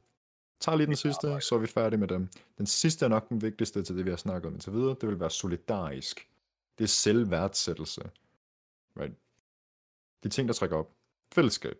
[0.60, 2.28] Tag lige den sidste, så er vi færdige med dem.
[2.58, 4.96] Den sidste er nok den vigtigste til det, vi har snakket om indtil videre.
[5.00, 6.28] Det vil være solidarisk.
[6.78, 8.10] Det er selvværdsættelse.
[9.00, 9.14] Right?
[10.22, 10.90] De ting, der trækker op.
[11.32, 11.78] Fællesskab.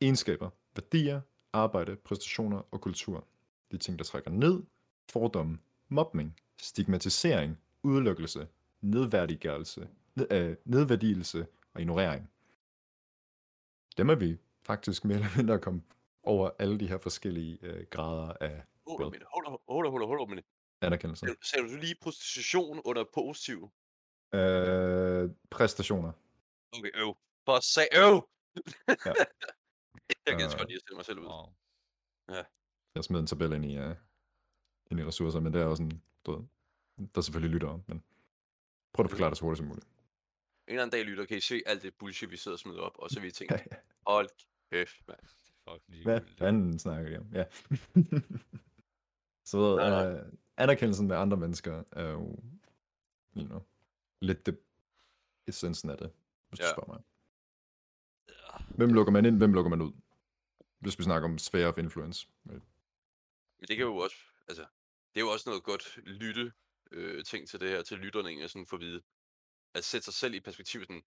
[0.00, 0.50] Egenskaber.
[0.74, 1.20] Værdier.
[1.52, 1.96] Arbejde.
[1.96, 3.26] Præstationer og kultur.
[3.72, 4.62] De ting, der trækker ned.
[5.10, 5.58] Fordomme.
[5.88, 6.36] Mobning.
[6.60, 7.58] Stigmatisering.
[7.82, 8.48] Udelukkelse.
[8.80, 9.88] Nedværdiggørelse.
[10.30, 12.30] Øh, nedværdigelse og ignorering.
[13.96, 15.82] Dem er vi faktisk mere eller mindre kommet
[16.22, 19.14] over alle de her forskellige øh, grader af Hold up,
[19.68, 20.42] hold up, hold up, hold
[20.80, 21.26] anerkendelse.
[21.42, 23.70] Sagde- du lige prostitution under positiv?
[24.34, 26.12] Øh, præstationer.
[26.78, 27.16] Okay, øv.
[27.46, 28.28] Bare sag øv!
[28.88, 28.94] Ja.
[30.26, 30.58] jeg kan Øh.
[30.58, 31.26] godt lige at stille mig selv ud.
[31.26, 31.46] Wow.
[32.94, 33.94] Jeg smed en tabel ind i, uh,
[34.90, 36.40] ind i ressourcer, men det er også en, du ved,
[36.98, 38.02] der er selvfølgelig lytter men
[38.92, 39.86] prøv at forklare det så hurtigt som muligt.
[40.68, 42.80] En eller anden dag, lytter, kan I se alt det bullshit, vi sidder og smider
[42.80, 43.76] op, og så vi tænker, Ja, ja.
[44.06, 44.28] hold
[44.70, 46.02] kæft, mand.
[46.02, 47.26] Hvad fanden snakker de om?
[47.32, 47.44] Ja.
[49.50, 50.24] så Nej, nej.
[50.56, 52.38] anerkendelsen med andre mennesker er jo,
[53.36, 53.62] you know,
[54.20, 54.58] lidt det
[55.46, 56.10] essensen af det,
[56.48, 56.64] hvis ja.
[56.64, 57.02] Du spørger mig.
[58.76, 59.92] Hvem lukker man ind, hvem lukker man ud?
[60.78, 62.28] Hvis vi snakker om sphere of influence.
[62.44, 62.62] Men
[63.60, 64.16] det kan jo også,
[64.48, 64.62] altså,
[65.14, 66.52] det er jo også noget godt lytte
[66.90, 69.02] øh, ting til det her, til lytterne egentlig sådan for at vide,
[69.74, 71.02] at sætte sig selv i perspektiv sådan,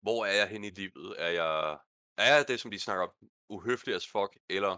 [0.00, 1.14] hvor er jeg henne i livet?
[1.18, 1.78] Er jeg,
[2.16, 4.76] er jeg det, som de snakker om, uhøflig as fuck, eller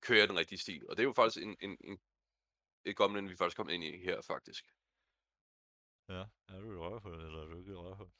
[0.00, 0.88] kører jeg den rigtige stil?
[0.88, 2.00] Og det er jo faktisk en, en, en
[2.84, 4.64] et gomlen, vi faktisk kom ind i her, faktisk.
[6.08, 8.10] Ja, er du i røvhul, eller er du ikke i røvhul?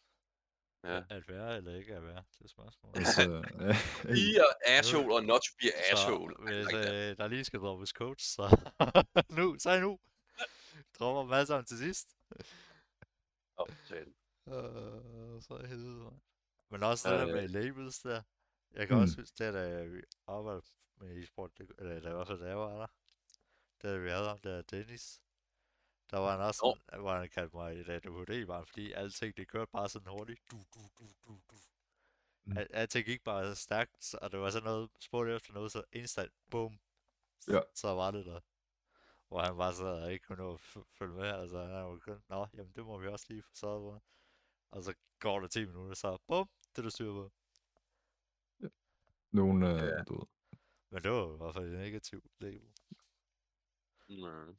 [0.85, 1.03] Ja.
[1.11, 2.97] At være eller ikke at være, det er spørgsmålet.
[2.97, 3.23] Altså,
[4.15, 4.49] Be a
[4.79, 6.35] asshole or not to be a asshole.
[6.35, 8.73] Så hvis like øh, der lige skal droppes coach, så
[9.39, 9.99] nu, så nu.
[10.99, 12.17] Dropper sammen til sidst.
[13.85, 14.15] Satan.
[14.49, 16.21] Øh, så jeg helvede.
[16.71, 17.35] Men også det Ja, der ja.
[17.35, 18.23] med labels der.
[18.73, 19.03] Jeg kan Mm.
[19.03, 22.79] også huske, det da vi arbejdede med e-sport, det, eller hvert fald da jeg var
[22.79, 22.87] der,
[23.83, 25.23] da vi havde ham der Dennis,
[26.11, 26.77] der var han også, Nå.
[26.87, 30.41] sådan, hvor han kaldte mig et ADHD-barn, fordi alting det kørte bare sådan hurtigt.
[30.51, 31.57] Du, du, du, du, du.
[32.45, 32.59] Mm.
[32.59, 35.83] Al- Alting gik bare stærkt, så- og det var sådan noget, spurgte efter noget, så
[35.93, 36.79] instant, boom,
[37.43, 37.61] s- Ja.
[37.75, 38.41] så var det der.
[39.31, 40.61] Hvor han bare sad og ikke kunne nå at
[40.99, 43.81] følge med, altså han var kun, nå, jamen det må vi også lige få sørget
[43.81, 44.03] på.
[44.71, 47.33] Og så går der 10 minutter, så bum, det er du styr på.
[49.33, 50.03] nogen, øh, Ja.
[50.03, 50.27] du ved,
[50.91, 52.73] Men det var i hvert fald et negativt label.
[54.09, 54.59] Mm.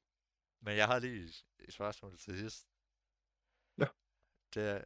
[0.60, 2.68] Men jeg har lige et- spørgsmål til sidst.
[3.78, 3.86] Ja.
[4.54, 4.84] Det er,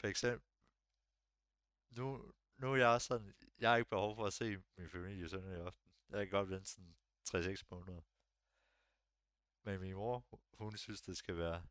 [0.00, 0.48] for eksempel,
[1.90, 5.50] nu, nu er jeg sådan, jeg har ikke behov for at se min familie sådan
[5.52, 5.92] i aften.
[6.08, 8.02] Jeg kan godt vente sådan 3-6 måneder.
[9.64, 10.24] Men min mor,
[10.58, 11.66] hun synes, det skal være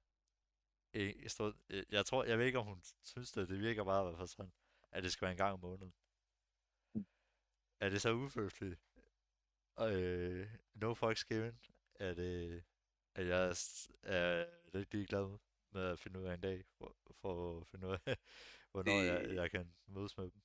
[1.28, 4.06] stort, jeg- jeg tror, jeg ved ikke, om hun synes det, det virker bare i
[4.06, 4.52] hvert fald sådan,
[4.92, 5.94] at det skal være en gang om måneden.
[7.80, 8.80] Er det så uføleligt?
[9.80, 11.60] Øh, no fucks given.
[11.96, 12.64] Er det,
[13.16, 13.56] at jeg
[14.04, 15.38] er, lidt ligeglad
[15.72, 18.18] med at finde ud af en dag, for, for at finde ud af,
[18.72, 20.42] hvornår jeg, Det- jeg kan mødes med dem.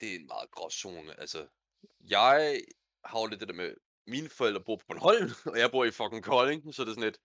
[0.00, 1.20] det er en meget gråzone.
[1.20, 1.48] Altså,
[2.00, 2.62] jeg
[3.04, 3.76] har jo lidt det der med,
[4.06, 7.04] mine forældre bor på Bornholm, og jeg bor i fucking Kolding, så det er sådan
[7.04, 7.18] lidt,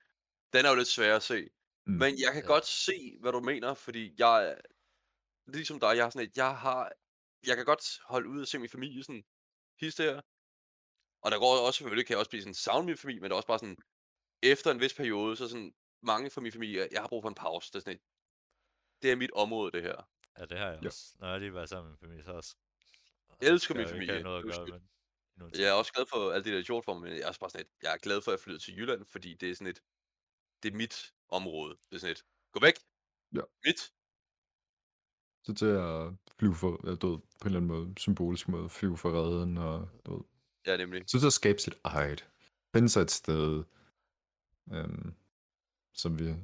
[0.53, 1.49] den er jo lidt svær at se.
[1.85, 1.93] Mm.
[1.93, 2.47] Men jeg kan Ja.
[2.47, 4.61] godt se, hvad du mener, fordi jeg, er-
[5.47, 6.91] ligesom dig, jeg har sådan et, jeg har,
[7.47, 9.23] jeg kan godt holde ud og se min familie sådan,
[9.81, 10.21] hist her.
[11.21, 13.31] Og der går også selvfølgelig, kan jeg også blive sådan savne min familie, men det
[13.31, 13.77] er også bare sådan,
[14.43, 15.73] efter en vis periode, så sådan,
[16.03, 17.67] mange fra min familie, jeg har brug for en pause.
[17.71, 18.01] Det er sådan et,
[19.01, 20.09] det er mit område, det her.
[20.39, 20.87] Ja, det har jeg Jo.
[20.87, 21.15] også.
[21.19, 22.55] Når jeg lige været sammen med min familie, så også.
[23.41, 24.81] Jeg elsker min jeg jo ikke have familie, noget at gøre undskyld.
[25.39, 27.27] Nogle Jeg er også glad for alt det der gjort for mig, men jeg er
[27.27, 29.55] også bare sådan et, jeg er glad for at flytte til Jylland, fordi det er
[29.55, 29.81] sådan et,
[30.63, 31.77] det er mit område.
[31.89, 32.73] Det er sådan et, gå væk.
[33.35, 33.41] Ja.
[33.65, 33.79] Mit.
[35.43, 38.69] Så til at flyve for, ja, du ved, på en eller anden måde, symbolisk måde,
[38.69, 40.23] flyve for redden, og du ved,
[40.67, 41.03] Ja, nemlig.
[41.07, 42.29] så til at skabe sit eget.
[42.75, 43.63] Finde sig et sted,
[44.73, 45.13] øhm,
[45.93, 46.35] som vi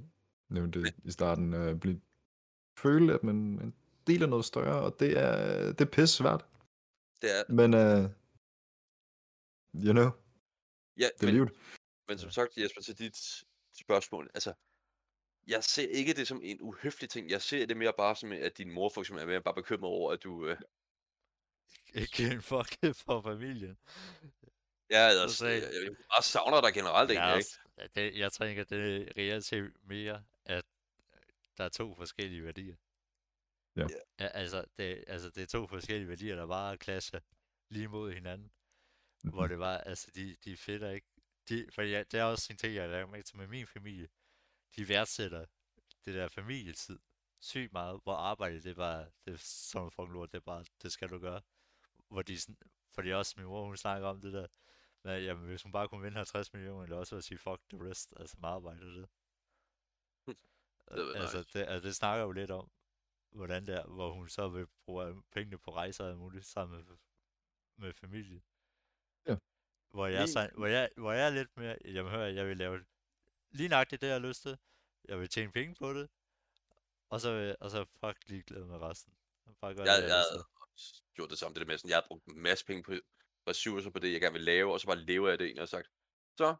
[0.50, 2.02] nævnte i starten, øh, blive,
[2.78, 3.76] føle, at man en
[4.08, 6.46] del af noget større, og det er, det er pisse svært.
[7.22, 8.12] Det er, Men, uh,
[9.84, 10.10] you know,
[10.98, 11.52] ja, det er men, livet.
[12.08, 14.54] men som sagt, Jesper, til dit spørgsmål, altså,
[15.48, 17.30] jeg ser ikke det som en uhøflig ting.
[17.30, 19.92] Jeg ser det mere bare som, at din mor for eksempel er mere bare bekymret
[19.92, 20.48] over, at du...
[20.48, 20.58] Øh,
[21.94, 23.78] Ikke en fuck for familien.
[24.90, 27.46] ja, altså, sagde- jeg, jeg, bare savner dig generelt, Jeg, egentlig,
[27.78, 27.94] ikke?
[27.96, 30.66] det, jeg tænker, det er reelt set mere, at
[31.58, 32.76] der er to forskellige værdier.
[33.76, 33.88] Ja.
[34.20, 37.20] ja altså, det, altså, det er to forskellige værdier, der bare klasser
[37.70, 38.52] lige mod hinanden.
[39.34, 39.50] Hvor Mhm.
[39.50, 41.08] det var, altså, de, de fætter ikke.
[41.50, 44.08] De, for ja, det er også en ting, jeg laver med til med min familie.
[44.76, 45.46] De værdsætter
[46.06, 47.00] det der familietid
[47.40, 51.10] sygt meget, hvor arbejde, det bare, det noget fucking lort, det er bare, det skal
[51.10, 51.42] du gøre.
[52.08, 52.58] Hvor de sådan,
[52.96, 54.48] fordi også min mor, hun snakker om det der,
[55.04, 57.90] men jamen, hvis hun bare kunne vinde 50 millioner, eller også at sige fuck the
[57.90, 59.10] rest, altså med arbejde det.
[60.96, 61.60] Det var altså, nice.
[61.60, 62.72] det, altså, det snakker jo lidt om,
[63.32, 66.98] hvordan det er, hvor hun så vil bruge pengene på rejser og muligt sammen med,
[67.78, 68.42] med familie.
[69.28, 69.36] Ja.
[69.90, 72.58] Hvor jeg, Min- så, hvor, jeg, hvor jeg er lidt mere, jamen hør, jeg vil
[72.58, 72.86] lave
[73.52, 74.58] lige nøjagtigt det, jeg har lyst til.
[75.08, 76.10] Jeg vil tjene penge på det.
[77.10, 79.14] Og så, og så fuck ligeglad med resten.
[79.62, 80.16] Bare gøre Jeg, det, jeg
[80.72, 82.92] også gjort det samme, det der med sådan, jeg har brugt en masse penge på
[83.48, 85.70] ressourcer på det, jeg gerne vil lave, og så bare leve af det egentlig, og
[85.70, 85.90] sagt,
[86.38, 86.56] så, jeg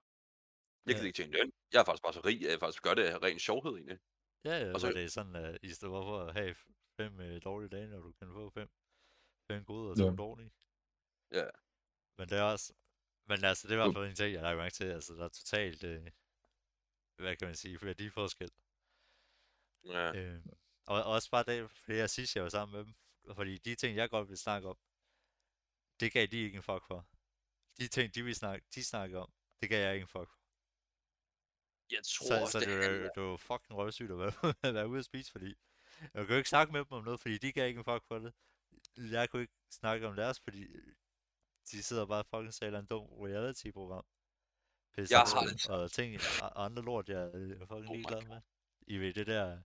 [0.88, 0.94] Ja.
[0.98, 1.52] kan ikke tjene løn.
[1.74, 4.00] Jeg er faktisk bare så rig, at jeg faktisk gør det af ren sjovhed egentlig.
[4.46, 6.56] Ja, ja, Og så- det er sådan, at i stedet for at have
[6.98, 8.70] fem øh, dårlige dage, når du kan få fem,
[9.52, 10.16] fem gode og to Ja.
[10.16, 10.52] dårlige.
[11.32, 11.46] Ja.
[12.18, 12.74] Men det er også,
[13.28, 15.26] men altså, det er i hvert fald en ting, jeg har mærke til, altså, der
[15.26, 16.12] er totalt, øh,
[17.16, 18.52] hvad kan man sige, værdiforskel.
[19.86, 20.16] Ja.
[20.16, 20.46] Øh,
[20.88, 22.94] og også bare det, fordi jeg sidst jeg var sammen med dem,
[23.36, 24.78] fordi de ting, jeg godt vil snakke om,
[26.00, 27.08] det gav de ikke en fuck for.
[27.78, 30.40] De ting, de, vil snakke, de snakker om, det gav jeg ikke en fuck for.
[31.92, 34.34] Jeg tror Så, også, så det, det, handler- var, det var fucking røvsygt at være,
[34.68, 35.56] at være ude at spise, fordi
[36.14, 38.20] jeg kunne ikke snakke med dem om noget, fordi de gav ikke en fuck for
[38.20, 38.34] det.
[38.98, 40.68] Jeg kunne ikke snakke om deres, fordi
[41.72, 44.04] de sidder bare og fucking saler en dum reality-program.
[44.98, 46.16] Pisse Jeg og- har det Og ting,
[46.56, 48.38] andre lort, jeg er fucking Oh ligeglad med.
[48.88, 49.58] I ved det der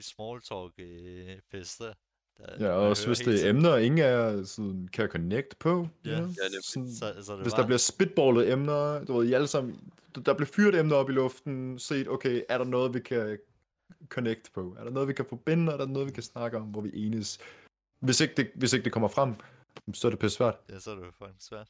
[0.00, 1.94] small talk øh, pisse der.
[2.38, 5.70] der Ja, og også hvis det er emner, ingen af jer sådan, kan connect på.
[5.70, 6.16] you Ja.
[6.62, 9.92] sådan, Så, så det hvis var, der bliver spitballet emner, du ved, I alle sammen,
[10.26, 13.38] der bliver fyret emner op i luften, set, okay, er der noget, vi kan
[14.08, 14.76] connect på?
[14.78, 15.72] Er der noget, vi kan forbinde?
[15.72, 17.38] Er der noget, vi kan snakke om, hvor vi enes?
[18.00, 19.34] Hvis ikke det, hvis ikke det kommer frem,
[19.94, 20.56] så er det pisse svært.
[20.68, 21.68] Ja, så er det jo fucking svært.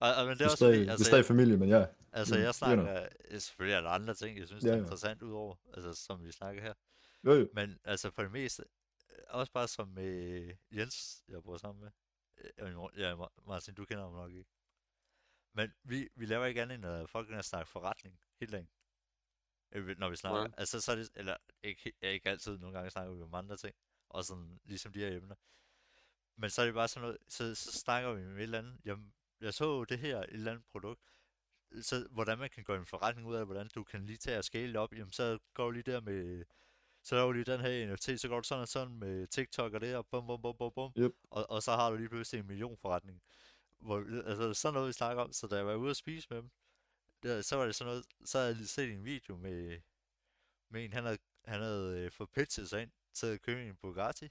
[0.00, 1.68] Og, og, men det Det er også stadig, fordi, det er altså, stadig familie, men
[1.68, 1.86] ja.
[2.12, 4.74] altså mm, jeg you snakker, øh, selvfølgelig er der andre ting, jeg synes, Ja, der
[4.74, 4.82] er ja.
[4.84, 6.74] interessant udover, altså som vi snakker her.
[7.24, 7.48] Jo, jo.
[7.54, 8.64] Men altså for det meste,
[9.10, 11.90] øh, også bare som med Jens, jeg bor sammen med.
[12.58, 14.50] Øh, Ja, Ma- Martin, du kender ham nok ikke.
[15.54, 18.68] Men vi, vi laver ikke andet end at fucking at snakke forretning hele dagen.
[19.72, 20.40] Øh, Når vi snakker.
[20.40, 20.54] Nej.
[20.58, 23.74] Altså så er det, eller ikke, ikke altid, nogle gange snakker vi om andre ting.
[24.08, 25.34] Og sådan, ligesom de her emner.
[26.40, 28.76] Men så er det bare sådan noget, så, så snakker vi med et eller andet.
[28.84, 31.00] Jamen, jeg så jo det her, et eller andet produkt.
[31.82, 34.44] Så hvordan man kan gøre en forretning ud af, hvordan du kan lige tage og
[34.44, 34.92] scale det op.
[34.92, 36.44] Jamen, så går du lige der med
[37.02, 39.74] så laver du lige den her NFT, så går du sådan og sådan med TikTok
[39.74, 40.92] og det her, bum, bum, bum, bum, bum.
[40.98, 41.12] Yep.
[41.30, 43.22] Og, og så har du lige pludselig en million forretning.
[43.78, 46.36] Hvor, altså sådan noget, vi snakker om, så da jeg var ude at spise med
[46.36, 46.50] dem,
[47.22, 49.80] der, så var det sådan noget, så havde jeg lige set en video med,
[50.68, 53.76] med en, han havde, han havde øh, fået pitchet sig ind til at købe en
[53.76, 54.28] Bugatti,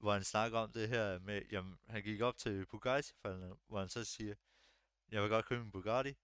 [0.00, 3.12] hvor han snakker om det her med, jamen, han gik op til Bugatti,
[3.66, 4.34] hvor han så siger,
[5.08, 6.14] jeg vil godt købe en Bugatti,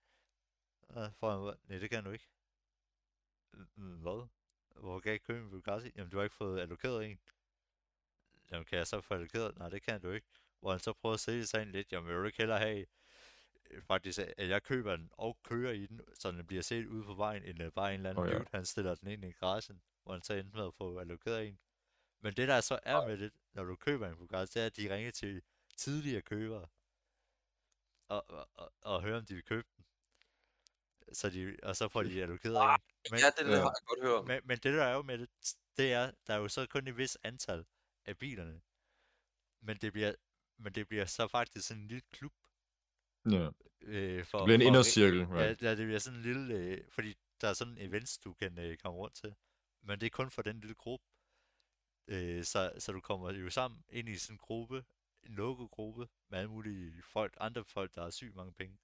[0.89, 2.29] og for han, nej, det kan du ikke.
[3.75, 4.29] "Mm, Hvad?
[4.81, 5.91] Hvor kan jeg ikke købe en Bugatti?
[5.97, 7.19] Jamen, du har ikke fået allokeret en.
[8.51, 9.59] Jamen, kan jeg så få allokeret?
[9.59, 10.27] Nej, det kan du ikke.
[10.61, 11.93] Hvor han så prøver at sælge sig ind lidt.
[11.93, 12.87] Jamen, vil du ikke hellere have
[13.71, 17.05] øh, faktisk, at jeg køber den og kører i den, så den bliver set ude
[17.05, 18.39] på vejen, end bare en eller anden oh, ja.
[18.39, 21.49] dude, han stiller den ind i garagen, hvor han så endte med at få allokeret
[21.49, 21.59] en.
[22.21, 24.77] Men det der så er med det, når du køber en Bugatti, det er, at
[24.77, 25.43] de ringer til
[25.77, 26.69] tidligere købere,
[28.09, 29.85] og, og, og, og hører, om de vil købe den.
[31.13, 32.81] Så de, og så får de allokeret en.
[33.11, 33.57] Men, Ja, det, det Ja.
[33.57, 34.27] har jeg godt hørt.
[34.27, 35.29] men, men det der er jo med det,
[35.77, 37.65] det er, der er jo så kun et vis antal
[38.05, 38.61] af bilerne.
[39.61, 40.15] Men det bliver,
[40.59, 42.33] men det bliver så faktisk sådan en lille klub.
[43.31, 43.49] Ja.
[43.81, 45.63] Øh, for, Det bliver en indercirkel, Ja, right?
[45.63, 48.77] ja, det bliver sådan en lille, øh, fordi der er sådan events, du kan øh,
[48.79, 49.35] komme rundt til.
[49.83, 51.07] Men det er kun for den lille gruppe.
[52.09, 54.85] Øh, så, så du kommer jo sammen ind i sådan en gruppe,
[55.23, 58.79] en lukket gruppe, med alle mulige folk, andre folk, der har sygt mange penge.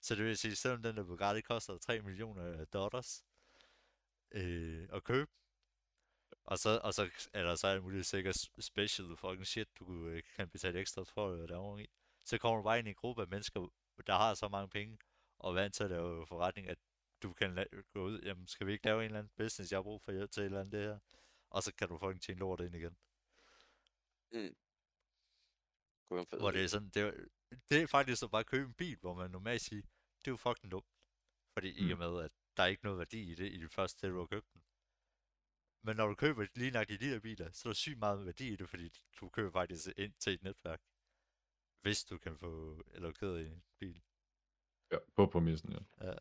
[0.00, 3.24] Så det vil sige, selvom den der Bugatti koster 3 millioner dollars
[4.32, 5.30] øh, at købe,
[6.44, 10.22] Og så, og så er der så alt muligt sikkert special fucking shit, du øh,
[10.36, 11.86] kan betale ekstra for at lave i.
[12.24, 13.68] Så kommer du bare ind i en gruppe af mennesker,
[14.06, 14.98] der har så mange penge,
[15.38, 16.78] og vant til at lave forretning, at
[17.22, 19.78] du kan la- gå ud, jamen skal vi ikke lave en eller anden business, jeg
[19.78, 20.98] har brug for hjælp til et eller andet det her.
[21.50, 22.96] Og så kan du fucking tjene lort ind igen.
[24.32, 24.56] En
[26.08, 27.12] fed Hvor det er sådan, det er,
[27.68, 29.82] det er faktisk at bare købe en bil, hvor man normalt siger,
[30.18, 30.86] det er jo fucking dumt.
[31.52, 31.88] Fordi mm.
[31.88, 34.10] i og med, at der er ikke noget værdi i det i det første sted,
[34.10, 34.62] du har købt den.
[35.82, 38.52] Men når du køber lige nok de der biler, så er der sygt meget værdi
[38.52, 40.80] i det, fordi du køber faktisk ind til et netværk.
[41.80, 44.02] Hvis du kan få allokeret en bil.
[44.92, 46.06] Ja, på præmissen, ja.
[46.06, 46.14] Ja.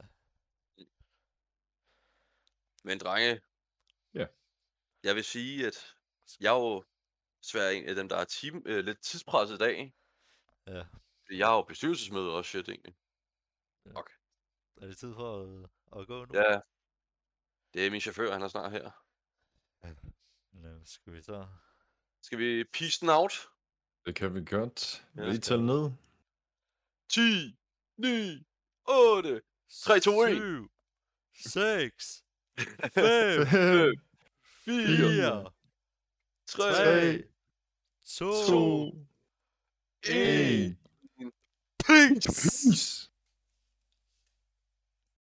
[2.84, 3.42] Men drenge,
[4.14, 4.28] Ja.
[5.06, 5.96] Jeg vil sige, at
[6.40, 6.84] jeg er jo
[7.42, 9.80] svær en af dem, der er team, øh, lidt tidspresset i dag.
[9.80, 9.94] ikke?
[10.68, 10.84] ja.
[11.30, 12.96] Jeg har jo bestyrelsesmøde og shit, egentlig.
[14.82, 15.70] Er det tid for at,
[16.02, 16.40] at gå nu?
[16.40, 16.60] Ja,
[17.74, 18.92] det er min chauffør, han er snart her.
[20.52, 21.48] Nå, skal vi så...
[22.22, 23.50] Skal vi peace den out?
[24.06, 25.06] Det kan vi godt.
[25.16, 25.64] Ja, vi.
[25.64, 25.92] ned?
[27.10, 27.58] 10,
[27.98, 28.46] 9,
[28.88, 30.38] 8, 3, 2, 1.
[30.38, 30.72] 7,
[31.34, 32.24] 6,
[32.94, 34.06] 5, 5,
[34.66, 35.52] 4,
[36.48, 37.24] 3, 3,
[38.06, 38.92] 2, 2,
[40.04, 40.78] 1.
[41.20, 41.32] 1.
[41.84, 42.26] Peace!
[42.26, 43.10] Peace!